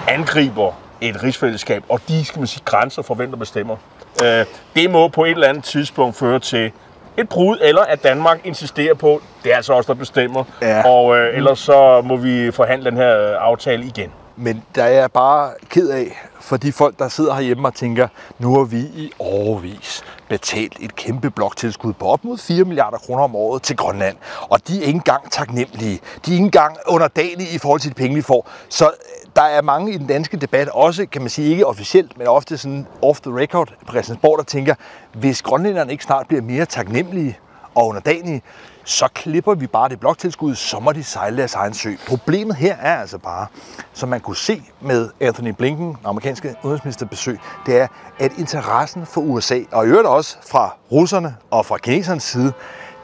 angriber 0.08 0.71
et 1.02 1.23
rigsfællesskab, 1.23 1.84
og 1.89 2.00
de, 2.08 2.26
skal 2.26 2.39
man 2.39 2.47
sige, 2.47 2.62
grænser 2.65 3.02
for, 3.02 3.15
hvem 3.15 3.30
der 3.30 3.38
bestemmer. 3.38 3.76
Øh, 4.23 4.45
det 4.76 4.89
må 4.91 5.08
på 5.08 5.23
et 5.26 5.32
eller 5.32 5.47
andet 5.47 5.63
tidspunkt 5.63 6.15
føre 6.15 6.39
til 6.39 6.71
et 7.18 7.30
brud, 7.30 7.58
eller 7.62 7.82
at 7.82 8.04
Danmark 8.04 8.40
insisterer 8.44 8.94
på, 8.94 9.22
det 9.44 9.52
er 9.52 9.56
altså 9.56 9.74
os, 9.74 9.86
der 9.86 9.94
bestemmer, 9.94 10.44
Ja. 10.62 10.84
og 10.90 11.18
øh, 11.18 11.38
ellers 11.38 11.60
så 11.60 12.02
må 12.02 12.16
vi 12.16 12.52
forhandle 12.52 12.90
den 12.90 12.98
her 12.98 13.18
øh, 13.20 13.36
aftale 13.40 13.86
igen. 13.86 14.12
Men 14.40 14.64
der 14.76 14.84
er 14.84 14.90
jeg 15.00 15.12
bare 15.12 15.52
ked 15.70 15.90
af 15.90 16.22
for 16.42 16.58
de 16.58 16.72
folk, 16.72 17.00
der 17.00 17.08
sidder 17.08 17.34
herhjemme 17.34 17.68
og 17.68 17.74
tænker, 17.76 18.08
nu 18.40 18.58
har 18.58 18.64
vi 18.64 18.78
i 18.78 19.12
årvis 19.20 20.04
betalt 20.30 20.74
et 20.80 20.96
kæmpe 20.96 21.30
bloktilskud 21.30 21.94
på 21.94 22.06
op 22.06 22.24
mod 22.24 22.38
4 22.38 22.64
milliarder 22.64 22.98
kroner 22.98 23.24
om 23.24 23.36
året 23.36 23.62
til 23.64 23.78
Grønland. 23.78 24.18
Og 24.50 24.68
de 24.68 24.78
er 24.78 24.82
ikke 24.86 24.96
engang 24.96 25.32
taknemmelige. 25.32 26.00
De 26.26 26.32
er 26.32 26.34
ikke 26.34 26.44
engang 26.46 26.78
underdanige 26.88 27.56
i 27.56 27.58
forhold 27.58 27.80
til 27.80 27.90
de 27.90 27.96
penge, 27.96 28.16
vi 28.16 28.22
får. 28.22 28.50
Så 28.70 28.92
der 29.38 29.43
er 29.43 29.62
mange 29.62 29.93
i 29.93 29.97
den 29.97 30.08
danske 30.08 30.38
debat, 30.38 30.69
også 30.69 31.06
kan 31.06 31.21
man 31.21 31.30
sige 31.30 31.50
ikke 31.50 31.67
officielt, 31.67 32.17
men 32.17 32.28
ofte 32.28 32.58
sådan 32.58 32.88
off 33.02 33.19
the 33.19 33.38
record 33.38 33.73
på 33.86 33.91
Christiansborg, 33.91 34.38
der 34.38 34.43
tænker, 34.43 34.76
hvis 35.13 35.41
grønlænderne 35.41 35.91
ikke 35.91 36.04
snart 36.04 36.28
bliver 36.28 36.41
mere 36.41 36.65
taknemmelige 36.65 37.38
og 37.76 37.88
underdanige, 37.88 38.41
så 38.84 39.08
klipper 39.13 39.56
vi 39.56 39.67
bare 39.67 39.89
det 39.89 40.00
bloktilskud, 40.00 40.56
så 40.56 40.80
må 40.80 40.91
de 40.91 41.04
sejle 41.04 41.38
deres 41.38 41.54
egen 41.54 41.73
sø. 41.73 41.93
Problemet 42.08 42.56
her 42.56 42.76
er 42.76 42.97
altså 42.97 43.17
bare, 43.17 43.47
som 43.93 44.10
man 44.10 44.19
kunne 44.19 44.36
se 44.36 44.63
med 44.82 45.10
Anthony 45.19 45.50
Blinken, 45.50 45.88
den 45.88 45.97
amerikanske 46.06 46.56
udenrigsministerbesøg, 46.63 47.39
det 47.65 47.82
er, 47.82 47.88
at 48.19 48.32
interessen 48.38 49.06
for 49.06 49.21
USA, 49.21 49.60
og 49.71 49.86
i 49.86 49.89
øvrigt 49.89 50.08
også 50.08 50.38
fra 50.50 50.76
russerne 50.91 51.36
og 51.52 51.65
fra 51.65 51.78
kinesernes 51.78 52.23
side, 52.23 52.54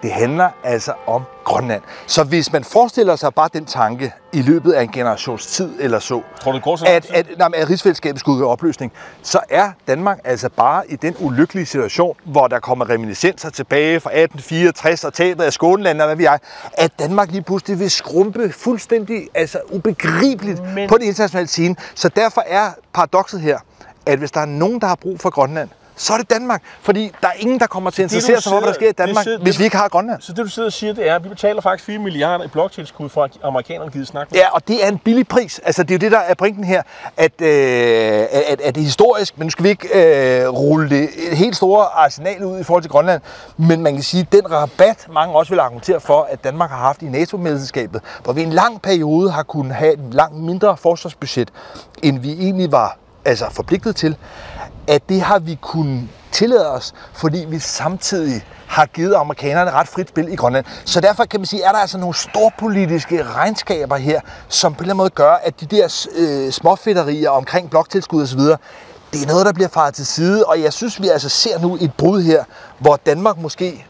det 0.04 0.12
handler 0.12 0.50
altså 0.64 0.94
om 1.08 1.22
Grønland. 1.44 1.82
Så 2.08 2.24
hvis 2.24 2.52
man 2.54 2.64
forestiller 2.64 3.16
sig 3.16 3.34
bare 3.34 3.50
den 3.54 3.66
tanke 3.66 4.14
i 4.34 4.42
løbet 4.42 4.72
af 4.74 4.82
en 4.84 4.90
generations 4.90 5.46
tid 5.48 5.74
eller 5.80 6.00
så, 6.00 6.22
Tror 6.42 6.52
du, 6.52 6.56
det 6.56 6.64
går 6.64 6.76
så 6.76 6.86
at, 6.86 7.12
at, 7.12 7.28
nej, 7.38 7.50
at 7.56 7.70
rigsfællesskabet 7.70 8.20
skulle 8.20 8.40
gå 8.40 8.50
opløsning, 8.50 8.92
så 9.22 9.40
er 9.50 9.72
Danmark 9.88 10.20
altså 10.24 10.50
bare 10.50 10.92
i 10.92 10.96
den 10.96 11.16
ulykkelige 11.20 11.66
situation, 11.66 12.16
hvor 12.26 12.48
der 12.48 12.60
kommer 12.60 12.90
reminiscenser 12.90 13.50
tilbage 13.50 14.00
fra 14.00 14.10
1864 14.10 15.04
og 15.04 15.14
tabet 15.14 15.44
af 15.44 15.54
Skåneland 15.54 16.02
og 16.02 16.08
hvad 16.08 16.16
vi 16.16 16.26
er, 16.26 16.38
at 16.74 17.00
Danmark 17.00 17.32
lige 17.32 17.42
pludselig 17.42 17.80
vil 17.80 17.92
skrumpe 17.92 18.52
fuldstændig 18.52 19.28
altså 19.34 19.60
ubegribeligt 19.72 20.64
Men- 20.76 20.90
på 20.90 20.98
det 20.98 21.04
internationale 21.06 21.48
scene. 21.48 21.76
Så 21.96 22.10
derfor 22.10 22.44
er 22.48 22.72
paradokset 22.94 23.42
her, 23.42 23.60
at 24.06 24.20
hvis 24.20 24.32
der 24.32 24.40
er 24.42 24.46
nogen, 24.46 24.82
der 24.82 24.88
har 24.88 24.96
brug 24.96 25.20
for 25.20 25.30
Grønland, 25.30 25.70
så 25.96 26.14
er 26.14 26.18
det 26.18 26.30
Danmark. 26.30 26.62
Fordi 26.82 27.12
der 27.22 27.28
er 27.28 27.32
ingen, 27.40 27.60
der 27.60 27.68
kommer 27.68 27.90
til 27.90 28.02
at 28.02 28.06
interessere 28.06 28.42
sig 28.42 28.50
for, 28.52 28.60
hvad 28.60 28.68
der 28.68 28.74
sker 28.74 28.90
i 28.90 28.92
Danmark, 28.92 29.24
sidder- 29.24 29.40
hvis 29.40 29.60
vi 29.60 29.64
ikke 29.64 29.78
har 29.78 29.88
Grønland. 29.90 30.22
Så 30.22 30.34
det, 30.34 30.46
du 30.46 30.50
sidder 30.50 30.68
og 30.70 30.74
siger, 30.74 30.94
det 30.94 31.10
er, 31.10 31.16
at 31.16 31.24
vi 31.24 31.30
betaler 31.30 31.62
faktisk 31.62 31.86
4 31.86 32.00
milliarder 32.00 32.46
i 32.46 32.48
bloktilskud 32.48 33.10
for, 33.10 33.24
at 33.24 33.32
amerikanerne 33.44 33.92
gider 33.92 34.06
snakke 34.06 34.32
med. 34.34 34.40
Ja, 34.42 34.50
og 34.54 34.68
det 34.68 34.84
er 34.86 34.88
en 34.90 34.98
billig 34.98 35.28
pris. 35.28 35.60
Altså, 35.60 35.84
det 35.84 35.92
er 35.92 35.96
jo 35.96 36.00
det, 36.00 36.12
der 36.12 36.18
er 36.20 36.34
pointen 36.34 36.64
her, 36.64 36.82
at, 37.18 37.42
øh, 37.42 37.48
at, 38.48 38.62
at 38.62 38.76
det 38.76 38.82
er 38.82 38.86
historisk, 38.86 39.38
men 39.38 39.46
nu 39.46 39.50
skal 39.52 39.64
vi 39.64 39.70
ikke 39.70 39.88
øh, 40.42 40.48
rulle 40.50 40.90
det 40.90 41.10
et 41.32 41.38
helt 41.38 41.56
store 41.56 41.86
arsenal 41.86 42.46
ud 42.46 42.60
i 42.60 42.64
forhold 42.64 42.84
til 42.84 42.92
Grønland. 42.92 43.22
Men 43.58 43.82
man 43.82 43.94
kan 43.94 44.04
sige, 44.04 44.22
at 44.22 44.32
den 44.32 44.52
rabat, 44.52 45.08
mange 45.14 45.36
også 45.36 45.50
vil 45.50 45.60
argumentere 45.60 46.00
for, 46.00 46.28
at 46.32 46.44
Danmark 46.44 46.70
har 46.70 46.78
haft 46.78 47.02
i 47.02 47.06
NATO-medlemskabet, 47.06 48.02
hvor 48.24 48.34
vi 48.34 48.44
en 48.44 48.54
lang 48.54 48.82
periode 48.82 49.32
har 49.32 49.44
kunnet 49.44 49.76
have 49.76 49.94
et 49.94 50.00
langt 50.14 50.36
mindre 50.38 50.78
forsvarsbudget, 50.78 51.50
end 52.04 52.20
vi 52.20 52.32
egentlig 52.34 52.72
var 52.72 52.98
altså, 53.26 53.46
forpligtet 53.52 53.96
til, 53.96 54.18
at 54.88 55.10
det 55.10 55.22
har 55.22 55.40
vi 55.40 55.58
kunnet 55.62 56.10
tillade 56.32 56.72
os, 56.72 56.94
fordi 57.14 57.46
vi 57.48 57.60
samtidig 57.60 58.46
har 58.68 58.86
givet 58.86 59.16
amerikanerne 59.16 59.72
ret 59.72 59.88
frit 59.88 60.10
spil 60.10 60.28
i 60.28 60.36
Grønland. 60.36 60.66
Så 60.86 61.02
derfor 61.02 61.26
kan 61.26 61.40
man 61.40 61.46
sige, 61.46 61.64
er 61.64 61.72
der 61.72 61.80
altså 61.80 61.98
nogle 61.98 62.16
storpolitiske 62.16 63.24
regnskaber 63.24 63.96
her, 63.96 64.22
som 64.48 64.74
på 64.74 64.78
en 64.78 64.82
eller 64.84 64.94
anden 64.94 64.98
måde 64.98 65.10
gør, 65.10 65.34
at 65.34 65.60
de 65.60 65.66
der 65.66 66.08
øh, 66.18 66.52
småfætterier 66.52 67.30
omkring 67.30 67.70
bloktilskud 67.70 68.24
osv., 68.24 68.40
det 69.14 69.24
er 69.24 69.28
noget, 69.28 69.46
der 69.46 69.54
bliver 69.54 69.68
faret 69.70 69.94
til 69.94 70.06
side, 70.06 70.46
og 70.46 70.62
jeg 70.62 70.74
synes, 70.74 71.02
vi 71.02 71.08
altså 71.08 71.30
ser 71.30 71.60
nu 71.60 71.78
et 71.82 71.94
brud 71.98 72.22
her, 72.22 72.44
hvor 72.80 73.00
Danmark 73.06 73.38
måske 73.38 73.86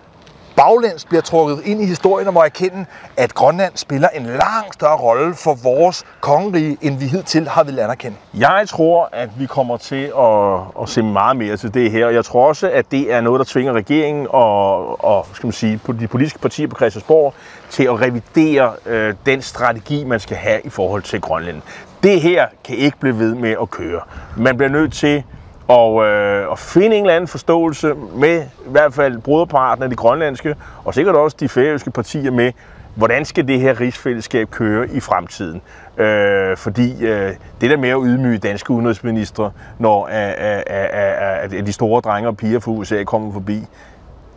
baglæns 0.55 1.05
bliver 1.05 1.21
trukket 1.21 1.61
ind 1.65 1.81
i 1.81 1.85
historien 1.85 2.27
og 2.27 2.33
må 2.33 2.41
erkende, 2.41 2.85
at 3.17 3.33
Grønland 3.33 3.73
spiller 3.75 4.09
en 4.09 4.25
langt 4.25 4.73
større 4.73 4.97
rolle 4.97 5.35
for 5.35 5.57
vores 5.63 6.03
kongerige, 6.21 6.77
end 6.81 6.99
vi 6.99 7.05
hidtil 7.05 7.47
har 7.47 7.63
vil 7.63 7.79
anerkende. 7.79 8.17
Jeg 8.33 8.63
tror, 8.67 9.09
at 9.11 9.29
vi 9.39 9.45
kommer 9.45 9.77
til 9.77 10.11
at, 10.17 10.81
at 10.81 10.89
se 10.89 11.03
meget 11.03 11.37
mere 11.37 11.57
til 11.57 11.73
det 11.73 11.91
her, 11.91 12.05
og 12.05 12.13
jeg 12.13 12.25
tror 12.25 12.47
også, 12.47 12.69
at 12.69 12.91
det 12.91 13.13
er 13.13 13.21
noget, 13.21 13.39
der 13.39 13.45
tvinger 13.45 13.73
regeringen 13.73 14.27
og, 14.29 15.03
og 15.05 15.27
skal 15.33 15.47
man 15.47 15.53
sige, 15.53 15.79
de 15.99 16.07
politiske 16.07 16.39
partier 16.39 16.67
på 16.67 16.75
Christiansborg 16.75 17.33
til 17.69 17.83
at 17.83 18.01
revidere 18.01 18.73
øh, 18.85 19.15
den 19.25 19.41
strategi, 19.41 20.03
man 20.03 20.19
skal 20.19 20.37
have 20.37 20.61
i 20.63 20.69
forhold 20.69 21.01
til 21.01 21.21
Grønland. 21.21 21.61
Det 22.03 22.21
her 22.21 22.47
kan 22.63 22.75
ikke 22.75 22.97
blive 22.99 23.19
ved 23.19 23.35
med 23.35 23.55
at 23.61 23.69
køre. 23.69 24.01
Man 24.37 24.57
bliver 24.57 24.69
nødt 24.69 24.93
til 24.93 25.23
og, 25.67 26.05
øh, 26.05 26.49
og 26.49 26.59
finde 26.59 26.95
en 26.95 27.03
eller 27.03 27.15
anden 27.15 27.27
forståelse 27.27 27.93
med 28.15 28.41
i 28.41 28.69
hvert 28.69 28.93
fald 28.93 29.17
broderparten 29.17 29.83
af 29.83 29.89
de 29.89 29.95
grønlandske, 29.95 30.55
og 30.85 30.93
sikkert 30.93 31.15
også 31.15 31.37
de 31.39 31.49
færøske 31.49 31.91
partier 31.91 32.31
med, 32.31 32.51
hvordan 32.95 33.25
skal 33.25 33.47
det 33.47 33.59
her 33.59 33.79
rigsfællesskab 33.79 34.49
køre 34.51 34.89
i 34.89 34.99
fremtiden? 34.99 35.61
Øh, 35.97 36.57
fordi 36.57 37.05
øh, 37.05 37.33
det 37.61 37.69
der 37.69 37.77
med 37.77 37.89
at 37.89 37.99
ydmyge 38.03 38.37
danske 38.37 38.71
udenrigsministre, 38.71 39.51
når 39.79 40.05
at, 40.05 40.33
at, 40.33 40.63
at, 40.67 41.53
at 41.53 41.65
de 41.65 41.73
store 41.73 42.01
drenge 42.01 42.29
og 42.29 42.37
piger 42.37 42.59
fra 42.59 42.71
USA 42.71 43.03
kommer 43.03 43.33
forbi, 43.33 43.65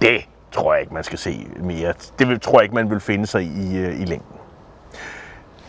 det 0.03 0.21
tror 0.53 0.75
jeg 0.75 0.81
ikke, 0.81 0.95
man 0.95 1.05
skal 1.05 1.19
se 1.19 1.47
mere. 1.61 1.93
Det 2.19 2.43
tror 2.43 2.59
jeg 2.59 2.63
ikke, 2.63 2.75
man 2.75 2.91
vil 2.91 3.01
finde 3.01 3.27
sig 3.27 3.43
i, 3.43 3.79
i 3.79 4.05
længden. 4.05 4.37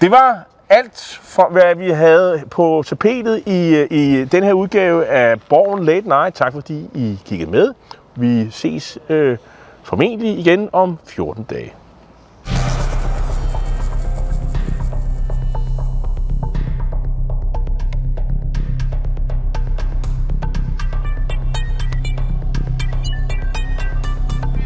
Det 0.01 0.11
var 0.11 0.47
alt 0.69 1.19
for, 1.21 1.49
hvad 1.51 1.75
vi 1.75 1.89
havde 1.89 2.43
på 2.51 2.83
tapetet 2.87 3.43
i, 3.45 3.75
øh, 3.75 3.87
i 3.91 4.25
den 4.25 4.43
her 4.43 4.53
udgave 4.53 5.05
af 5.05 5.41
Borgen 5.41 5.85
Late 5.85 6.07
Night. 6.07 6.35
Tak 6.35 6.53
fordi 6.53 6.89
I 6.93 7.19
kiggede 7.25 7.51
med. 7.51 7.73
Vi 8.15 8.51
ses 8.51 8.97
øh, 9.09 9.37
formentlig 9.83 10.39
igen 10.39 10.69
om 10.73 10.97
14 11.05 11.43
dage. 11.43 11.73